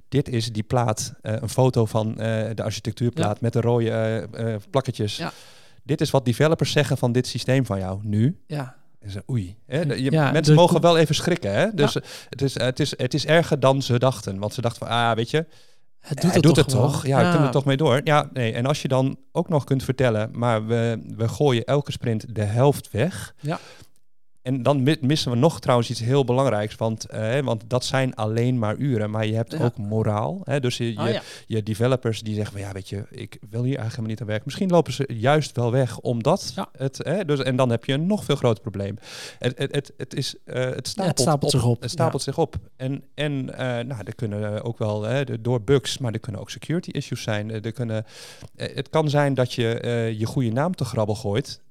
dit 0.09 0.29
is 0.29 0.53
die 0.53 0.63
plaat, 0.63 1.15
een 1.23 1.49
foto 1.49 1.85
van 1.85 2.15
de 2.55 2.63
architectuurplaat 2.63 3.41
met 3.41 3.53
de 3.53 3.61
rode 3.61 4.29
plakketjes. 4.71 5.23
Dit 5.83 6.01
is 6.01 6.11
wat 6.11 6.25
developers 6.25 6.73
zeggen 6.73 6.99
van 6.99 7.13
dit 7.13 7.27
systeem 7.27 7.67
van 7.67 7.79
jou 7.79 8.01
nu. 8.03 8.41
Ja. 8.47 8.77
En 8.99 9.11
ze, 9.11 9.23
oei. 9.31 9.57
Hè, 9.67 9.81
je, 9.81 10.11
mensen 10.11 10.55
mogen 10.55 10.81
wel 10.81 10.99
even 10.99 11.15
schrikken. 11.15 11.53
Hè? 11.53 11.75
Dus 11.75 11.95
het, 12.29 12.43
is, 12.43 12.55
het, 12.55 12.81
is, 12.81 12.99
het 12.99 13.15
is 13.15 13.27
erger 13.27 13.61
dan 13.61 13.83
ze 13.83 13.99
dachten. 13.99 14.39
Want 14.39 14.55
ze 14.55 14.61
dachten 14.61 14.87
van, 14.87 14.97
ah, 14.97 15.17
weet 15.17 15.31
je, 15.31 15.47
het 16.07 16.21
doet, 16.21 16.35
het, 16.35 16.43
doet 16.43 16.55
toch 16.55 16.65
het 16.65 16.75
toch? 16.75 17.07
Ja, 17.07 17.21
ja, 17.21 17.31
kunnen 17.31 17.47
er 17.47 17.53
toch 17.53 17.65
mee 17.65 17.77
door. 17.77 18.01
Ja, 18.05 18.29
nee. 18.33 18.53
En 18.53 18.67
als 18.67 18.83
je 18.83 18.89
dan 18.89 19.17
ook 19.33 19.49
nog 19.49 19.65
kunt 19.65 19.85
vertellen, 19.85 20.31
maar 20.33 20.67
we, 20.67 21.03
we 21.17 21.29
gooien 21.29 21.65
elke 21.65 21.93
sprint 21.93 22.35
de 22.35 22.43
helft 22.43 22.91
weg. 22.91 23.35
Ja. 23.41 23.59
En 24.47 24.63
dan 24.63 24.97
missen 25.01 25.31
we 25.31 25.37
nog 25.37 25.61
trouwens 25.61 25.91
iets 25.91 26.01
heel 26.01 26.25
belangrijks, 26.25 26.75
want, 26.75 27.07
uh, 27.15 27.39
want 27.39 27.65
dat 27.67 27.85
zijn 27.85 28.15
alleen 28.15 28.59
maar 28.59 28.77
uren, 28.77 29.11
maar 29.11 29.27
je 29.27 29.35
hebt 29.35 29.61
ook 29.61 29.77
moraal. 29.77 30.41
Hè? 30.45 30.61
Dus 30.61 30.77
je, 30.77 30.95
oh, 30.99 31.09
je, 31.47 31.63
developers 31.63 32.23
die 32.23 32.35
zeggen 32.35 32.53
van 32.53 32.61
ja, 32.61 32.73
weet 32.73 32.89
je, 32.89 33.05
ik 33.11 33.39
wil 33.51 33.63
hier 33.63 33.79
eigenlijk 33.79 33.91
helemaal 33.91 34.09
niet 34.09 34.21
aan 34.21 34.27
werken. 34.27 34.45
Misschien 34.45 34.71
lopen 34.71 34.93
ze 34.93 35.09
juist 35.13 35.57
wel 35.57 35.71
weg 35.71 35.99
omdat 35.99 36.55
het, 36.73 36.99
hè? 37.03 37.25
Dus, 37.25 37.43
en 37.43 37.57
dan 37.57 37.71
heb 37.71 37.85
je 37.85 37.93
een 37.93 38.07
nog 38.07 38.25
veel 38.25 38.37
groter 38.37 38.63
probleem. 38.63 38.99
Het, 39.39 39.59
het, 39.59 39.75
het, 39.75 39.93
het 39.97 40.15
is, 40.15 40.35
uh, 40.45 40.55
het, 40.55 40.89
stapelt 40.89 41.09
het 41.09 41.21
stapelt 41.21 41.51
zich 41.51 41.65
op. 41.65 41.81
Het 41.83 41.91
stapelt 41.91 42.23
zich 42.23 42.39
op. 42.39 42.57
En, 42.77 43.03
en 43.15 43.33
uh, 43.33 43.57
nou, 43.59 43.97
er 44.05 44.15
kunnen 44.15 44.63
ook 44.63 44.79
wel 44.79 45.03
hè, 45.03 45.41
door 45.41 45.63
bugs, 45.63 45.99
maar 45.99 46.13
er 46.13 46.21
kunnen 46.21 46.41
ook 46.41 46.51
security 46.51 46.91
issues 46.91 47.23
zijn. 47.23 47.51
Er 47.65 47.73
kunnen, 47.73 48.05
het 48.57 48.89
kan 48.89 49.11
zijn 49.11 49.35
dat 49.35 49.53
je 49.53 50.15
je 50.19 50.27
goede 50.27 50.51
naam 50.53 50.75
te 50.75 50.85
grabbel 50.85 51.15
gooit 51.15 51.65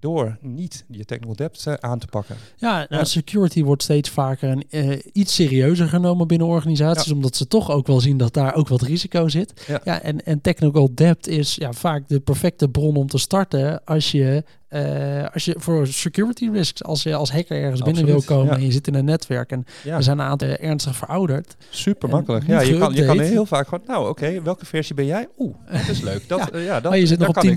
door 0.00 0.38
niet 0.40 0.84
je 0.88 1.04
technical 1.04 1.36
debt 1.36 1.64
uh, 1.68 1.74
aan 1.74 1.98
te 1.98 2.06
pakken. 2.06 2.36
Ja, 2.56 2.86
nou, 2.88 3.04
security 3.04 3.62
wordt 3.62 3.82
steeds 3.82 4.10
vaker 4.10 4.50
een, 4.50 4.64
uh, 4.70 4.98
iets 5.12 5.34
serieuzer 5.34 5.88
genomen 5.88 6.26
binnen 6.26 6.46
organisaties, 6.46 7.12
omdat 7.12 7.36
ze 7.36 7.48
toch 7.48 7.70
ook 7.70 7.86
wel 7.86 8.00
zien 8.00 8.16
dat 8.16 8.34
daar 8.34 8.54
ook 8.54 8.68
wat 8.68 8.82
risico 8.82 9.28
zit. 9.28 9.64
Ja, 9.66 9.80
ja 9.84 10.02
en, 10.02 10.24
en 10.24 10.40
technical 10.40 10.90
debt 10.94 11.26
is 11.26 11.54
ja, 11.54 11.72
vaak 11.72 12.08
de 12.08 12.20
perfecte 12.20 12.68
bron 12.68 12.96
om 12.96 13.06
te 13.06 13.18
starten 13.18 13.84
als 13.84 14.10
je 14.10 14.44
uh, 14.76 15.26
als 15.32 15.44
je 15.44 15.54
voor 15.58 15.86
security 15.86 16.48
risks, 16.52 16.84
als 16.84 17.02
je 17.02 17.14
als 17.14 17.32
hacker 17.32 17.62
ergens 17.62 17.82
binnen 17.82 18.04
wil 18.04 18.22
komen 18.22 18.54
en 18.54 18.64
je 18.64 18.72
zit 18.72 18.86
in 18.86 18.94
een 18.94 19.04
netwerk 19.04 19.50
en 19.50 19.64
ja. 19.84 19.96
er 19.96 20.02
zijn 20.02 20.18
een 20.18 20.26
aantal 20.26 20.48
ernstig 20.48 20.96
verouderd. 20.96 21.56
Super 21.70 22.08
makkelijk. 22.08 22.46
Ja, 22.46 22.60
je 22.60 22.78
kan, 22.78 22.94
je 22.94 23.04
kan 23.04 23.20
heel 23.20 23.46
vaak 23.46 23.68
gewoon, 23.68 23.84
nou 23.86 24.08
oké, 24.08 24.42
welke 24.42 24.66
versie 24.66 24.94
ben 24.94 25.06
jij? 25.06 25.28
Oeh, 25.38 25.54
dat 25.70 25.88
is 25.88 26.00
leuk. 26.00 26.28
Dat, 26.28 26.38
ja. 26.52 26.58
Uh, 26.58 26.64
ja 26.64 26.80
dat, 26.80 26.92
oh, 26.92 26.98
je 26.98 27.06
zit 27.06 27.18
nog 27.18 27.28
op 27.28 27.44
10.4.1. 27.44 27.56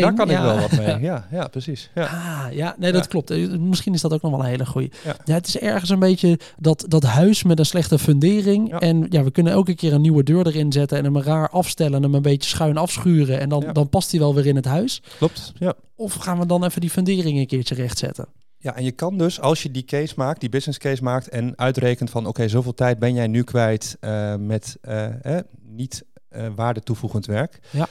Daar 0.00 0.14
kan 0.14 0.30
ik 0.30 0.38
wel 0.38 0.58
wat 0.60 0.70
mee. 0.70 0.98
Ja, 1.10 1.26
ja 1.30 1.48
precies. 1.48 1.90
Ja, 1.94 2.04
ah, 2.04 2.52
ja 2.52 2.74
nee, 2.78 2.92
dat 2.92 3.08
klopt. 3.08 3.30
Eh, 3.30 3.48
misschien 3.48 3.94
is 3.94 4.00
dat 4.00 4.12
ook 4.12 4.22
nog 4.22 4.30
wel 4.30 4.40
een 4.40 4.46
hele 4.46 4.66
goede. 4.66 4.90
Ja. 5.24 5.34
het 5.34 5.46
is 5.46 5.58
ergens 5.58 5.90
een 5.90 5.98
beetje 5.98 6.38
dat, 6.58 6.84
dat 6.88 7.02
huis 7.02 7.42
met 7.42 7.58
een 7.58 7.66
slechte 7.66 7.98
fundering. 7.98 8.78
En 8.78 9.06
ja, 9.08 9.22
we 9.22 9.30
kunnen 9.30 9.52
elke 9.52 9.74
keer 9.74 9.92
een 9.92 10.00
nieuwe 10.00 10.22
deur 10.22 10.46
erin 10.46 10.72
zetten 10.72 10.98
en 10.98 11.04
hem 11.04 11.18
raar 11.18 11.48
afstellen 11.48 11.94
en 11.94 12.02
hem 12.02 12.14
een 12.14 12.22
beetje 12.22 12.48
schuin 12.48 12.76
afschuren. 12.76 13.40
En 13.40 13.48
dan, 13.48 13.64
dan 13.72 13.88
past 13.88 14.10
hij 14.10 14.20
wel 14.20 14.34
weer 14.34 14.46
in 14.46 14.56
het 14.56 14.64
huis. 14.64 15.02
Klopt, 15.18 15.52
ja. 15.58 15.74
Of 15.96 16.14
gaan 16.14 16.38
we 16.38 16.46
dan 16.50 16.64
even 16.64 16.80
die 16.80 16.90
fundering 16.90 17.38
een 17.38 17.46
keertje 17.46 17.74
rechtzetten? 17.74 18.28
Ja, 18.62 18.76
en 18.76 18.84
je 18.84 18.92
kan 18.92 19.18
dus 19.18 19.40
als 19.40 19.62
je 19.62 19.70
die 19.70 19.84
case 19.84 20.14
maakt, 20.16 20.40
die 20.40 20.48
business 20.48 20.78
case 20.78 21.02
maakt 21.02 21.28
en 21.28 21.58
uitrekent 21.58 22.10
van 22.10 22.26
oké, 22.26 22.48
zoveel 22.48 22.74
tijd 22.74 22.98
ben 22.98 23.14
jij 23.14 23.26
nu 23.26 23.42
kwijt 23.42 23.96
uh, 24.00 24.34
met 24.36 24.78
uh, 24.82 25.36
eh, 25.36 25.44
niet 25.62 26.04
uh, 26.30 26.46
waarde 26.54 26.80
toevoegend 26.80 27.26
werk. 27.26 27.58
Ja. 27.70 27.88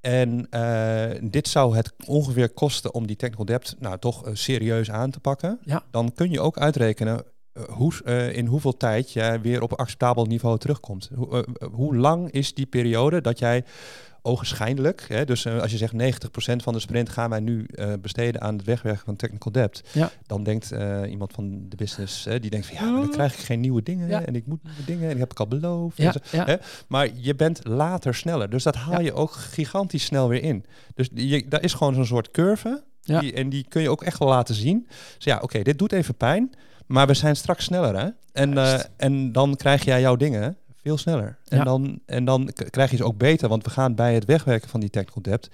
En 0.00 0.48
dit 1.30 1.48
zou 1.48 1.76
het 1.76 1.92
ongeveer 2.06 2.50
kosten 2.50 2.94
om 2.94 3.06
die 3.06 3.16
technical 3.16 3.44
debt 3.44 3.76
nou 3.78 3.98
toch 3.98 4.30
serieus 4.32 4.90
aan 4.90 5.10
te 5.10 5.20
pakken. 5.20 5.58
Ja. 5.62 5.82
Dan 5.90 6.12
kun 6.12 6.30
je 6.30 6.40
ook 6.40 6.58
uitrekenen 6.58 7.24
hoe, 7.68 8.02
in 8.32 8.46
hoeveel 8.46 8.76
tijd 8.76 9.12
jij 9.12 9.40
weer 9.40 9.62
op 9.62 9.72
acceptabel 9.72 10.24
niveau 10.24 10.58
terugkomt. 10.58 11.10
Hoe, 11.14 11.46
hoe 11.72 11.96
lang 11.96 12.30
is 12.30 12.54
die 12.54 12.66
periode 12.66 13.20
dat 13.20 13.38
jij 13.38 13.64
ogenschijnlijk. 14.22 15.04
Hè, 15.08 15.24
dus 15.24 15.44
uh, 15.44 15.60
als 15.60 15.70
je 15.70 15.76
zegt 15.76 15.92
90% 15.92 15.96
van 16.56 16.72
de 16.72 16.78
sprint 16.78 17.08
gaan 17.08 17.30
wij 17.30 17.40
nu 17.40 17.66
uh, 17.70 17.92
besteden 18.00 18.40
aan 18.40 18.56
het 18.56 18.64
wegwerken 18.64 19.04
van 19.04 19.16
technical 19.16 19.52
debt. 19.52 19.82
Ja. 19.92 20.10
Dan 20.26 20.42
denkt 20.42 20.72
uh, 20.72 21.00
iemand 21.10 21.32
van 21.32 21.68
de 21.68 21.76
business, 21.76 22.22
die 22.22 22.50
denkt 22.50 22.66
van 22.66 22.76
ja, 22.76 22.90
maar 22.90 23.00
dan 23.00 23.10
krijg 23.10 23.32
ik 23.32 23.38
geen 23.38 23.60
nieuwe 23.60 23.82
dingen 23.82 24.08
ja. 24.08 24.24
en 24.24 24.34
ik 24.34 24.46
moet 24.46 24.62
nieuwe 24.62 24.84
dingen 24.84 25.02
en 25.02 25.10
die 25.10 25.18
heb 25.18 25.30
ik 25.30 25.40
al 25.40 25.48
beloofd. 25.48 25.96
Ja, 25.96 26.12
zo, 26.12 26.18
hè? 26.36 26.56
Maar 26.88 27.08
je 27.14 27.34
bent 27.34 27.66
later 27.66 28.14
sneller, 28.14 28.50
dus 28.50 28.62
dat 28.62 28.74
haal 28.74 29.00
je 29.00 29.12
ook 29.12 29.32
gigantisch 29.32 30.04
snel 30.04 30.28
weer 30.28 30.42
in. 30.42 30.64
Dus 30.94 31.08
je, 31.14 31.48
daar 31.48 31.62
is 31.62 31.72
gewoon 31.74 31.94
zo'n 31.94 32.06
soort 32.06 32.30
curve 32.30 32.82
die, 33.02 33.32
en 33.32 33.48
die 33.48 33.66
kun 33.68 33.82
je 33.82 33.90
ook 33.90 34.02
echt 34.02 34.18
wel 34.18 34.28
laten 34.28 34.54
zien. 34.54 34.86
Dus 34.88 35.24
ja, 35.24 35.38
oké, 35.40 35.62
dit 35.62 35.78
doet 35.78 35.92
even 35.92 36.14
pijn, 36.14 36.54
maar 36.86 37.06
we 37.06 37.14
zijn 37.14 37.36
straks 37.36 37.64
sneller 37.64 37.98
hè. 37.98 38.08
En, 38.32 38.58
en 38.96 39.32
dan 39.32 39.56
krijg 39.56 39.84
jij 39.84 40.00
jouw 40.00 40.16
dingen 40.16 40.56
veel 40.88 40.98
sneller. 40.98 41.36
En, 41.48 41.64
dan, 41.64 42.00
en 42.06 42.24
dan 42.24 42.50
krijg 42.70 42.90
je 42.90 42.96
ze 42.96 43.04
ook 43.04 43.18
beter, 43.18 43.48
want 43.48 43.64
we 43.64 43.70
gaan 43.70 43.94
bij 43.94 44.14
het 44.14 44.24
wegwerken 44.24 44.68
van 44.68 44.80
die 44.80 44.90
technical 44.90 45.22
debt 45.22 45.48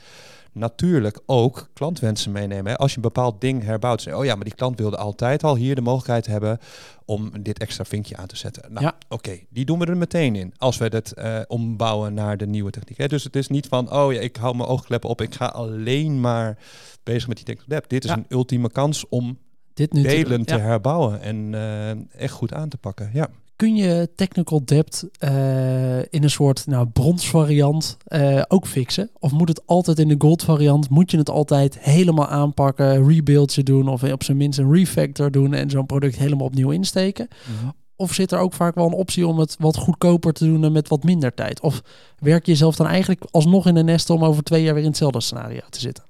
natuurlijk 0.55 1.21
ook 1.27 1.69
klantwensen 1.73 2.33
meenemen. 2.33 2.73
Hè. 2.73 2.77
Als 2.77 2.91
je 2.91 2.97
een 2.97 3.03
bepaald 3.03 3.41
ding 3.41 3.63
herbouwt, 3.63 4.03
zeg 4.03 4.15
oh 4.15 4.25
ja, 4.25 4.35
maar 4.35 4.45
die 4.45 4.55
klant 4.55 4.79
wilde 4.79 4.97
altijd 4.97 5.45
al 5.45 5.57
hier 5.57 5.75
de 5.75 5.81
mogelijkheid 5.81 6.27
hebben 6.27 6.59
om 7.05 7.43
dit 7.43 7.59
extra 7.59 7.85
vinkje 7.85 8.17
aan 8.17 8.27
te 8.27 8.37
zetten. 8.37 8.73
Nou, 8.73 8.85
ja. 8.85 8.95
oké, 9.09 9.39
die 9.49 9.65
doen 9.65 9.79
we 9.79 9.87
er 9.87 9.97
meteen 9.97 10.37
in 10.37 10.55
als 10.57 10.77
we 10.77 10.85
het 10.85 11.13
uh, 11.19 11.41
ombouwen 11.47 12.15
naar 12.15 12.37
de 12.37 12.47
nieuwe 12.47 12.71
techniek. 12.71 12.99
Hè. 12.99 13.07
Dus 13.07 13.25
het 13.25 13.37
is 13.37 13.49
niet 13.49 13.67
van, 13.67 13.93
oh 13.93 14.13
ja, 14.13 14.21
ik 14.21 14.37
hou 14.37 14.57
mijn 14.57 14.69
oogkleppen 14.69 15.11
op, 15.11 15.21
ik 15.21 15.35
ga 15.35 15.47
alleen 15.47 16.21
maar 16.21 16.59
bezig 17.03 17.29
met 17.29 17.37
die 17.37 17.47
technical 17.47 17.69
debt. 17.69 17.91
Dit 17.91 18.05
is 18.05 18.11
een 18.11 18.27
ultieme 18.29 18.71
kans 18.71 19.09
om 19.09 19.39
dit 19.75 19.93
nu 19.93 20.03
delen 20.03 20.45
te, 20.45 20.55
te 20.55 20.61
herbouwen 20.61 21.21
en 21.21 21.53
uh, 21.53 22.21
echt 22.21 22.33
goed 22.33 22.53
aan 22.53 22.69
te 22.69 22.77
pakken. 22.77 23.11
Ja 23.13 23.29
kun 23.57 23.77
je 23.77 24.11
technical 24.17 24.65
debt 24.65 25.09
uh, 25.25 25.99
in 25.99 26.23
een 26.23 26.31
soort 26.31 26.67
nou, 26.67 26.87
brons 26.87 27.29
variant 27.29 27.97
uh, 28.09 28.43
ook 28.49 28.67
fixen? 28.67 29.11
Of 29.19 29.33
moet 29.33 29.49
het 29.49 29.67
altijd 29.67 29.99
in 29.99 30.09
de 30.09 30.15
gold 30.19 30.43
variant? 30.43 30.91
Moet 30.91 31.11
je 31.11 31.17
het 31.17 31.31
altijd 31.31 31.79
helemaal 31.79 32.29
aanpakken, 32.29 33.07
rebuildje 33.09 33.63
doen 33.63 33.89
of 33.89 34.03
op 34.03 34.23
zijn 34.23 34.37
minst 34.37 34.59
een 34.59 34.73
refactor 34.73 35.31
doen 35.31 35.55
en 35.55 35.71
zo'n 35.71 35.87
product 35.87 36.17
helemaal 36.17 36.47
opnieuw 36.47 36.71
insteken? 36.71 37.29
Mm 37.31 37.57
-hmm. 37.59 37.73
Of 37.97 38.13
zit 38.13 38.33
er 38.33 38.39
ook 38.39 38.53
vaak 38.53 38.75
wel 38.75 38.87
een 38.87 38.93
optie 38.93 39.27
om 39.27 39.39
het 39.39 39.57
wat 39.59 39.77
goedkoper 39.77 40.33
te 40.33 40.45
doen 40.45 40.65
en 40.65 40.73
met 40.73 40.89
wat 40.89 41.03
minder 41.03 41.35
tijd? 41.35 41.61
Of 41.61 41.83
werk 42.19 42.47
je 42.47 42.53
jezelf 42.53 42.77
dan 42.77 42.87
eigenlijk 42.87 43.25
alsnog 43.31 43.67
in 43.67 43.77
een 43.77 43.85
nest 43.85 44.11
om 44.11 44.25
over 44.25 44.43
twee 44.43 44.63
jaar 44.63 44.75
weer 44.75 44.83
in 44.83 44.89
hetzelfde 44.89 45.21
scenario 45.21 45.61
te 45.71 45.81
zitten? 45.81 46.05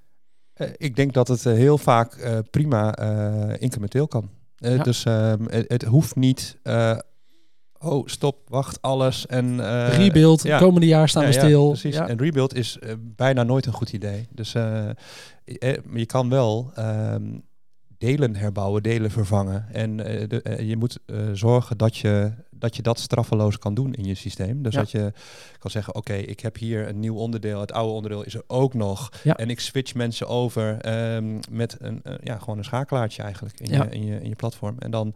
Uh, 0.57 0.69
ik 0.77 0.97
denk 0.97 1.13
dat 1.13 1.29
het 1.29 1.45
heel 1.45 1.79
vaak 1.79 2.43
prima 2.51 2.97
incrementeel 3.59 4.09
kan. 4.09 4.29
Ja. 4.57 4.83
Dus 4.83 5.05
ehm, 5.05 5.45
het, 5.49 5.65
het, 5.69 5.83
hoeft 5.83 6.17
niet 6.17 6.57
oh, 7.85 8.07
stop, 8.07 8.37
wacht, 8.49 8.83
alles. 8.83 9.27
En, 9.27 9.55
uh, 9.55 9.97
rebuild, 9.97 10.43
ja. 10.43 10.59
komende 10.59 10.87
jaar 10.87 11.09
staan 11.09 11.25
we 11.25 11.33
stil. 11.33 11.63
Ja, 11.63 11.69
precies. 11.69 11.97
En 11.97 12.19
rebuild 12.19 12.55
is 12.55 12.79
uh, 12.81 12.93
bijna 12.99 13.43
nooit 13.43 13.67
een 13.67 13.73
goed 13.73 13.93
idee. 13.93 14.29
Dus 14.31 14.55
uh, 14.55 14.89
je 15.93 16.07
kan 16.07 16.29
wel 16.29 16.73
um, 16.79 17.43
delen 17.99 18.37
herbouwen, 18.37 18.83
delen 18.83 19.11
vervangen. 19.11 19.67
En 19.73 19.97
de, 19.97 20.59
je 20.67 20.77
moet 20.77 20.99
zorgen 21.33 21.79
dat 21.79 21.97
je, 21.97 22.33
dat 22.51 22.77
je 22.77 22.83
dat 22.83 22.99
straffeloos 22.99 23.59
kan 23.59 23.75
doen 23.75 23.95
in 23.95 24.05
je 24.05 24.15
systeem. 24.15 24.63
Dus 24.63 24.75
dat 24.75 24.91
je 24.91 25.13
kan 25.59 25.71
zeggen, 25.71 25.95
oké, 25.95 26.13
okay, 26.13 26.23
ik 26.23 26.41
heb 26.41 26.57
hier 26.57 26.89
een 26.89 27.01
nieuw 27.01 27.17
onderdeel. 27.17 27.61
Het 27.61 27.73
oude 27.73 27.93
onderdeel 27.93 28.23
is 28.23 28.35
er 28.35 28.45
ook 28.47 28.75
nog. 28.75 29.13
En 29.25 29.51
ik 29.51 29.61
switch 29.61 29.95
mensen 29.95 30.29
over 30.29 30.89
um, 31.15 31.41
met 31.51 31.77
een, 31.81 32.03
ja, 32.23 32.39
gewoon 32.39 32.59
een 32.59 32.65
schakelaartje 32.65 33.23
eigenlijk 33.23 33.61
in, 33.61 33.71
je, 33.71 33.87
in, 33.91 34.05
je, 34.05 34.21
in 34.21 34.29
je 34.29 34.37
platform. 34.37 34.77
En 34.79 34.91
dan 34.91 35.15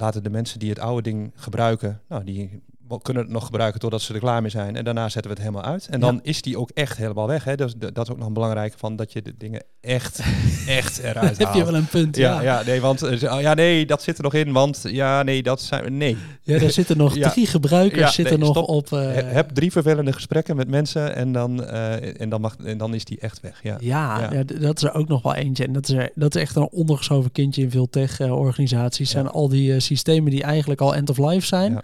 laten 0.00 0.22
de 0.22 0.30
mensen 0.30 0.58
die 0.58 0.68
het 0.68 0.78
oude 0.78 1.02
ding 1.02 1.32
gebruiken, 1.34 2.00
nou, 2.08 2.24
die 2.24 2.62
kunnen 3.02 3.22
het 3.22 3.32
nog 3.32 3.44
gebruiken 3.44 3.80
totdat 3.80 4.02
ze 4.02 4.14
er 4.14 4.20
klaar 4.20 4.42
mee 4.42 4.50
zijn. 4.50 4.76
En 4.76 4.84
daarna 4.84 5.08
zetten 5.08 5.30
we 5.30 5.36
het 5.40 5.46
helemaal 5.46 5.72
uit. 5.72 5.86
En 5.90 6.00
dan 6.00 6.20
is 6.22 6.42
die 6.42 6.58
ook 6.58 6.70
echt 6.74 6.96
helemaal 6.96 7.26
weg. 7.26 7.44
Hè? 7.44 7.54
Dus 7.56 7.74
dat 7.74 7.98
is 7.98 8.10
ook 8.10 8.18
nog 8.18 8.26
een 8.26 8.32
belangrijk 8.32 8.74
van 8.76 8.96
dat 8.96 9.12
je 9.12 9.22
de 9.22 9.34
dingen 9.38 9.62
echt, 9.80 10.22
echt 10.66 10.98
eruit 10.98 11.16
haalt. 11.16 11.38
Heb 11.38 11.54
je 11.54 11.64
wel 11.64 11.74
een 11.74 11.86
punt, 11.86 12.16
ja. 12.16 12.40
Ja, 12.40 12.58
ja 12.58 12.64
nee, 12.66 12.80
want 12.80 13.02
uh, 13.02 13.20
ja, 13.20 13.54
nee, 13.54 13.86
dat 13.86 14.02
zit 14.02 14.16
er 14.16 14.22
nog 14.22 14.34
in, 14.34 14.52
want 14.52 14.80
ja, 14.82 15.22
nee, 15.22 15.42
dat 15.42 15.60
zijn 15.60 15.96
nee. 15.96 16.16
Ja, 16.42 16.54
er 16.54 16.70
zitten 16.70 16.96
nog 16.96 17.18
drie 17.32 17.46
gebruikers 17.46 18.14
zitten 18.14 18.38
nog 18.38 18.56
op. 18.56 18.90
Uh, 18.90 19.10
heb 19.14 19.50
drie 19.50 19.72
vervelende 19.72 20.12
gesprekken 20.12 20.56
met 20.56 20.68
mensen 20.68 21.14
en 21.14 21.32
dan, 21.32 21.62
uh, 21.62 22.20
en 22.20 22.28
dan, 22.28 22.40
mag, 22.40 22.56
en 22.64 22.78
dan 22.78 22.94
is 22.94 23.04
die 23.04 23.18
echt 23.20 23.40
weg. 23.40 23.62
Ja. 23.62 23.76
Ja, 23.80 24.42
dat 24.44 24.76
is 24.76 24.82
er 24.82 24.94
ook 24.94 25.08
nog 25.08 25.22
wel 25.22 25.34
eentje. 25.34 25.64
En 25.64 25.72
dat 25.72 25.88
is, 25.88 25.94
er, 25.94 26.10
dat 26.14 26.34
is 26.34 26.42
echt 26.42 26.56
een 26.56 26.68
ondergeschoven 26.70 27.32
kindje 27.32 27.62
in 27.62 27.70
veel 27.70 27.88
tech-organisaties. 27.90 29.10
Zijn 29.10 29.28
al 29.28 29.48
die 29.48 29.80
systemen 29.80 30.30
die 30.30 30.42
eigenlijk 30.42 30.80
al 30.80 30.94
end 30.94 31.10
of 31.10 31.18
life 31.18 31.46
zijn, 31.46 31.80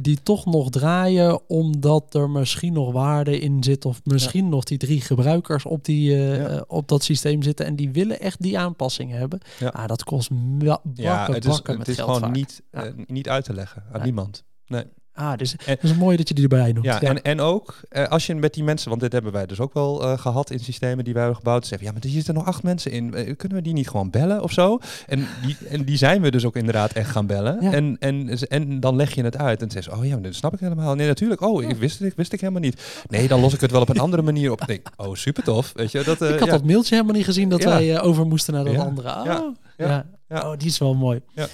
die 0.00 0.18
toch 0.22 0.33
toch 0.34 0.44
nog 0.44 0.70
draaien 0.70 1.48
omdat 1.48 2.14
er 2.14 2.30
misschien 2.30 2.72
nog 2.72 2.92
waarde 2.92 3.38
in 3.38 3.62
zit 3.62 3.84
of 3.84 4.00
misschien 4.04 4.48
nog 4.48 4.64
die 4.64 4.78
drie 4.78 5.00
gebruikers 5.00 5.64
op, 5.64 5.84
die, 5.84 6.16
uh, 6.16 6.60
op 6.66 6.88
dat 6.88 7.02
systeem 7.02 7.42
zitten 7.42 7.66
en 7.66 7.76
die 7.76 7.90
willen 7.90 8.20
echt 8.20 8.42
die 8.42 8.58
aanpassingen 8.58 9.18
hebben. 9.18 9.40
Ja, 9.58 9.68
ah, 9.68 9.86
dat 9.86 10.04
kost 10.04 10.30
bakken, 10.32 10.90
ja, 10.94 11.32
het 11.32 11.44
is, 11.44 11.60
het 11.64 11.88
is 11.88 11.98
gewoon 11.98 12.32
niet, 12.32 12.62
uh, 12.70 12.82
niet 13.06 13.28
uit 13.28 13.44
te 13.44 13.54
leggen 13.54 13.84
aan 13.92 14.02
niemand. 14.02 14.44
Nee. 14.66 14.84
Ah, 15.16 15.36
dus 15.36 15.54
het 15.64 15.82
is 15.82 15.94
mooi 15.94 16.16
dat 16.16 16.28
je 16.28 16.34
die 16.34 16.42
erbij 16.42 16.72
noemt. 16.72 16.84
Ja, 16.86 17.00
En, 17.00 17.22
en 17.22 17.40
ook 17.40 17.80
uh, 17.92 18.04
als 18.04 18.26
je 18.26 18.34
met 18.34 18.54
die 18.54 18.64
mensen, 18.64 18.88
want 18.88 19.00
dit 19.00 19.12
hebben 19.12 19.32
wij 19.32 19.46
dus 19.46 19.60
ook 19.60 19.74
wel 19.74 20.02
uh, 20.02 20.18
gehad 20.18 20.50
in 20.50 20.58
systemen 20.58 21.04
die 21.04 21.12
wij 21.12 21.22
hebben 21.22 21.40
gebouwd, 21.40 21.66
zeggen 21.66 21.86
ja, 21.86 21.92
maar 21.92 22.02
er 22.02 22.08
zitten 22.08 22.34
nog 22.34 22.46
acht 22.46 22.62
mensen 22.62 22.90
in. 22.90 23.04
Uh, 23.14 23.36
kunnen 23.36 23.58
we 23.58 23.62
die 23.62 23.72
niet 23.72 23.88
gewoon 23.88 24.10
bellen 24.10 24.42
of 24.42 24.52
zo? 24.52 24.78
En 25.06 25.26
die, 25.46 25.56
en 25.68 25.84
die 25.84 25.96
zijn 25.96 26.22
we 26.22 26.30
dus 26.30 26.44
ook 26.44 26.56
inderdaad 26.56 26.92
echt 26.92 27.10
gaan 27.10 27.26
bellen. 27.26 27.58
Ja. 27.60 27.72
En, 27.72 27.96
en, 28.00 28.38
en 28.48 28.80
dan 28.80 28.96
leg 28.96 29.14
je 29.14 29.22
het 29.22 29.36
uit 29.36 29.62
en 29.62 29.70
zeg 29.70 29.92
oh 29.92 30.06
ja, 30.06 30.16
dat 30.16 30.34
snap 30.34 30.54
ik 30.54 30.60
helemaal. 30.60 30.94
Nee, 30.94 31.06
natuurlijk. 31.06 31.40
Oh, 31.40 31.62
ik 31.62 31.76
wist 31.76 31.98
het, 31.98 32.08
ik 32.08 32.16
wist 32.16 32.32
ik 32.32 32.40
helemaal 32.40 32.62
niet. 32.62 33.04
Nee, 33.08 33.28
dan 33.28 33.40
los 33.40 33.54
ik 33.54 33.60
het 33.60 33.70
wel 33.70 33.80
op 33.80 33.88
een 33.88 33.98
andere 33.98 34.22
manier 34.22 34.50
op. 34.50 34.66
denk, 34.66 34.88
oh, 34.96 35.14
super 35.14 35.42
tof. 35.42 35.72
Weet 35.74 35.92
je, 35.92 36.02
dat, 36.04 36.22
ik 36.22 36.38
had 36.38 36.48
dat 36.48 36.64
mailtje 36.64 36.94
helemaal 36.94 37.16
niet 37.16 37.24
gezien 37.24 37.48
dat 37.48 37.64
wij 37.64 38.00
over 38.00 38.26
moesten 38.26 38.54
naar 38.54 38.64
dat 38.64 38.76
andere. 38.76 39.08
Oh, 39.08 39.54
ja. 39.76 40.06
Ja. 40.28 40.50
Oh, 40.50 40.58
die 40.58 40.68
is 40.68 40.78
wel 40.78 40.94
mooi. 40.94 41.20
Ja 41.34 41.46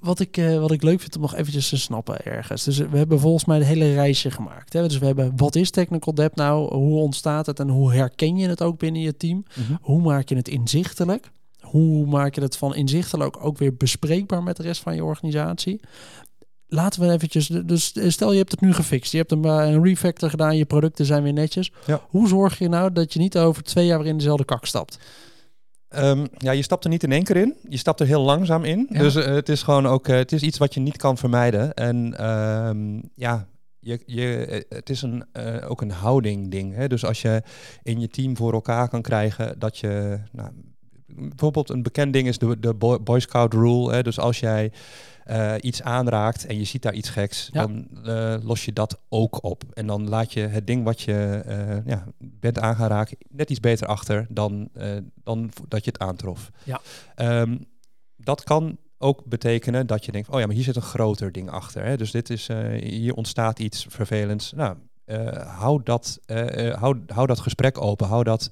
wat, 0.00 0.20
ik, 0.20 0.36
uh, 0.36 0.58
wat 0.58 0.70
ik 0.70 0.82
leuk 0.82 1.00
vind 1.00 1.16
om 1.16 1.22
nog 1.22 1.34
eventjes 1.34 1.68
te 1.68 1.76
snappen 1.76 2.24
ergens. 2.24 2.64
Dus 2.64 2.78
we 2.78 2.96
hebben 2.96 3.20
volgens 3.20 3.44
mij 3.44 3.56
het 3.56 3.66
hele 3.66 3.92
reisje 3.94 4.30
gemaakt. 4.30 4.72
Hè? 4.72 4.82
Dus 4.82 4.98
we 4.98 5.06
hebben 5.06 5.32
wat 5.36 5.54
is 5.54 5.70
technical 5.70 6.14
debt 6.14 6.36
nou? 6.36 6.74
Hoe 6.74 7.00
ontstaat 7.00 7.46
het 7.46 7.60
en 7.60 7.68
hoe 7.68 7.92
herken 7.92 8.36
je 8.36 8.48
het 8.48 8.62
ook 8.62 8.78
binnen 8.78 9.02
je 9.02 9.16
team? 9.16 9.44
Mhm. 9.54 9.72
Hoe 9.80 10.00
maak 10.00 10.28
je 10.28 10.36
het 10.36 10.48
inzichtelijk? 10.48 11.30
Hoe 11.60 12.06
maak 12.06 12.34
je 12.34 12.40
het 12.40 12.56
van 12.56 12.74
inzichtelijk 12.74 13.44
ook 13.44 13.58
weer 13.58 13.76
bespreekbaar 13.76 14.42
met 14.42 14.56
de 14.56 14.62
rest 14.62 14.82
van 14.82 14.94
je 14.94 15.04
organisatie? 15.04 15.80
Laten 16.70 17.00
we 17.00 17.12
eventjes, 17.12 17.46
dus 17.46 17.94
stel 18.06 18.32
je 18.32 18.38
hebt 18.38 18.50
het 18.50 18.60
nu 18.60 18.72
gefixt, 18.74 19.12
je 19.12 19.18
hebt 19.18 19.32
een, 19.32 19.44
eh, 19.44 19.70
een 19.70 19.84
refactor 19.84 20.30
gedaan, 20.30 20.56
je 20.56 20.64
producten 20.64 21.04
zijn 21.04 21.22
weer 21.22 21.32
netjes. 21.32 21.72
Hoe 22.08 22.28
zorg 22.28 22.58
je 22.58 22.68
nou 22.68 22.92
dat 22.92 23.12
je 23.12 23.18
niet 23.18 23.38
over 23.38 23.62
twee 23.62 23.86
jaar 23.86 23.98
weer 23.98 24.08
in 24.08 24.16
dezelfde 24.16 24.44
kak 24.44 24.66
stapt? 24.66 24.98
Um, 25.96 26.26
ja, 26.38 26.52
je 26.52 26.62
stapt 26.62 26.84
er 26.84 26.90
niet 26.90 27.02
in 27.02 27.12
één 27.12 27.24
keer 27.24 27.36
in. 27.36 27.56
Je 27.68 27.76
stapt 27.76 28.00
er 28.00 28.06
heel 28.06 28.22
langzaam 28.22 28.64
in. 28.64 28.86
Dus 28.90 29.16
uh, 29.16 29.24
het 29.24 29.48
is 29.48 29.62
gewoon 29.62 29.86
ook, 29.86 30.08
uh, 30.08 30.16
het 30.16 30.32
is 30.32 30.42
iets 30.42 30.58
wat 30.58 30.74
je 30.74 30.80
niet 30.80 30.96
kan 30.96 31.18
vermijden. 31.18 31.74
En 31.74 32.26
um, 32.26 33.02
ja, 33.14 33.48
je, 33.78 34.02
je, 34.06 34.46
eh, 34.46 34.60
het 34.68 34.90
is 34.90 35.02
een, 35.02 35.24
uh, 35.32 35.70
ook 35.70 35.80
een 35.80 35.90
houding 35.90 36.50
ding. 36.50 36.74
Hè? 36.74 36.88
Dus 36.88 37.04
als 37.04 37.22
je 37.22 37.42
in 37.82 38.00
je 38.00 38.08
team 38.08 38.36
voor 38.36 38.52
elkaar 38.52 38.88
kan 38.88 39.02
krijgen 39.02 39.58
dat 39.58 39.78
je, 39.78 40.20
nou, 40.32 40.50
bijvoorbeeld 41.18 41.70
een 41.70 41.82
bekend 41.82 42.12
ding 42.12 42.28
is 42.28 42.38
de, 42.38 42.60
de 42.60 42.74
Boy 43.04 43.20
Scout 43.20 43.52
rule. 43.52 43.92
Hè? 43.92 44.02
Dus 44.02 44.18
als 44.18 44.40
jij 44.40 44.72
uh, 45.26 45.54
iets 45.60 45.82
aanraakt 45.82 46.46
en 46.46 46.58
je 46.58 46.64
ziet 46.64 46.82
daar 46.82 46.94
iets 46.94 47.08
geks, 47.08 47.48
dan 47.52 47.88
uh, 48.04 48.34
los 48.42 48.64
je 48.64 48.72
dat 48.72 49.00
ook 49.08 49.44
op. 49.44 49.62
En 49.72 49.86
dan 49.86 50.08
laat 50.08 50.32
je 50.32 50.40
het 50.40 50.66
ding 50.66 50.84
wat 50.84 51.00
je 51.00 51.42
uh, 51.46 51.86
ja, 51.86 52.04
bent 52.18 52.58
aangeraakt 52.58 53.14
net 53.28 53.50
iets 53.50 53.60
beter 53.60 53.86
achter 53.86 54.26
dan, 54.28 54.68
dan 55.24 55.50
dat 55.68 55.84
je 55.84 55.90
het 55.90 56.00
aantrof. 56.00 56.50
Ja. 56.64 56.80
Um, 57.40 57.66
dat 58.16 58.42
kan 58.42 58.78
ook 58.98 59.24
betekenen 59.24 59.86
dat 59.86 60.04
je 60.04 60.12
denkt, 60.12 60.28
oh 60.28 60.40
ja, 60.40 60.46
maar 60.46 60.54
hier 60.54 60.64
zit 60.64 60.76
een 60.76 60.82
groter 60.82 61.32
ding 61.32 61.50
achter. 61.50 61.84
Hè? 61.84 61.96
Dus 61.96 62.10
dit 62.10 62.30
is, 62.30 62.48
hier 62.80 63.14
ontstaat 63.14 63.58
iets 63.58 63.86
vervelends. 63.88 64.52
Nou, 64.52 64.76
hou, 65.46 65.80
dat, 65.84 66.20
hou, 66.72 67.02
hou 67.06 67.26
dat 67.26 67.40
gesprek 67.40 67.80
open, 67.80 68.06
hou 68.06 68.24
dat 68.24 68.50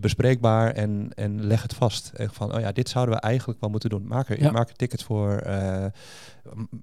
bespreekbaar 0.00 0.72
en, 0.72 1.10
en 1.14 1.46
leg 1.46 1.62
het 1.62 1.74
vast. 1.74 2.12
En 2.14 2.30
van, 2.32 2.54
oh 2.54 2.60
ja, 2.60 2.72
dit 2.72 2.88
zouden 2.88 3.14
we 3.14 3.20
eigenlijk 3.20 3.60
wel 3.60 3.70
moeten 3.70 3.90
doen. 3.90 4.06
Maak 4.06 4.28
er, 4.28 4.52
maak 4.52 4.68
een 4.68 4.76
ticket 4.76 5.02
voor. 5.02 5.42
Uh, 5.46 5.84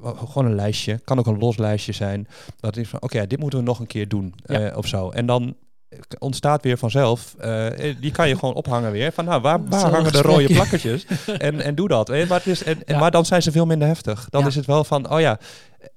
gewoon 0.01 0.45
een 0.45 0.55
lijstje. 0.55 0.99
Kan 0.99 1.19
ook 1.19 1.27
een 1.27 1.37
los 1.37 1.57
lijstje 1.57 1.91
zijn. 1.91 2.27
Dat 2.59 2.77
is 2.77 2.89
van, 2.89 3.01
oké, 3.01 3.27
dit 3.27 3.39
moeten 3.39 3.59
we 3.59 3.65
nog 3.65 3.79
een 3.79 3.87
keer 3.87 4.07
doen. 4.07 4.33
Uh, 4.45 4.77
of 4.77 4.87
zo. 4.87 5.09
En 5.09 5.25
dan 5.25 5.55
ontstaat 6.19 6.63
weer 6.63 6.77
vanzelf. 6.77 7.35
Uh, 7.41 7.67
die 8.01 8.11
kan 8.11 8.27
je 8.27 8.37
gewoon 8.37 8.53
ophangen 8.53 8.91
weer. 8.91 9.11
Van 9.11 9.25
nou, 9.25 9.41
waar, 9.41 9.63
waar 9.65 9.91
hangen 9.91 10.11
de 10.11 10.21
rode 10.21 10.53
plakkertjes? 10.53 11.05
en, 11.37 11.61
en 11.61 11.75
doe 11.75 11.87
dat. 11.87 12.07
Maar, 12.07 12.27
het 12.27 12.47
is, 12.47 12.63
en, 12.63 12.81
ja. 12.85 12.99
maar 12.99 13.11
dan 13.11 13.25
zijn 13.25 13.41
ze 13.41 13.51
veel 13.51 13.65
minder 13.65 13.87
heftig. 13.87 14.27
Dan 14.29 14.41
ja. 14.41 14.47
is 14.47 14.55
het 14.55 14.65
wel 14.65 14.83
van, 14.83 15.11
oh 15.11 15.19
ja. 15.19 15.39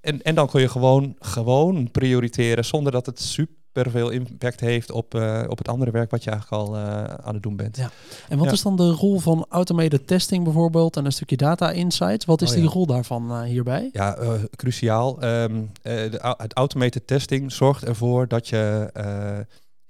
En, 0.01 0.23
en 0.23 0.35
dan 0.35 0.49
kun 0.49 0.61
je 0.61 0.69
gewoon, 0.69 1.17
gewoon 1.21 1.91
prioriteren 1.91 2.65
zonder 2.65 2.93
dat 2.93 3.07
het 3.07 3.21
super 3.21 3.91
veel 3.91 4.11
impact 4.11 4.61
heeft 4.61 4.91
op, 4.91 5.15
uh, 5.15 5.43
op 5.49 5.59
het 5.59 5.69
andere 5.69 5.91
werk 5.91 6.11
wat 6.11 6.25
je 6.25 6.31
eigenlijk 6.31 6.63
al 6.63 6.77
uh, 6.77 7.05
aan 7.05 7.35
het 7.35 7.43
doen 7.43 7.57
bent. 7.57 7.77
Ja. 7.77 7.91
En 8.29 8.39
wat 8.39 8.53
is 8.53 8.63
dan 8.63 8.77
de 8.77 8.91
rol 8.91 9.19
van 9.19 9.47
automated 9.49 10.07
testing 10.07 10.45
bijvoorbeeld 10.45 10.97
en 10.97 11.05
een 11.05 11.13
stukje 11.13 11.37
data 11.37 11.71
insights? 11.71 12.25
Wat 12.25 12.43
is 12.43 12.51
oh, 12.51 12.57
die 12.57 12.69
rol 12.69 12.87
daarvan 12.87 13.31
uh, 13.31 13.43
hierbij? 13.43 13.91
Ja, 13.93 14.19
cruciaal. 14.57 15.25
Um, 15.25 15.71
de, 15.83 16.35
het 16.37 16.55
automated 16.55 17.07
testing 17.07 17.53
zorgt 17.53 17.85
ervoor 17.85 18.29
dat 18.29 18.49
je 18.49 18.91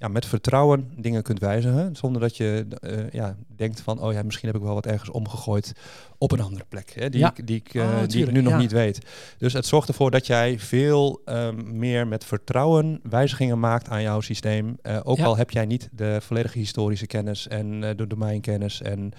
ja, 0.00 0.08
met 0.08 0.26
vertrouwen 0.26 0.90
dingen 0.96 1.22
kunt 1.22 1.38
wijzigen. 1.38 1.96
Zonder 1.96 2.20
dat 2.20 2.36
je 2.36 2.66
uh, 2.80 3.10
ja, 3.10 3.36
denkt 3.56 3.80
van, 3.80 4.00
oh 4.00 4.12
ja, 4.12 4.22
misschien 4.22 4.48
heb 4.48 4.56
ik 4.56 4.62
wel 4.62 4.74
wat 4.74 4.86
ergens 4.86 5.10
omgegooid 5.10 5.72
op 6.18 6.32
een 6.32 6.40
andere 6.40 6.64
plek. 6.68 6.92
Hè, 6.94 7.10
die, 7.10 7.24
ik, 7.24 7.46
die, 7.46 7.56
ik, 7.56 7.74
uh, 7.74 7.98
die 8.06 8.24
ik 8.24 8.32
nu 8.32 8.40
nog 8.40 8.58
niet 8.58 8.72
weet. 8.72 8.98
Dus 9.38 9.52
het 9.52 9.66
zorgt 9.66 9.88
ervoor 9.88 10.10
dat 10.10 10.26
jij 10.26 10.58
veel 10.58 11.22
um, 11.24 11.78
meer 11.78 12.06
met 12.06 12.24
vertrouwen 12.24 13.00
wijzigingen 13.02 13.60
maakt 13.60 13.88
aan 13.88 14.02
jouw 14.02 14.20
systeem. 14.20 14.78
Uh, 14.82 15.00
ook 15.02 15.20
al 15.20 15.36
heb 15.36 15.50
jij 15.50 15.66
niet 15.66 15.88
de 15.92 16.18
volledige 16.20 16.58
historische 16.58 17.06
kennis 17.06 17.48
en 17.48 17.80
de 17.80 18.06
domeinkennis. 18.06 18.82
En, 18.82 19.12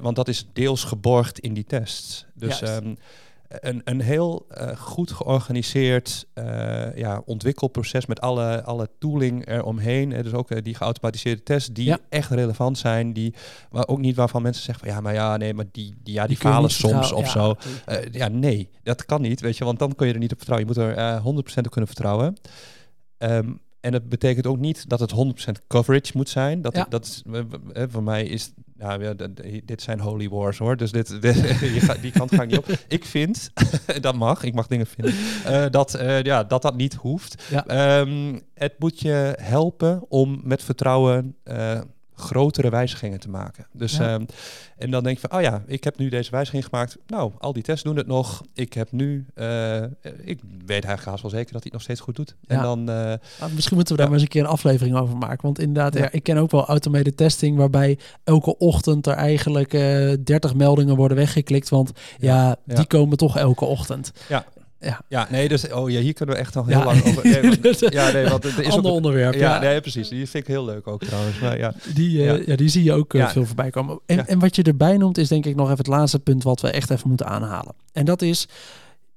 want 0.00 0.16
dat 0.16 0.28
is 0.28 0.46
deels 0.52 0.84
geborgd 0.84 1.38
in 1.38 1.54
die 1.54 1.64
tests. 1.64 2.26
Dus 2.34 2.62
um, 2.62 2.96
een, 3.50 3.80
een 3.84 4.00
heel 4.00 4.46
uh, 4.58 4.76
goed 4.76 5.10
georganiseerd 5.10 6.26
uh, 6.34 6.96
ja, 6.96 7.22
ontwikkelproces 7.24 8.06
met 8.06 8.20
alle, 8.20 8.62
alle 8.62 8.88
tooling 8.98 9.48
eromheen. 9.48 10.10
Uh, 10.10 10.22
dus 10.22 10.32
ook 10.32 10.50
uh, 10.50 10.58
die 10.62 10.74
geautomatiseerde 10.74 11.42
tests 11.42 11.68
die 11.68 11.84
ja. 11.84 11.98
echt 12.08 12.30
relevant 12.30 12.78
zijn. 12.78 13.12
Die 13.12 13.34
maar 13.70 13.88
ook 13.88 13.98
niet 13.98 14.16
waarvan 14.16 14.42
mensen 14.42 14.62
zeggen 14.62 14.84
van 14.84 14.94
ja, 14.94 15.00
maar 15.00 15.14
ja, 15.14 15.36
nee, 15.36 15.54
maar 15.54 15.64
die, 15.72 15.94
die, 16.02 16.14
ja, 16.14 16.26
die, 16.26 16.36
die 16.36 16.46
falen 16.46 16.70
soms 16.70 17.12
of 17.12 17.24
ja, 17.24 17.30
zo. 17.30 17.54
ja, 18.10 18.28
nee, 18.28 18.70
dat 18.82 19.04
kan 19.04 19.20
niet, 19.20 19.40
weet 19.40 19.56
je, 19.56 19.64
want 19.64 19.78
dan 19.78 19.94
kun 19.94 20.06
je 20.06 20.12
er 20.12 20.18
niet 20.18 20.32
op 20.32 20.38
vertrouwen. 20.38 20.68
Je 20.68 20.74
moet 20.74 20.96
er 20.96 21.20
100% 21.20 21.64
op 21.64 21.70
kunnen 21.70 21.90
vertrouwen. 21.90 22.36
Um, 23.18 23.60
en 23.80 23.92
dat 23.92 24.08
betekent 24.08 24.46
ook 24.46 24.58
niet 24.58 24.88
dat 24.88 25.00
het 25.00 25.12
100% 25.14 25.66
coverage 25.68 26.12
moet 26.14 26.28
zijn. 26.28 26.62
Dat, 26.62 26.74
ja. 26.74 26.86
dat 26.88 27.04
is, 27.04 27.22
voor 27.90 28.02
mij 28.02 28.24
is, 28.24 28.52
nou 28.76 29.04
ja, 29.04 29.14
dit 29.64 29.82
zijn 29.82 30.00
holy 30.00 30.28
wars 30.28 30.58
hoor. 30.58 30.76
Dus 30.76 30.92
dit, 30.92 31.08
dit 31.22 32.00
die 32.00 32.10
kant 32.10 32.34
ga 32.34 32.42
ik 32.42 32.48
niet 32.48 32.58
op. 32.58 32.66
Ik 32.88 33.04
vind, 33.04 33.50
dat 34.00 34.14
mag, 34.14 34.42
ik 34.42 34.54
mag 34.54 34.66
dingen 34.66 34.86
vinden, 34.86 35.14
uh, 35.46 35.64
dat, 35.70 35.94
uh, 35.94 36.22
ja, 36.22 36.44
dat 36.44 36.62
dat 36.62 36.76
niet 36.76 36.94
hoeft. 36.94 37.42
Ja. 37.50 38.00
Um, 38.00 38.40
het 38.54 38.74
moet 38.78 39.00
je 39.00 39.36
helpen 39.40 40.04
om 40.08 40.40
met 40.44 40.62
vertrouwen 40.62 41.36
uh, 41.44 41.80
grotere 42.20 42.70
wijzigingen 42.70 43.20
te 43.20 43.28
maken. 43.28 43.66
Dus, 43.72 43.96
ja. 43.96 44.14
um, 44.14 44.26
en 44.78 44.90
dan 44.90 45.02
denk 45.02 45.18
je 45.18 45.28
van, 45.28 45.38
oh 45.38 45.44
ja, 45.44 45.62
ik 45.66 45.84
heb 45.84 45.98
nu 45.98 46.08
deze 46.08 46.30
wijziging 46.30 46.64
gemaakt. 46.64 46.96
Nou, 47.06 47.32
al 47.38 47.52
die 47.52 47.62
tests 47.62 47.84
doen 47.84 47.96
het 47.96 48.06
nog. 48.06 48.42
Ik 48.54 48.72
heb 48.72 48.92
nu, 48.92 49.26
uh, 49.34 49.82
ik 50.24 50.40
weet 50.66 50.84
eigenlijk 50.84 51.04
haast 51.04 51.22
wel 51.22 51.30
zeker 51.30 51.52
dat 51.52 51.62
hij 51.62 51.62
het 51.62 51.72
nog 51.72 51.82
steeds 51.82 52.00
goed 52.00 52.16
doet. 52.16 52.36
Ja. 52.40 52.56
En 52.56 52.62
dan, 52.62 52.78
uh, 52.80 52.86
nou, 53.40 53.52
misschien 53.54 53.76
moeten 53.76 53.94
we 53.94 54.00
daar 54.00 54.10
maar 54.10 54.18
eens 54.18 54.22
een 54.22 54.32
keer 54.32 54.44
een 54.44 54.50
aflevering 54.50 54.96
over 54.96 55.16
maken. 55.16 55.42
Want 55.42 55.58
inderdaad, 55.58 55.94
ja. 55.94 56.10
ik 56.10 56.22
ken 56.22 56.36
ook 56.36 56.50
wel 56.50 56.66
automated 56.66 57.16
testing, 57.16 57.56
waarbij 57.56 57.98
elke 58.24 58.58
ochtend 58.58 59.06
er 59.06 59.14
eigenlijk 59.14 59.74
uh, 59.74 60.14
30 60.24 60.54
meldingen 60.54 60.96
worden 60.96 61.16
weggeklikt. 61.16 61.68
Want 61.68 61.92
ja, 62.18 62.56
die 62.64 62.86
komen 62.86 63.16
toch 63.16 63.36
elke 63.36 63.64
ochtend. 63.64 64.12
Ja. 64.28 64.44
Ja. 64.80 65.00
ja, 65.08 65.26
nee, 65.30 65.48
dus 65.48 65.72
oh 65.72 65.90
ja, 65.90 66.00
hier 66.00 66.12
kunnen 66.12 66.34
we 66.34 66.40
echt 66.40 66.54
nog 66.54 66.66
heel 66.66 66.78
ja. 66.78 66.84
lang 66.84 67.04
over. 67.04 67.24
Nee, 67.24 67.58
want, 67.62 67.78
ja, 67.92 68.10
nee, 68.12 68.28
want 68.28 68.42
het 68.42 68.58
is 68.58 68.68
ander 68.68 68.92
onderwerp. 68.92 69.34
Ja, 69.34 69.54
ja, 69.54 69.60
Nee, 69.60 69.80
precies. 69.80 70.08
Die 70.08 70.28
vind 70.28 70.44
ik 70.44 70.46
heel 70.46 70.64
leuk 70.64 70.86
ook 70.86 71.04
trouwens. 71.04 71.38
Maar, 71.38 71.58
ja. 71.58 71.74
Die, 71.94 72.18
uh, 72.18 72.24
ja. 72.24 72.38
ja. 72.46 72.56
die 72.56 72.68
zie 72.68 72.82
je 72.82 72.92
ook 72.92 73.14
uh, 73.14 73.28
veel 73.28 73.46
voorbij 73.46 73.70
komen. 73.70 74.00
En, 74.06 74.26
en 74.26 74.38
wat 74.38 74.56
je 74.56 74.62
erbij 74.62 74.96
noemt, 74.96 75.18
is 75.18 75.28
denk 75.28 75.46
ik 75.46 75.56
nog 75.56 75.66
even 75.66 75.78
het 75.78 75.86
laatste 75.86 76.18
punt 76.18 76.42
wat 76.42 76.60
we 76.60 76.70
echt 76.70 76.90
even 76.90 77.08
moeten 77.08 77.26
aanhalen. 77.26 77.74
En 77.92 78.04
dat 78.04 78.22
is, 78.22 78.48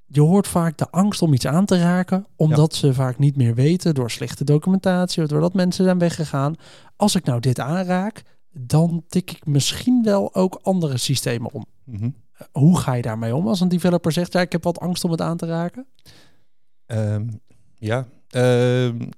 je 0.05 0.21
hoort 0.21 0.47
vaak 0.47 0.77
de 0.77 0.89
angst 0.89 1.21
om 1.21 1.33
iets 1.33 1.47
aan 1.47 1.65
te 1.65 1.77
raken, 1.77 2.25
omdat 2.35 2.75
ze 2.75 2.93
vaak 2.93 3.19
niet 3.19 3.37
meer 3.37 3.55
weten 3.55 3.93
door 3.93 4.11
slechte 4.11 4.43
documentatie, 4.43 5.27
doordat 5.27 5.53
mensen 5.53 5.83
zijn 5.83 5.99
weggegaan. 5.99 6.55
Als 6.95 7.15
ik 7.15 7.25
nou 7.25 7.39
dit 7.39 7.59
aanraak, 7.59 8.23
dan 8.51 9.03
tik 9.07 9.31
ik 9.31 9.45
misschien 9.45 10.03
wel 10.03 10.35
ook 10.35 10.59
andere 10.61 10.97
systemen 10.97 11.53
om. 11.53 11.65
Mm 11.83 11.99
-hmm. 11.99 12.15
Hoe 12.51 12.79
ga 12.79 12.93
je 12.93 13.01
daarmee 13.01 13.35
om 13.35 13.47
als 13.47 13.59
een 13.59 13.67
developer 13.67 14.11
zegt, 14.11 14.33
ja, 14.33 14.41
ik 14.41 14.51
heb 14.51 14.63
wat 14.63 14.79
angst 14.79 15.03
om 15.03 15.11
het 15.11 15.21
aan 15.21 15.37
te 15.37 15.45
raken? 15.45 15.85
Um, 16.87 17.41
ja, 17.75 18.05
um, 18.35 19.09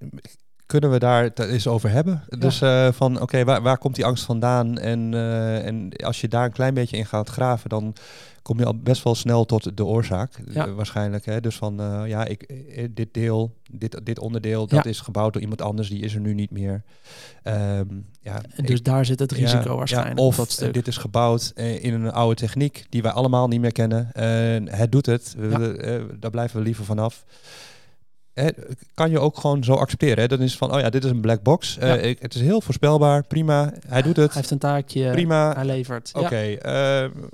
kunnen 0.65 0.91
we 0.91 0.99
daar 0.99 1.23
het 1.23 1.39
eens 1.39 1.67
over 1.67 1.89
hebben? 1.89 2.23
Ja. 2.29 2.37
Dus 2.37 2.61
uh, 2.61 2.91
van, 2.91 3.21
oké, 3.21 3.43
waar, 3.43 3.61
waar 3.61 3.77
komt 3.77 3.95
die 3.95 4.05
angst 4.05 4.25
vandaan? 4.25 4.77
En, 4.77 5.11
uh, 5.11 5.65
en 5.65 5.91
als 6.03 6.21
je 6.21 6.27
daar 6.27 6.45
een 6.45 6.51
klein 6.51 6.73
beetje 6.73 6.97
in 6.97 7.05
gaat 7.05 7.29
graven, 7.29 7.69
dan 7.69 7.95
kom 8.45 8.59
je 8.59 8.65
al 8.65 8.79
best 8.79 9.03
wel 9.03 9.15
snel 9.15 9.45
tot 9.45 9.77
de 9.77 9.85
oorzaak, 9.85 10.41
ja. 10.49 10.73
waarschijnlijk. 10.73 11.25
Hè? 11.25 11.41
Dus 11.41 11.55
van, 11.55 11.81
uh, 11.81 12.07
ja, 12.07 12.25
ik, 12.25 12.47
dit 12.95 13.13
deel, 13.13 13.55
dit, 13.71 13.99
dit 14.03 14.19
onderdeel, 14.19 14.67
dat 14.67 14.83
ja. 14.83 14.89
is 14.89 14.99
gebouwd 14.99 15.33
door 15.33 15.41
iemand 15.41 15.61
anders, 15.61 15.89
die 15.89 16.01
is 16.01 16.13
er 16.13 16.19
nu 16.19 16.33
niet 16.33 16.51
meer. 16.51 16.83
Um, 17.43 18.05
ja, 18.21 18.41
en 18.55 18.65
dus 18.65 18.77
ik, 18.77 18.85
daar 18.85 19.05
zit 19.05 19.19
het 19.19 19.31
risico 19.31 19.69
ja, 19.69 19.75
waarschijnlijk. 19.75 20.19
of 20.19 20.35
dat 20.35 20.51
stuk. 20.51 20.73
dit 20.73 20.87
is 20.87 20.97
gebouwd 20.97 21.51
in 21.55 21.93
een 21.93 22.11
oude 22.11 22.35
techniek 22.35 22.85
die 22.89 23.01
wij 23.01 23.11
allemaal 23.11 23.47
niet 23.47 23.61
meer 23.61 23.71
kennen. 23.71 24.09
het 24.69 24.91
doet 24.91 25.05
het, 25.05 25.35
we, 25.37 26.15
daar 26.19 26.31
blijven 26.31 26.57
we 26.57 26.63
liever 26.63 26.85
vanaf. 26.85 27.25
Kan 28.93 29.09
je 29.09 29.19
ook 29.19 29.37
gewoon 29.37 29.63
zo 29.63 29.73
accepteren. 29.73 30.19
Hè? 30.19 30.27
Dat 30.27 30.39
is 30.39 30.57
van, 30.57 30.73
oh 30.73 30.79
ja, 30.79 30.89
dit 30.89 31.03
is 31.03 31.09
een 31.09 31.21
black 31.21 31.41
box. 31.41 31.77
Ja. 31.79 31.97
het 31.97 32.35
is 32.35 32.41
heel 32.41 32.61
voorspelbaar, 32.61 33.27
prima. 33.27 33.73
Hij 33.87 34.01
doet 34.01 34.15
het. 34.15 34.27
Hij 34.27 34.35
heeft 34.35 34.51
een 34.51 34.57
taakje. 34.57 35.11
Prima. 35.11 35.53
Hij 35.53 35.65
levert. 35.65 36.11
Oké, 36.13 36.57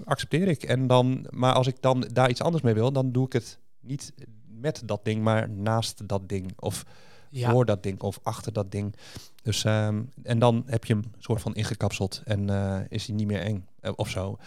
accepteer 0.05 0.47
ik. 0.47 0.63
En 0.63 0.87
dan, 0.87 1.27
maar 1.29 1.53
als 1.53 1.67
ik 1.67 1.75
dan 1.79 2.07
daar 2.13 2.29
iets 2.29 2.41
anders 2.41 2.63
mee 2.63 2.73
wil, 2.73 2.91
dan 2.91 3.11
doe 3.11 3.25
ik 3.25 3.33
het 3.33 3.59
niet 3.79 4.13
met 4.47 4.81
dat 4.85 5.05
ding, 5.05 5.23
maar 5.23 5.49
naast 5.49 6.07
dat 6.07 6.29
ding. 6.29 6.53
Of 6.59 6.85
voor 7.31 7.65
dat 7.65 7.83
ding 7.83 8.01
of 8.01 8.19
achter 8.23 8.53
dat 8.53 8.71
ding. 8.71 8.95
Dus, 9.43 9.63
um, 9.63 10.09
en 10.23 10.39
dan 10.39 10.63
heb 10.65 10.85
je 10.85 10.93
hem 10.93 11.03
soort 11.17 11.41
van 11.41 11.55
ingekapseld 11.55 12.21
en 12.25 12.47
uh, 12.47 12.77
is 12.89 13.05
hij 13.05 13.15
niet 13.15 13.27
meer 13.27 13.41
eng 13.41 13.67
of 13.95 14.09
zo. 14.09 14.37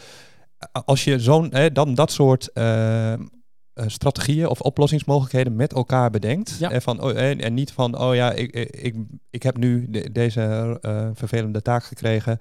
Als 0.73 1.05
je 1.05 1.19
zo'n, 1.19 1.53
dan 1.73 1.95
dat 1.95 2.11
soort 2.13 2.51
uh, 3.75 3.85
strategieën 3.87 4.49
of 4.49 4.61
oplossingsmogelijkheden 4.61 5.57
met 5.57 5.73
elkaar 5.73 6.11
bedenkt. 6.11 6.57
Ja. 6.59 6.71
En, 6.71 6.83
van, 6.83 7.03
oh, 7.03 7.19
en, 7.19 7.41
en, 7.41 7.55
niet 7.55 7.73
van, 7.73 7.99
oh 7.99 8.15
ja, 8.15 8.33
ik, 8.33 8.53
ik, 8.71 8.95
ik 9.31 9.43
heb 9.43 9.57
nu 9.57 9.87
de, 9.89 10.13
deze 10.13 10.79
vervelende 11.15 11.63
taak 11.63 11.85
gekregen 11.85 12.39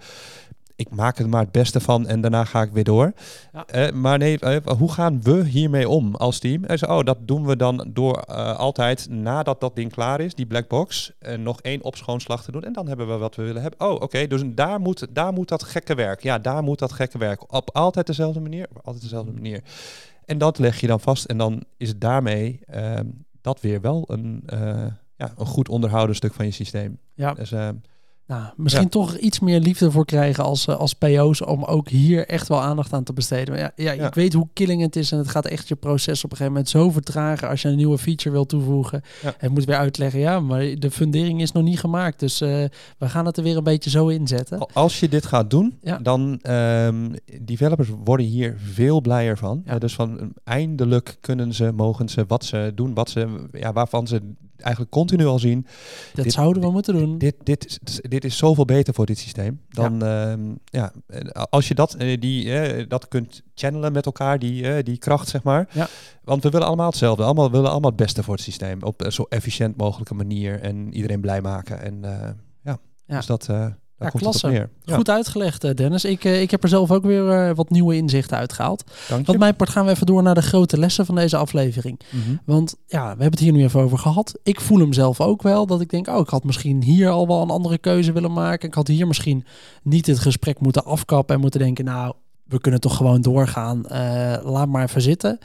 ik 0.76 0.90
maak 0.90 1.18
er 1.18 1.30
maar 1.30 1.42
het 1.42 1.52
beste 1.52 1.80
van 1.80 2.08
en 2.08 2.22
daarna 2.22 2.46
ga 2.46 2.62
ik 2.62 2.72
weer 2.72 2.84
door. 2.84 3.14
Ja. 3.54 3.66
Uh, 3.76 3.92
maar 3.92 4.18
nee, 4.18 4.40
hoe 4.78 4.92
gaan 4.92 5.22
we 5.22 5.44
hiermee 5.46 5.90
om 5.90 6.16
als 6.16 6.40
team? 6.40 6.64
En 6.64 6.78
zo, 6.78 6.86
oh, 6.86 7.04
dat 7.04 7.18
doen 7.22 7.46
we 7.46 7.56
dan 7.56 7.90
door 7.94 8.26
altijd 8.56 9.10
nadat 9.10 9.62
dat 9.62 9.76
ding 9.76 9.92
klaar 9.92 10.20
is, 10.20 10.36
die 10.36 10.46
black 10.46 10.68
box, 10.68 11.12
nog 11.38 11.62
één 11.62 11.84
opschoonslag 11.84 12.44
te 12.44 12.52
doen. 12.52 12.64
En 12.64 12.74
dan 12.74 12.88
hebben 12.88 13.08
we 13.08 13.18
wat 13.18 13.36
we 13.36 13.44
willen 13.44 13.62
hebben. 13.62 13.88
Oh, 13.88 13.94
oké, 13.94 14.04
okay, 14.04 14.28
dus 14.28 14.42
daar 14.46 14.80
moet, 14.80 15.08
daar 15.10 15.34
moet 15.34 15.48
dat 15.48 15.64
gekke 15.64 15.96
werk. 15.96 16.24
Ja, 16.24 16.40
daar 16.40 16.64
moet 16.64 16.80
dat 16.80 16.92
gekke 16.92 17.18
werk. 17.18 17.54
Op 17.54 17.70
altijd 17.74 18.08
dezelfde 18.08 18.40
manier. 18.40 18.68
Altijd 18.84 19.04
dezelfde 19.04 19.32
mm. 19.32 19.38
manier. 19.38 19.62
En 20.26 20.38
dat 20.38 20.58
leg 20.58 20.80
je 20.80 20.88
dan 20.88 21.00
vast. 21.00 21.26
En 21.26 21.38
dan 21.38 21.64
is 21.78 21.98
daarmee 21.98 22.60
ehm, 22.66 23.08
dat 23.42 23.62
weer 23.62 23.82
wel 23.82 24.04
een, 24.08 24.44
ja, 25.16 25.34
een 25.38 25.46
goed 25.46 25.70
onderhouden 25.70 26.16
stuk 26.16 26.34
van 26.34 26.46
je 26.46 26.52
systeem. 26.52 26.98
Ja. 27.14 27.34
Dus, 27.34 27.52
ehm, 27.52 27.76
nou, 28.28 28.44
misschien 28.56 28.90
toch 28.90 29.18
iets 29.18 29.40
meer 29.40 29.60
liefde 29.60 29.92
voor 29.92 30.06
krijgen 30.06 30.44
als, 30.44 30.68
eh, 30.68 30.76
als 30.76 30.94
PO's 30.94 31.46
om 31.46 31.64
ook 31.64 31.90
hier 31.90 32.28
echt 32.28 32.48
wel 32.48 32.62
aandacht 32.62 32.94
aan 32.94 33.04
te 33.04 33.14
besteden. 33.14 33.58
Ja, 33.58 33.72
ja, 33.76 33.92
ik 33.92 34.14
weet 34.14 34.34
hoe 34.34 34.48
killing 34.54 34.82
het 34.82 34.96
is 34.96 35.12
en 35.12 35.18
het 35.18 35.28
gaat 35.28 35.46
echt 35.46 35.68
je 35.68 35.76
proces 35.76 36.24
op 36.24 36.32
een 36.32 36.38
gegeven 36.38 36.54
moment 36.54 36.70
zo 36.70 36.90
vertragen 36.90 37.50
als 37.50 37.62
je 37.62 37.68
een 37.68 37.76
nieuwe 37.76 37.98
feature 37.98 38.32
wil 38.32 38.46
toevoegen. 38.46 39.02
En 39.38 39.52
moet 39.52 39.66
weer 39.66 39.76
uitleggen, 39.76 40.20
ja, 40.20 40.40
maar 40.40 40.76
de 40.80 40.92
fundering 40.92 41.42
is 41.42 41.52
nog 41.52 41.64
niet 41.64 41.80
gemaakt, 41.80 42.20
dus 42.20 42.42
uh, 42.42 42.50
we 42.98 43.10
gaan 43.10 43.26
het 43.26 43.38
er 43.38 43.44
weer 43.44 43.58
een 43.58 43.64
beetje 43.64 43.90
zo 43.90 44.08
inzetten. 44.08 44.68
Als 44.74 45.00
je 45.00 45.10
dit 45.10 45.26
gaat 45.26 45.50
doen, 45.50 45.80
dan 46.02 46.40
um, 46.50 47.14
developers 47.42 47.90
worden 48.04 48.26
hier 48.26 48.56
veel 48.74 49.02
blijer 49.02 49.38
van. 49.38 49.64
dus 49.80 49.94
van 49.94 50.34
eindelijk 50.44 51.18
kunnen 51.22 51.54
ze, 51.54 51.72
mogen 51.72 52.10
ze 52.10 52.24
wat 52.28 52.46
ze 52.46 52.72
doen, 52.76 52.94
wat 52.94 53.10
ze, 53.10 53.48
ja, 53.52 53.74
waarvan 53.74 54.08
ze 54.08 54.22
eigenlijk 54.64 54.92
continu 54.92 55.26
al 55.26 55.40
zien. 55.40 55.66
Dat 56.14 56.32
zouden 56.32 56.62
we 56.62 56.72
moeten 56.72 56.94
doen. 56.94 57.18
Dit, 57.18 57.36
dit, 57.44 57.80
dit 58.10 58.13
is 58.20 58.38
zoveel 58.38 58.66
beter 58.66 58.94
voor 58.94 59.06
dit 59.06 59.18
systeem. 59.18 59.62
Dan 59.70 60.00
ja, 60.00 60.32
ehm, 60.32 60.42
ja 60.66 60.94
als 61.50 61.68
je 61.68 61.76
dat, 61.76 61.94
eh, 61.94 62.20
die, 62.20 62.46
uh, 62.46 62.86
dat 62.88 63.08
kunt 63.08 63.42
channelen 63.56 63.92
met 63.92 64.06
elkaar, 64.06 64.40
die, 64.40 64.84
die 64.84 64.98
kracht, 64.98 65.28
zeg 65.28 65.44
maar. 65.44 65.68
Ja. 65.72 65.88
Want 66.24 66.44
we 66.44 66.50
willen 66.50 66.68
allemaal 66.68 66.90
hetzelfde. 66.90 67.24
Allemaal, 67.24 67.46
we 67.46 67.56
willen 67.56 67.72
allemaal 67.72 67.90
het 67.90 68.00
beste 68.00 68.24
voor 68.24 68.34
het 68.34 68.44
systeem. 68.44 68.84
Op 68.84 69.06
zo 69.08 69.26
efficiënt 69.30 69.78
mogelijke 69.78 70.14
manier. 70.14 70.62
En 70.62 70.94
iedereen 70.94 71.22
blij 71.22 71.42
maken. 71.42 71.82
En 71.82 72.00
ja, 72.64 72.78
ja, 73.06 73.18
dus 73.18 73.26
dat 73.26 73.50
ja, 74.04 74.10
klasse. 74.10 74.70
Goed 74.86 75.10
uitgelegd, 75.10 75.64
eh, 75.64 75.76
Dennis. 75.76 76.06
Ik, 76.06 76.24
uh, 76.24 76.42
ik 76.42 76.52
heb 76.52 76.64
er 76.64 76.70
zelf 76.70 76.92
ook 76.92 77.04
weer 77.04 77.48
uh, 77.48 77.56
wat 77.56 77.70
nieuwe 77.70 77.96
inzichten 77.96 78.38
uitgehaald. 78.38 78.84
Wat 79.26 79.38
mijn 79.38 79.56
part 79.56 79.70
gaan 79.70 79.86
we 79.86 79.92
even 79.92 80.06
door 80.06 80.24
naar 80.24 80.36
de 80.36 80.42
grote 80.42 80.78
lessen 80.78 81.06
van 81.06 81.16
deze 81.16 81.38
aflevering. 81.38 82.00
Mm 82.10 82.22
-hmm. 82.26 82.40
Want 82.46 82.76
ja, 82.88 83.02
we 83.02 83.08
hebben 83.08 83.30
het 83.30 83.40
hier 83.40 83.52
nu 83.52 83.64
even 83.64 83.80
over 83.80 83.98
gehad. 83.98 84.40
Ik 84.44 84.62
voel 84.62 84.80
hem 84.80 84.94
zelf 84.94 85.22
ook 85.22 85.42
wel. 85.42 85.66
Dat 85.66 85.82
ik 85.82 85.90
denk, 85.90 86.08
oh, 86.08 86.20
ik 86.20 86.30
had 86.30 86.44
misschien 86.44 86.84
hier 86.84 87.10
al 87.10 87.28
wel 87.28 87.42
een 87.42 87.50
andere 87.50 87.78
keuze 87.78 88.12
willen 88.12 88.34
maken. 88.34 88.68
Ik 88.68 88.74
had 88.74 88.88
hier 88.88 89.08
misschien 89.08 89.46
niet 89.84 90.08
het 90.08 90.20
gesprek 90.20 90.60
moeten 90.60 90.86
afkappen 90.86 91.36
en 91.36 91.42
moeten 91.42 91.60
denken, 91.60 91.86
nou, 91.86 92.14
we 92.44 92.60
kunnen 92.60 92.80
toch 92.80 92.98
gewoon 92.98 93.22
doorgaan. 93.22 93.82
laat 94.44 94.68
maar 94.68 94.84
even 94.84 95.02
zitten 95.02 95.40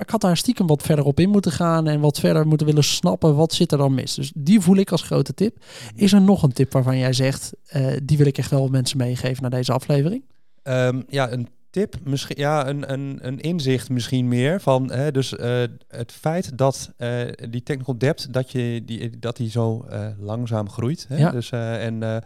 ik 0.00 0.10
had 0.10 0.20
daar 0.20 0.36
stiekem 0.36 0.66
wat 0.66 0.82
verder 0.82 1.04
op 1.04 1.20
in 1.20 1.30
moeten 1.30 1.52
gaan 1.52 1.86
en 1.86 2.00
wat 2.00 2.20
verder 2.20 2.46
moeten 2.46 2.66
willen 2.66 2.84
snappen. 2.84 3.36
Wat 3.36 3.52
zit 3.52 3.72
er 3.72 3.78
dan 3.78 3.94
mis? 3.94 4.14
Dus 4.14 4.32
die 4.34 4.60
voel 4.60 4.76
ik 4.76 4.90
als 4.90 5.02
grote 5.02 5.34
tip. 5.34 5.64
Is 5.94 6.12
er 6.12 6.20
nog 6.20 6.42
een 6.42 6.52
tip 6.52 6.72
waarvan 6.72 6.98
jij 6.98 7.12
zegt, 7.12 7.52
uh, 7.76 7.96
die 8.02 8.16
wil 8.16 8.26
ik 8.26 8.38
echt 8.38 8.50
wel 8.50 8.68
mensen 8.68 8.98
meegeven 8.98 9.42
naar 9.42 9.50
deze 9.50 9.72
aflevering? 9.72 10.22
Um, 10.62 11.04
ja, 11.08 11.32
een 11.32 11.48
tip, 11.70 11.96
misschien 12.04 12.36
ja, 12.38 12.68
een, 12.68 12.92
een, 12.92 13.18
een 13.22 13.40
inzicht 13.40 13.90
misschien 13.90 14.28
meer 14.28 14.60
van 14.60 14.92
hè, 14.92 15.10
dus 15.10 15.32
uh, 15.32 15.62
het 15.88 16.12
feit 16.12 16.58
dat 16.58 16.92
uh, 16.98 17.20
die 17.50 17.62
technical 17.62 17.98
depth 17.98 18.32
dat 18.32 18.52
je 18.52 18.82
die 18.84 19.18
dat 19.18 19.36
die 19.36 19.50
zo 19.50 19.86
langzaam 20.18 20.70
groeit. 20.70 21.06
Hè? 21.08 21.16
Ja. 21.16 21.30
Dus 21.30 21.50
en 21.50 22.22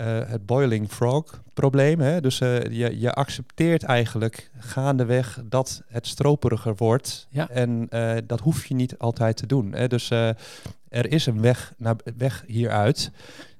uh, 0.00 0.20
het 0.26 0.46
boiling 0.46 0.90
frog 0.90 1.42
probleem. 1.54 2.00
Hè? 2.00 2.20
Dus 2.20 2.40
uh, 2.40 2.62
je, 2.62 3.00
je 3.00 3.12
accepteert 3.12 3.82
eigenlijk 3.82 4.50
gaandeweg 4.58 5.40
dat 5.44 5.82
het 5.86 6.06
stroperiger 6.06 6.74
wordt. 6.76 7.26
Ja. 7.30 7.48
En 7.48 7.86
uh, 7.90 8.16
dat 8.26 8.40
hoef 8.40 8.66
je 8.66 8.74
niet 8.74 8.98
altijd 8.98 9.36
te 9.36 9.46
doen. 9.46 9.72
Hè? 9.72 9.88
Dus 9.88 10.10
er 10.10 11.12
is 11.12 11.26
een 11.26 11.40
weg, 11.40 11.72
naar, 11.76 11.96
weg 12.16 12.44
hieruit. 12.46 13.10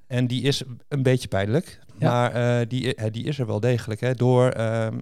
En 0.07 0.27
die 0.27 0.43
is 0.43 0.63
een 0.89 1.03
beetje 1.03 1.29
pijnlijk. 1.29 1.81
Ja. 1.99 2.11
Maar 2.11 2.69
die, 2.69 3.11
die 3.11 3.25
is 3.25 3.39
er 3.39 3.47
wel 3.47 3.61
degelijk. 3.61 4.01
Hè? 4.01 4.15
Door 4.15 4.55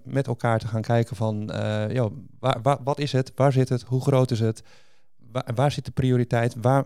met 0.04 0.26
elkaar 0.26 0.58
te 0.58 0.68
gaan 0.68 0.82
kijken 0.82 1.16
van... 1.16 1.50
joh, 1.92 2.16
waar, 2.38 2.62
waar, 2.62 2.78
wat 2.84 2.98
is 2.98 3.12
het? 3.12 3.32
Waar 3.34 3.52
zit 3.52 3.68
het? 3.68 3.82
Hoe 3.82 4.00
groot 4.00 4.30
is 4.30 4.40
het? 4.40 4.62
Waar, 5.32 5.48
waar 5.54 5.72
zit 5.72 5.84
de 5.84 5.90
prioriteit? 5.90 6.54
Waar 6.60 6.84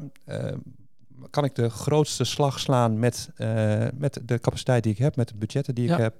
kan 1.34 1.44
ik 1.44 1.54
de 1.54 1.70
grootste 1.70 2.24
slag 2.24 2.60
slaan 2.60 2.98
met, 2.98 3.30
uh, 3.36 3.86
met 3.94 4.20
de 4.24 4.38
capaciteit 4.38 4.82
die 4.82 4.92
ik 4.92 4.98
heb, 4.98 5.16
met 5.16 5.28
de 5.28 5.34
budgetten 5.36 5.74
die 5.74 5.90
ik 5.90 5.96
heb. 5.96 6.14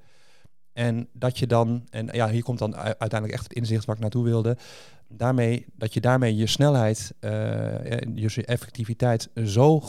En 0.73 1.09
dat 1.13 1.39
je 1.39 1.47
dan, 1.47 1.87
en 1.91 2.09
ja, 2.13 2.29
hier 2.29 2.43
komt 2.43 2.59
dan 2.59 2.77
uiteindelijk 2.77 3.33
echt 3.33 3.43
het 3.43 3.53
inzicht 3.53 3.85
waar 3.85 3.95
ik 3.95 4.01
naartoe 4.01 4.25
wilde. 4.25 4.57
Daarmee, 5.09 5.67
dat 5.77 5.95
je 5.95 6.01
daarmee 6.01 6.37
je 6.37 6.47
snelheid, 6.47 7.15
uh, 7.21 7.31
je 8.15 8.45
effectiviteit 8.45 9.29
zo 9.45 9.83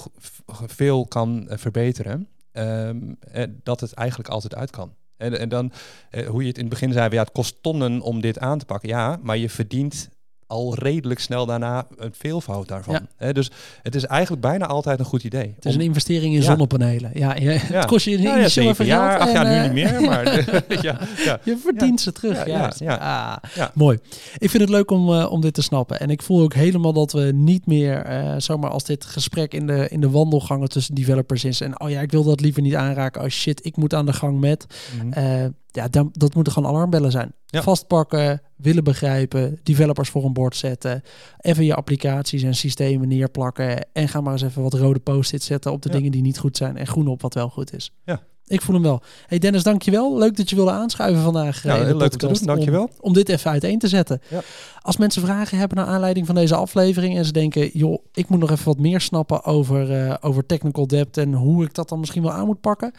veel 0.66 1.06
kan 1.06 1.48
uh, 1.50 1.58
verbeteren. 1.58 2.28
Um, 2.52 3.18
dat 3.64 3.80
het 3.80 3.94
eigenlijk 3.94 4.30
altijd 4.30 4.56
uit 4.56 4.70
kan. 4.70 4.94
En, 5.18 5.40
en 5.40 5.50
dan, 5.50 5.72
hoe 6.28 6.42
je 6.42 6.48
het 6.48 6.58
in 6.58 6.64
het 6.64 6.74
begin 6.74 6.92
zei, 6.92 7.14
ja, 7.14 7.22
het 7.22 7.32
kost 7.32 7.64
tonnen 7.64 8.02
om 8.02 8.22
dit 8.22 8.40
aan 8.40 8.60
te 8.60 8.66
pakken. 8.66 8.90
Ja, 8.90 9.20
maar 9.22 9.38
je 9.38 9.50
verdient 9.50 10.10
al 10.48 10.76
redelijk 10.76 11.20
snel 11.20 11.46
daarna 11.46 11.88
een 11.98 12.14
veelvoud 12.18 12.68
daarvan. 12.68 13.08
Ja. 13.20 13.32
dus 13.32 13.52
het 13.82 13.96
is 13.96 14.06
eigenlijk 14.06 14.42
bijna 14.42 14.66
altijd 14.66 15.00
een 15.00 15.06
goed 15.06 15.24
idee. 15.24 15.54
Het 15.56 15.66
is 15.66 15.76
een 15.76 15.82
investering 15.82 16.36
in 16.36 16.44
zonnepanelen. 16.44 17.12
Ja, 17.14 17.36
ja, 17.36 17.52
het 17.52 17.86
kost 17.86 18.06
je 18.06 18.22
ja, 18.22 18.48
zeven 18.48 18.86
jaar, 18.86 19.20
acht 19.20 19.32
jaar 19.32 19.46
nu 19.50 19.62
niet 19.62 19.74
meer, 19.74 20.02
maar 20.10 20.24
ja, 20.88 21.00
je 21.44 21.58
verdient 21.58 22.02
ze 22.02 22.12
terug. 22.12 22.46
Ja, 22.46 22.74
ja, 22.78 22.96
Ah, 22.98 23.66
mooi. 23.74 24.00
Ik 24.38 24.50
vind 24.50 24.64
het 24.64 24.72
leuk 24.72 24.92
om, 24.92 25.10
uh, 25.10 25.32
om 25.32 25.42
dit 25.42 25.54
te 25.54 25.62
snappen. 25.62 26.00
En 26.00 26.10
ik 26.10 26.22
voel 26.22 26.42
ook 26.42 26.54
helemaal 26.54 26.94
dat 26.94 27.12
we 27.12 27.32
niet 27.34 27.66
meer, 27.66 28.10
uh, 28.10 28.34
zomaar 28.38 28.70
als 28.70 28.84
dit 28.84 29.06
gesprek 29.06 29.54
in 29.54 29.68
de, 29.68 29.88
in 29.90 30.02
de 30.02 30.10
wandelgangen 30.10 30.70
tussen 30.70 30.96
developers 30.96 31.44
is. 31.44 31.62
En 31.62 31.80
oh 31.80 31.90
ja, 31.90 32.02
ik 32.02 32.12
wil 32.12 32.24
dat 32.24 32.42
liever 32.42 32.62
niet 32.62 32.76
aanraken. 32.76 33.22
Oh 33.22 33.28
shit, 33.28 33.66
ik 33.66 33.78
moet 33.78 33.94
aan 33.94 34.06
de 34.06 34.14
gang 34.14 34.40
met. 34.40 34.66
Mm 34.94 35.12
-hmm. 35.12 35.24
uh, 35.24 35.46
ja, 35.76 35.88
dan, 35.88 36.10
dat 36.12 36.36
moeten 36.36 36.54
gewoon 36.54 36.70
alarmbellen 36.70 37.12
zijn. 37.12 37.34
Vastpakken, 37.46 38.42
willen 38.56 38.84
begrijpen, 38.84 39.60
developers 39.64 40.10
voor 40.10 40.26
een 40.26 40.34
bord 40.34 40.56
zetten, 40.56 41.02
even 41.40 41.66
je 41.66 41.76
applicaties 41.76 42.44
en 42.44 42.56
systemen 42.56 43.08
neerplakken 43.08 43.88
en 43.94 44.08
ga 44.08 44.22
maar 44.22 44.34
eens 44.34 44.42
even 44.42 44.62
wat 44.62 44.74
rode 44.74 45.00
post-its 45.00 45.46
zetten 45.46 45.72
op 45.72 45.82
de 45.82 45.90
dingen 45.90 46.12
die 46.12 46.22
niet 46.22 46.40
goed 46.40 46.58
zijn 46.58 46.78
en 46.78 46.88
groen 46.88 47.08
op 47.08 47.22
wat 47.22 47.34
wel 47.34 47.50
goed 47.50 47.74
is. 47.74 47.92
Ja. 48.06 48.22
Ik 48.48 48.62
voel 48.62 48.76
hem 48.76 48.84
wel. 48.84 49.02
Hey 49.28 49.40
Dennis, 49.40 49.64
dankjewel. 49.64 50.18
Leuk 50.18 50.38
dat 50.38 50.50
je 50.50 50.56
wilde 50.56 50.72
aanschuiven 50.72 51.24
vandaag. 51.24 51.64
Ja, 51.64 51.84
heel 51.84 51.98
leuk 51.98 52.12
te 52.12 52.18
doen. 52.18 52.38
Dankjewel. 52.42 52.84
Om, 52.84 52.90
om 53.00 53.14
dit 53.14 53.30
even 53.30 53.52
uiteen 53.52 53.80
te 53.80 53.88
zetten. 53.88 54.22
Ja. 54.30 54.42
Als 54.82 54.98
mensen 54.98 55.22
vragen 55.22 55.58
hebben 55.58 55.78
naar 55.78 55.88
aanleiding 55.88 56.26
van 56.26 56.36
deze 56.36 56.56
aflevering 56.56 57.18
en 57.18 57.26
ze 57.26 57.32
denken, 57.32 57.70
joh, 57.74 58.04
ik 58.14 58.30
moet 58.30 58.40
nog 58.40 58.52
even 58.52 58.66
wat 58.66 58.80
meer 58.80 59.02
snappen 59.02 59.44
over, 59.44 59.92
uh, 59.92 60.14
over 60.22 60.46
technical 60.46 60.88
debt 60.88 61.18
en 61.18 61.34
hoe 61.34 61.64
ik 61.64 61.74
dat 61.74 61.90
dan 61.90 62.00
misschien 62.00 62.22
wel 62.22 62.32
aan 62.32 62.46
moet 62.46 62.62
pakken. 62.62 62.92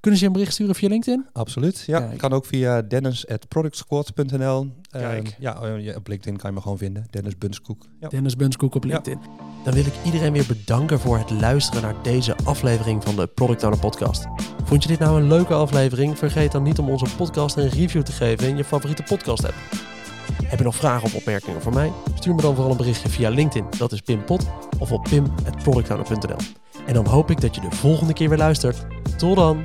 Kunnen 0.00 0.18
ze 0.18 0.24
je 0.24 0.30
een 0.30 0.36
bericht 0.36 0.52
sturen 0.52 0.74
via 0.74 0.88
LinkedIn? 0.88 1.26
Absoluut, 1.32 1.82
ja. 1.86 2.00
Kijk. 2.00 2.18
Kan 2.18 2.32
ook 2.32 2.46
via 2.46 2.82
dennis.productsquad.nl. 2.82 4.66
Ehm, 4.90 5.24
ja, 5.38 5.52
oh, 5.52 5.96
op 5.96 6.08
LinkedIn 6.08 6.36
kan 6.36 6.50
je 6.50 6.56
me 6.56 6.62
gewoon 6.62 6.78
vinden. 6.78 7.06
Dennis 7.10 7.38
Bunskoek. 7.38 7.86
Ja. 8.00 8.08
Dennis 8.08 8.36
Bunskoek 8.36 8.74
op 8.74 8.84
LinkedIn. 8.84 9.18
Dan 9.64 9.74
wil 9.74 9.86
ik 9.86 9.92
iedereen 10.04 10.32
weer 10.32 10.46
bedanken 10.46 11.00
voor 11.00 11.18
het 11.18 11.30
luisteren 11.30 11.82
naar 11.82 11.94
deze 12.02 12.36
aflevering 12.44 13.04
van 13.04 13.16
de 13.16 13.26
Product 13.26 13.62
Owner 13.62 13.78
Podcast. 13.78 14.26
Vond 14.64 14.82
je 14.82 14.88
dit 14.88 14.98
nou 14.98 15.20
een 15.20 15.28
leuke 15.28 15.54
aflevering? 15.54 16.18
Vergeet 16.18 16.52
dan 16.52 16.62
niet 16.62 16.78
om 16.78 16.88
onze 16.88 17.16
podcast 17.16 17.56
een 17.56 17.68
review 17.68 18.02
te 18.02 18.12
geven 18.12 18.48
in 18.48 18.56
je 18.56 18.64
favoriete 18.64 19.02
podcast 19.02 19.44
app. 19.44 19.54
Heb 20.44 20.58
je 20.58 20.64
nog 20.64 20.76
vragen 20.76 21.04
of 21.04 21.14
opmerkingen 21.14 21.62
voor 21.62 21.74
mij? 21.74 21.92
Stuur 22.14 22.34
me 22.34 22.42
dan 22.42 22.54
vooral 22.54 22.70
een 22.70 22.76
berichtje 22.76 23.08
via 23.08 23.30
LinkedIn. 23.30 23.68
Dat 23.78 23.92
is 23.92 24.00
Pim 24.00 24.24
Pot. 24.24 24.46
Of 24.78 24.92
op 24.92 25.02
pim.productowner.nl 25.02 26.36
En 26.86 26.94
dan 26.94 27.06
hoop 27.06 27.30
ik 27.30 27.40
dat 27.40 27.54
je 27.54 27.60
de 27.60 27.70
volgende 27.70 28.12
keer 28.12 28.28
weer 28.28 28.38
luistert. 28.38 28.86
Tot 29.16 29.36
dan! 29.36 29.64